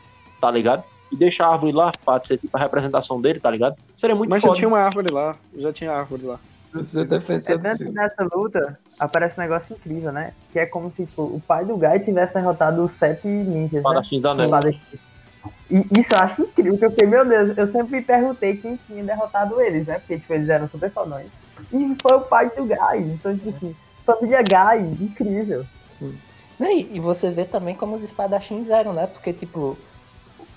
tá 0.41 0.51
ligado? 0.51 0.85
E 1.11 1.16
deixa 1.16 1.44
a 1.44 1.52
árvore 1.52 1.72
lá 1.72 1.90
pra 2.04 2.20
ser 2.24 2.38
tipo 2.38 2.56
a 2.56 2.61
representação 2.61 3.20
dele, 3.20 3.40
tá 3.40 3.50
ligado? 3.50 3.76
Seria 3.96 4.14
muito 4.14 4.30
Mas 4.30 4.42
já 4.42 4.48
foda. 4.48 4.59
tinha 4.59 4.68
uma 4.68 4.78
árvore 4.80 5.12
lá. 5.12 5.36
Já 5.56 5.72
tinha 5.72 5.92
árvore 5.92 6.22
lá. 6.22 6.38
Você 6.72 7.00
É, 7.00 7.18
pensando 7.18 7.62
dentro 7.62 7.90
dessa 7.92 8.28
luta, 8.34 8.78
aparece 9.00 9.40
um 9.40 9.42
negócio 9.42 9.74
incrível, 9.74 10.12
né? 10.12 10.32
Que 10.52 10.59
é 10.59 10.66
como 10.66 10.92
se 10.94 11.06
tipo, 11.06 11.22
o 11.22 11.42
pai 11.46 11.64
do 11.64 11.76
Gai 11.76 11.98
tivesse 12.00 12.34
derrotado 12.34 12.84
os 12.84 12.92
sete 12.92 13.26
ninjas, 13.26 13.72
né? 13.72 13.78
Espadachim 13.78 14.20
da 14.20 14.34
neve. 14.34 14.78
E 15.70 15.76
isso 15.98 16.12
eu 16.12 16.18
acho 16.18 16.42
incrível, 16.42 16.72
porque 16.72 16.84
eu 16.84 16.90
fiquei, 16.90 17.06
meu 17.06 17.24
Deus, 17.24 17.56
eu 17.56 17.72
sempre 17.72 17.96
me 17.96 18.02
perguntei 18.02 18.56
quem 18.56 18.78
tinha 18.86 19.02
derrotado 19.02 19.61
eles, 19.61 19.86
né? 19.86 19.98
Porque 19.98 20.18
tipo, 20.18 20.32
eles 20.34 20.48
eram 20.48 20.68
super 20.68 20.90
fodões. 20.90 21.28
E 21.72 21.96
foi 22.02 22.16
o 22.18 22.20
pai 22.20 22.50
do 22.54 22.64
Gai. 22.64 22.98
Então, 22.98 23.36
tipo 23.36 23.50
assim, 23.50 23.76
família 24.04 24.42
Gai, 24.42 24.80
incrível. 25.00 25.64
E, 26.61 26.96
e 26.96 27.00
você 27.00 27.30
vê 27.30 27.44
também 27.44 27.74
como 27.74 27.96
os 27.96 28.02
espadachins 28.02 28.68
eram, 28.68 28.92
né? 28.92 29.06
Porque, 29.06 29.32
tipo. 29.32 29.76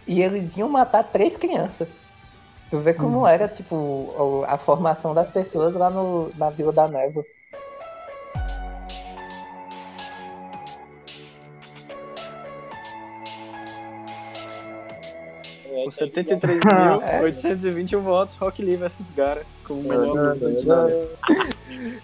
E 0.07 0.21
eles 0.21 0.55
iam 0.57 0.69
matar 0.69 1.03
três 1.03 1.37
crianças. 1.37 1.87
Tu 2.69 2.79
vê 2.79 2.93
como 2.93 3.27
era, 3.27 3.49
tipo, 3.49 4.43
a 4.47 4.57
formação 4.57 5.13
das 5.13 5.29
pessoas 5.29 5.75
lá 5.75 5.89
no, 5.89 6.31
na 6.37 6.49
Vila 6.49 6.71
da 6.71 6.87
Névoa. 6.87 7.25
É, 15.65 15.83
Com 15.83 15.91
73.821 15.91 17.99
votos, 17.99 18.35
Rock 18.35 18.63
Lee 18.63 18.77
versus 18.77 19.11
Gara. 19.11 19.43
Como 19.65 19.81
o 19.81 19.83
melhor 19.83 20.33
luta 20.33 20.49
de 20.51 20.65
nada. 20.65 21.09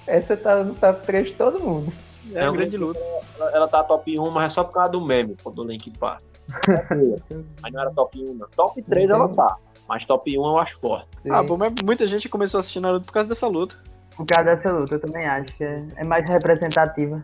Essa 0.05 0.35
tá 0.35 0.65
no 0.65 0.75
top 0.75 1.05
3 1.05 1.27
de 1.27 1.33
todo 1.33 1.61
mundo. 1.61 1.93
É 2.33 2.49
uma 2.49 2.57
grande 2.57 2.75
luta. 2.75 2.99
Ela, 3.37 3.51
ela 3.51 3.67
tá 3.69 3.81
top 3.83 4.19
1, 4.19 4.31
mas 4.31 4.51
é 4.51 4.55
só 4.55 4.65
por 4.65 4.73
causa 4.73 4.91
do 4.91 4.99
meme, 4.99 5.37
do 5.53 5.63
Link 5.63 5.89
Park. 5.91 6.26
Mas 7.61 7.73
não 7.73 7.81
era 7.81 7.91
top 7.91 8.23
1, 8.23 8.33
não. 8.33 8.47
Top 8.55 8.81
3 8.81 9.09
ela 9.09 9.27
tá. 9.29 9.57
Mas 9.89 10.05
top 10.05 10.37
1 10.37 10.43
eu 10.43 10.57
acho 10.57 10.79
forte. 10.79 11.07
Ah, 11.29 11.43
pô, 11.43 11.57
mas 11.57 11.73
muita 11.83 12.05
gente 12.05 12.27
começou 12.27 12.57
a 12.57 12.59
assistir 12.59 12.79
Naruto 12.79 13.05
por 13.05 13.13
causa 13.13 13.29
dessa 13.29 13.47
luta. 13.47 13.77
por 14.15 14.25
causa 14.25 14.55
dessa 14.55 14.71
luta, 14.71 14.95
eu 14.95 14.99
também 14.99 15.25
acho 15.25 15.55
que 15.55 15.63
é, 15.63 15.83
é 15.95 16.03
mais 16.05 16.27
representativa. 16.29 17.21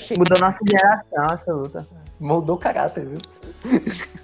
Che... 0.00 0.14
Mudou 0.16 0.38
nossa 0.40 0.58
geração 0.68 1.26
essa 1.34 1.52
luta. 1.52 1.86
Mudou 2.20 2.56
o 2.56 2.58
caráter, 2.58 3.06
viu? 3.06 3.18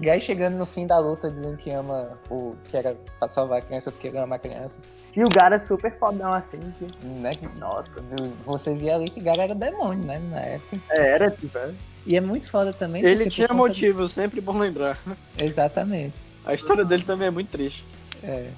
Guy 0.00 0.20
chegando 0.20 0.56
no 0.56 0.66
fim 0.66 0.86
da 0.86 0.98
luta 0.98 1.30
dizendo 1.30 1.56
que 1.56 1.70
ama 1.70 2.18
o 2.30 2.54
que 2.64 2.76
era 2.76 2.96
pra 3.18 3.28
salvar 3.28 3.60
a 3.60 3.62
criança 3.62 3.90
porque 3.90 4.08
ele 4.08 4.18
ama 4.18 4.36
a 4.36 4.38
criança. 4.38 4.78
E 5.16 5.22
o 5.22 5.28
cara 5.28 5.56
é 5.56 5.66
super 5.66 5.96
fodão 5.98 6.32
assim, 6.32 6.58
que... 6.78 7.06
Né? 7.06 7.32
Nossa, 7.58 7.88
você 8.44 8.74
via 8.74 8.96
ali 8.96 9.08
que 9.08 9.20
o 9.20 9.24
cara 9.24 9.44
era 9.44 9.54
demônio, 9.54 10.04
né? 10.04 10.18
Na 10.18 10.40
época. 10.40 10.76
É, 10.90 11.10
era 11.12 11.30
tipo. 11.30 11.56
É. 11.56 11.72
E 12.06 12.16
é 12.16 12.20
muito 12.20 12.50
foda 12.50 12.72
também. 12.72 13.04
Ele 13.04 13.28
tinha 13.30 13.48
motivo, 13.48 14.06
sempre 14.08 14.40
bom 14.40 14.58
lembrar. 14.58 14.98
de- 15.06 15.14
Exatamente. 15.44 16.14
A 16.44 16.52
história 16.54 16.84
dele 16.84 17.02
também 17.02 17.28
é 17.28 17.30
muito 17.30 17.48
triste. 17.48 17.84
É. 18.22 18.48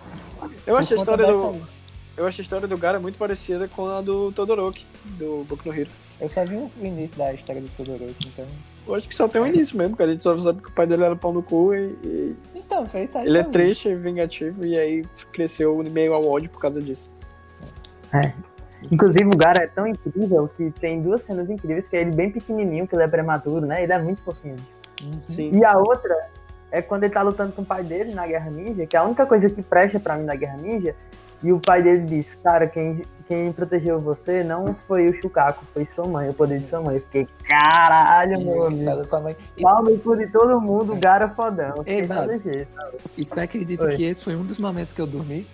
Eu 0.67 0.77
acho 0.77 0.95
a 0.95 0.97
história 0.97 1.25
dessa- 1.27 1.39
do. 1.39 1.77
Eu 2.17 2.27
acho 2.27 2.41
a 2.41 2.43
história 2.43 2.67
do 2.67 2.79
Gara 2.79 2.99
muito 2.99 3.19
parecida 3.19 3.69
com 3.69 3.87
a 3.89 4.01
do 4.01 4.33
Todoroki, 4.33 4.87
do 5.05 5.45
Boku 5.49 5.69
no 5.69 5.75
Hero. 5.79 5.91
Eu 6.19 6.29
só 6.31 6.45
vi 6.47 6.57
o 6.57 6.71
início 6.81 7.19
da 7.19 7.33
história 7.35 7.61
do 7.61 7.69
Todoroki, 7.77 8.29
então. 8.29 8.47
Eu 8.89 8.95
acho 8.95 9.07
que 9.07 9.15
só 9.15 9.29
tem 9.29 9.43
um 9.43 9.47
início 9.47 9.77
mesmo, 9.77 9.95
cara. 9.97 10.11
A 10.11 10.13
gente 10.15 10.23
só 10.25 10.37
sabe 10.39 10.63
que 10.63 10.69
o 10.69 10.73
pai 10.73 10.87
dele 10.87 11.05
era 11.05 11.15
pau 11.15 11.31
no 11.33 11.43
cu 11.43 11.75
e, 11.75 11.95
e 12.05 12.35
Então, 12.55 12.87
foi 12.87 13.03
isso 13.03 13.19
aí. 13.19 13.27
ele 13.27 13.37
é 13.39 13.43
pra 13.43 13.49
mim. 13.49 13.53
triste 13.53 13.89
e 13.89 13.95
vingativo, 13.95 14.65
e 14.65 14.79
aí 14.79 15.05
cresceu 15.33 15.77
meio 15.91 16.15
ao 16.15 16.27
ódio 16.27 16.49
por 16.49 16.59
causa 16.61 16.81
disso. 16.81 17.05
Inclusive 18.91 19.25
o 19.27 19.37
cara 19.37 19.65
é 19.65 19.67
tão 19.67 19.87
incrível 19.87 20.49
que 20.57 20.71
tem 20.73 21.01
duas 21.03 21.23
cenas 21.25 21.49
incríveis, 21.51 21.89
que 21.89 21.97
é 21.97 22.01
ele 22.01 22.13
bem 22.13 22.31
pequenininho, 22.31 22.87
que 22.87 22.95
ele 22.95 23.03
é 23.03 23.09
prematuro, 23.09 23.67
né? 23.67 23.83
Ele 23.83 23.93
é 23.93 23.99
muito 23.99 24.21
fofinho. 24.23 24.57
Sim. 25.29 25.51
E 25.57 25.65
a 25.65 25.77
outra 25.77 26.15
é 26.71 26.81
quando 26.83 27.05
ele 27.05 27.13
tá 27.13 27.23
lutando 27.23 27.53
com 27.53 27.63
o 27.63 27.67
pai 27.67 27.83
dele 27.83 28.15
na 28.15 28.27
Guerra 28.27 28.51
Ninja, 28.51 28.87
que 28.87 28.97
é 28.97 28.99
a 28.99 29.05
única 29.05 29.27
coisa 29.27 29.49
que 29.49 29.63
presta 29.63 30.01
pra 30.01 30.17
mim 30.17 30.25
na 30.25 30.35
Guerra 30.35 30.57
Ninja, 30.57 30.95
e 31.43 31.53
o 31.53 31.61
pai 31.61 31.83
dele 31.83 32.03
diz, 32.07 32.27
cara, 32.43 32.67
quem, 32.67 33.03
quem 33.29 33.53
protegeu 33.53 33.99
você 34.01 34.43
não 34.43 34.75
foi 34.89 35.09
o 35.09 35.21
Shukaku, 35.21 35.65
foi 35.75 35.87
sua 35.95 36.07
mãe, 36.07 36.31
o 36.31 36.35
poder 36.35 36.61
de 36.61 36.69
sua 36.69 36.81
mãe. 36.81 36.97
Eu 36.97 37.03
fiquei, 37.03 37.29
caralho, 37.47 38.41
meu 38.41 38.65
E, 38.65 38.67
amigo. 38.67 38.85
sabe, 38.85 39.07
com 39.07 39.17
a 39.17 39.21
mãe. 39.21 39.37
E, 39.57 39.99
cu 39.99 40.17
de 40.17 40.27
todo 40.29 40.61
mundo, 40.61 40.95
o 40.95 41.01
cara 41.01 41.27
é 41.27 41.29
fodão. 41.29 41.75
Ei, 41.85 42.03
desse 42.03 42.53
jeito. 42.53 42.69
e 43.17 43.25
tu 43.25 43.39
acredita 43.39 43.85
Oi. 43.85 43.97
que 43.97 44.05
esse 44.05 44.25
foi 44.25 44.35
um 44.35 44.45
dos 44.45 44.59
momentos 44.59 44.95
que 44.95 45.01
eu 45.01 45.07
dormi? 45.07 45.47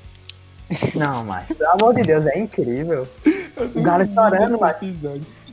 Não, 0.94 1.24
mas, 1.24 1.46
pelo 1.48 1.70
amor 1.70 1.94
de 1.94 2.02
Deus, 2.02 2.26
é 2.26 2.38
incrível. 2.38 3.06
O 3.74 3.82
cara 3.82 4.06
chorando, 4.06 4.58
mas 4.58 4.76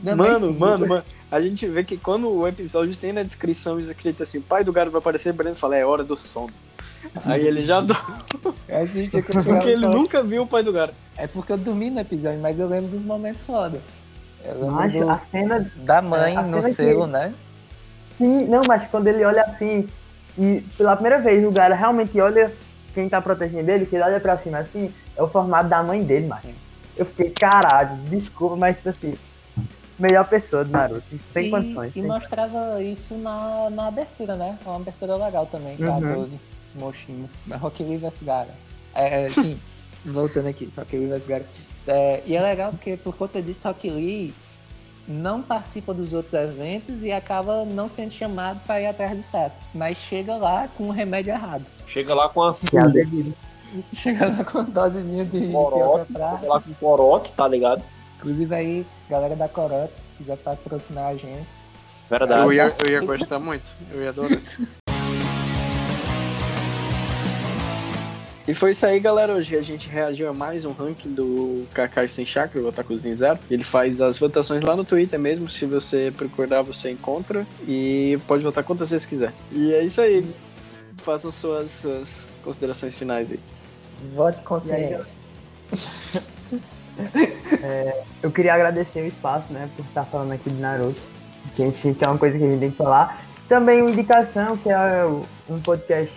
Mano, 0.02 0.52
mano, 0.54 0.86
mano, 0.86 1.04
a 1.30 1.40
gente 1.40 1.66
vê 1.66 1.84
que 1.84 1.96
quando 1.96 2.28
o 2.30 2.48
episódio 2.48 2.96
tem 2.96 3.12
na 3.12 3.22
descrição 3.22 3.78
escrito 3.78 4.22
assim, 4.22 4.40
pai 4.40 4.64
do 4.64 4.72
Gara 4.72 4.88
vai 4.88 4.98
aparecer, 4.98 5.32
Breno 5.32 5.54
fala, 5.56 5.76
é 5.76 5.84
hora 5.84 6.02
do 6.02 6.16
sono. 6.16 6.48
Aí 7.24 7.46
ele 7.46 7.64
já 7.64 7.80
dorme, 7.80 8.14
É 8.68 8.82
assim 8.82 9.08
que 9.08 9.16
eu 9.18 9.22
porque 9.22 9.68
ele 9.68 9.86
nunca 9.86 10.22
viu 10.22 10.42
o 10.42 10.46
pai 10.46 10.62
do 10.62 10.72
Gara. 10.72 10.92
É 11.16 11.26
porque 11.26 11.52
eu 11.52 11.58
dormi 11.58 11.90
no 11.90 12.00
episódio, 12.00 12.38
mas 12.40 12.58
eu 12.58 12.66
lembro 12.68 12.88
dos 12.90 13.02
momentos 13.04 13.40
foda. 13.46 13.80
Eu 14.44 14.54
lembro 14.54 14.70
mas 14.72 14.92
do- 14.92 15.10
a 15.10 15.20
cena 15.30 15.70
da 15.76 16.00
mãe 16.00 16.36
a 16.36 16.42
no 16.42 16.62
que- 16.62 16.72
selo, 16.72 17.06
né? 17.06 17.32
Sim, 18.16 18.46
não, 18.46 18.60
mas 18.66 18.88
quando 18.90 19.06
ele 19.08 19.24
olha 19.24 19.42
assim, 19.42 19.86
e 20.38 20.62
pela 20.78 20.94
primeira 20.94 21.18
vez 21.20 21.44
o 21.46 21.52
cara 21.52 21.74
realmente 21.74 22.18
olha 22.20 22.50
quem 22.94 23.08
tá 23.08 23.20
protegendo 23.20 23.70
ele, 23.70 23.86
que 23.86 23.96
ele 23.96 24.04
olha 24.04 24.20
pra 24.20 24.36
cima 24.38 24.58
assim, 24.58 24.92
é 25.16 25.22
o 25.22 25.28
formato 25.28 25.68
da 25.68 25.82
mãe 25.82 26.02
dele, 26.02 26.26
mas 26.26 26.44
eu 26.96 27.06
fiquei, 27.06 27.30
caralho, 27.30 27.96
desculpa, 28.08 28.56
mas 28.56 28.76
tipo 28.76 28.88
assim, 28.90 29.14
melhor 29.98 30.26
pessoa 30.28 30.64
do 30.64 30.70
Naruto, 30.70 31.02
sem 31.32 31.46
e, 31.46 31.50
condições. 31.50 31.92
e 31.96 32.02
mostrava 32.02 32.82
isso 32.82 33.14
na, 33.14 33.68
na 33.70 33.86
abertura, 33.88 34.34
né? 34.36 34.58
Uma 34.64 34.76
abertura 34.76 35.16
legal 35.16 35.46
também, 35.46 35.76
Uhum. 35.78 36.00
14, 36.00 36.40
Moshimo. 36.74 37.30
Rock 37.58 37.82
Lee 37.82 37.98
vs 37.98 38.22
Gara. 38.22 38.50
É, 38.94 39.26
é, 39.26 39.30
sim, 39.30 39.58
voltando 40.04 40.48
aqui, 40.48 40.72
Rock 40.76 40.96
Lee 40.96 41.06
vs 41.08 41.26
Gara. 41.26 41.44
É, 41.86 42.22
e 42.26 42.36
é 42.36 42.42
legal 42.42 42.70
porque 42.72 42.96
por 42.96 43.14
conta 43.16 43.40
disso, 43.42 43.66
Rock 43.66 43.88
Lee 43.90 44.34
não 45.08 45.42
participa 45.42 45.92
dos 45.92 46.12
outros 46.12 46.32
eventos 46.34 47.02
e 47.02 47.10
acaba 47.10 47.64
não 47.64 47.88
sendo 47.88 48.12
chamado 48.12 48.60
para 48.66 48.80
ir 48.80 48.86
atrás 48.86 49.16
do 49.16 49.22
Sasuke, 49.22 49.64
mas 49.74 49.96
chega 49.96 50.36
lá 50.36 50.68
com 50.76 50.88
o 50.88 50.92
remédio 50.92 51.32
errado. 51.32 51.64
Chega 51.86 52.14
lá 52.14 52.28
com 52.28 52.42
a 52.42 52.56
é 52.72 52.78
a. 52.78 53.50
Chega 53.94 54.26
lá 54.26 54.44
com 54.44 54.64
dosezinha 54.64 55.24
de 55.24 55.52
corote, 55.52 56.12
pra... 56.12 56.38
chega 56.38 56.52
lá 56.52 56.60
com 56.60 56.74
corote, 56.74 57.32
tá 57.32 57.46
ligado? 57.46 57.84
Inclusive 58.18 58.54
aí, 58.54 58.86
galera 59.08 59.36
da 59.36 59.48
Corote, 59.48 59.94
se 59.94 60.18
quiser 60.18 60.36
patrocinar 60.38 61.06
a 61.06 61.14
gente. 61.14 61.46
Verdade. 62.10 62.42
Eu 62.42 62.52
ia, 62.52 62.72
eu 62.84 62.90
ia 62.90 63.00
gostar 63.00 63.38
muito, 63.38 63.70
eu 63.92 64.02
ia 64.02 64.08
adorar. 64.10 64.40
E 68.50 68.54
foi 68.54 68.72
isso 68.72 68.84
aí, 68.84 68.98
galera. 68.98 69.32
Hoje 69.32 69.56
a 69.56 69.62
gente 69.62 69.88
reagiu 69.88 70.28
a 70.28 70.34
mais 70.34 70.64
um 70.64 70.72
ranking 70.72 71.14
do 71.14 71.68
Kakai 71.72 72.08
Sem 72.08 72.26
Chakra, 72.26 72.60
o 72.60 72.66
Otakuzinho 72.66 73.16
Zero. 73.16 73.38
Ele 73.48 73.62
faz 73.62 74.00
as 74.00 74.18
votações 74.18 74.64
lá 74.64 74.74
no 74.74 74.84
Twitter 74.84 75.20
mesmo. 75.20 75.48
Se 75.48 75.64
você 75.64 76.12
procurar, 76.16 76.60
você 76.62 76.90
encontra. 76.90 77.46
E 77.62 78.18
pode 78.26 78.42
votar 78.42 78.64
quantas 78.64 78.90
vezes 78.90 79.06
quiser. 79.06 79.32
E 79.52 79.72
é 79.72 79.84
isso 79.84 80.00
aí. 80.00 80.28
Façam 80.96 81.30
suas, 81.30 81.70
suas 81.70 82.26
considerações 82.42 82.92
finais 82.92 83.30
aí. 83.30 83.38
Vote 84.16 84.42
consciente. 84.42 85.06
Eu 88.20 88.32
queria 88.32 88.54
agradecer 88.54 89.00
o 89.00 89.06
espaço, 89.06 89.52
né, 89.52 89.70
por 89.76 89.84
estar 89.84 90.06
falando 90.06 90.32
aqui 90.32 90.50
de 90.50 90.60
Naruto, 90.60 91.08
que, 91.54 91.62
a 91.62 91.66
gente, 91.66 91.94
que 91.94 92.04
é 92.04 92.08
uma 92.08 92.18
coisa 92.18 92.36
que 92.36 92.42
a 92.42 92.48
gente 92.48 92.58
tem 92.58 92.72
que 92.72 92.76
falar. 92.76 93.24
Também 93.48 93.80
uma 93.80 93.92
indicação, 93.92 94.56
que 94.56 94.68
é 94.68 95.04
um 95.48 95.60
podcast 95.60 96.12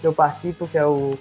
que 0.00 0.06
eu 0.06 0.12
participo, 0.12 0.66
que 0.66 0.76
é 0.76 0.84
o 0.84 1.16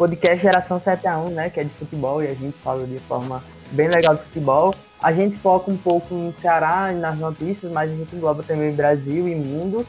podcast 0.00 0.40
Geração 0.40 0.80
7 0.80 1.06
a 1.06 1.18
1, 1.18 1.28
né, 1.28 1.50
que 1.50 1.60
é 1.60 1.64
de 1.64 1.68
futebol, 1.74 2.22
e 2.22 2.26
a 2.26 2.32
gente 2.32 2.56
fala 2.64 2.86
de 2.86 2.98
forma 3.00 3.44
bem 3.72 3.86
legal 3.86 4.14
de 4.14 4.22
futebol. 4.22 4.74
A 5.02 5.12
gente 5.12 5.36
foca 5.40 5.70
um 5.70 5.76
pouco 5.76 6.14
no 6.14 6.32
Ceará 6.40 6.90
e 6.90 6.96
nas 6.96 7.18
notícias, 7.18 7.70
mas 7.70 7.90
a 7.90 7.94
gente 7.94 8.16
engloba 8.16 8.42
também 8.42 8.74
Brasil 8.74 9.28
e 9.28 9.34
mundo. 9.34 9.86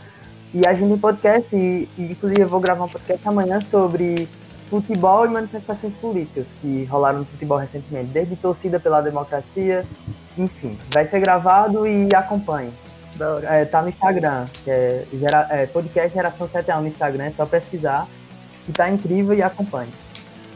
E 0.53 0.67
a 0.67 0.73
gente 0.73 0.89
tem 0.89 0.97
podcast, 0.97 1.55
e, 1.55 1.87
e 1.97 2.11
inclusive 2.11 2.41
eu 2.41 2.47
vou 2.49 2.59
gravar 2.59 2.83
um 2.83 2.89
podcast 2.89 3.25
amanhã 3.25 3.61
sobre 3.71 4.27
futebol 4.69 5.25
e 5.25 5.29
manifestações 5.29 5.93
políticas 5.93 6.45
que 6.61 6.83
rolaram 6.91 7.19
no 7.19 7.25
futebol 7.25 7.57
recentemente, 7.57 8.07
desde 8.07 8.35
torcida 8.35 8.81
pela 8.81 8.99
democracia, 8.99 9.85
enfim. 10.37 10.77
Vai 10.93 11.07
ser 11.07 11.21
gravado 11.21 11.87
e 11.87 12.09
acompanhe. 12.13 12.73
É, 13.43 13.63
tá 13.63 13.81
no 13.81 13.87
Instagram, 13.87 14.45
que 14.61 14.69
é, 14.69 15.05
é, 15.51 15.65
podcast 15.67 16.13
Geração 16.13 16.49
71 16.49 16.81
no 16.81 16.87
Instagram, 16.89 17.25
é 17.25 17.29
só 17.29 17.45
pesquisar, 17.45 18.09
que 18.65 18.71
tá 18.71 18.89
incrível 18.89 19.33
e 19.33 19.41
acompanhe. 19.41 19.91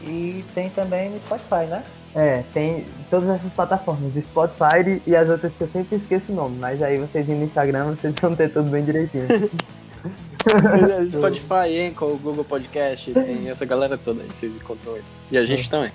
E 0.04 0.44
tem 0.54 0.70
também 0.70 1.10
no 1.10 1.20
Spotify, 1.20 1.66
né? 1.68 1.82
É, 2.14 2.44
tem 2.54 2.86
todas 3.10 3.28
essas 3.28 3.52
plataformas, 3.52 4.14
o 4.16 4.22
Spotify 4.22 5.02
e 5.06 5.14
as 5.14 5.28
outras 5.28 5.52
que 5.52 5.60
eu 5.62 5.68
sempre 5.68 5.96
esqueço 5.96 6.32
o 6.32 6.34
nome, 6.34 6.56
mas 6.58 6.82
aí 6.82 6.96
vocês 6.96 7.28
indo 7.28 7.40
no 7.40 7.44
Instagram, 7.44 7.94
vocês 7.94 8.14
vão 8.20 8.34
ter 8.34 8.50
tudo 8.50 8.70
bem 8.70 8.84
direitinho. 8.84 9.26
Spotify, 11.10 11.88
Anchor, 11.88 12.16
Google 12.16 12.44
Podcast, 12.44 13.12
tem 13.12 13.50
essa 13.50 13.66
galera 13.66 13.98
toda 13.98 14.22
aí, 14.22 14.28
vocês 14.28 14.54
encontram 14.54 14.96
isso. 14.96 15.16
E 15.30 15.36
a 15.36 15.44
gente 15.44 15.68
também. 15.68 15.92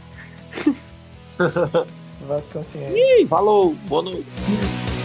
Vote 2.27 2.45
consciente. 2.53 3.27
Falou, 3.27 3.73
boa 3.87 4.03
noite. 4.03 5.00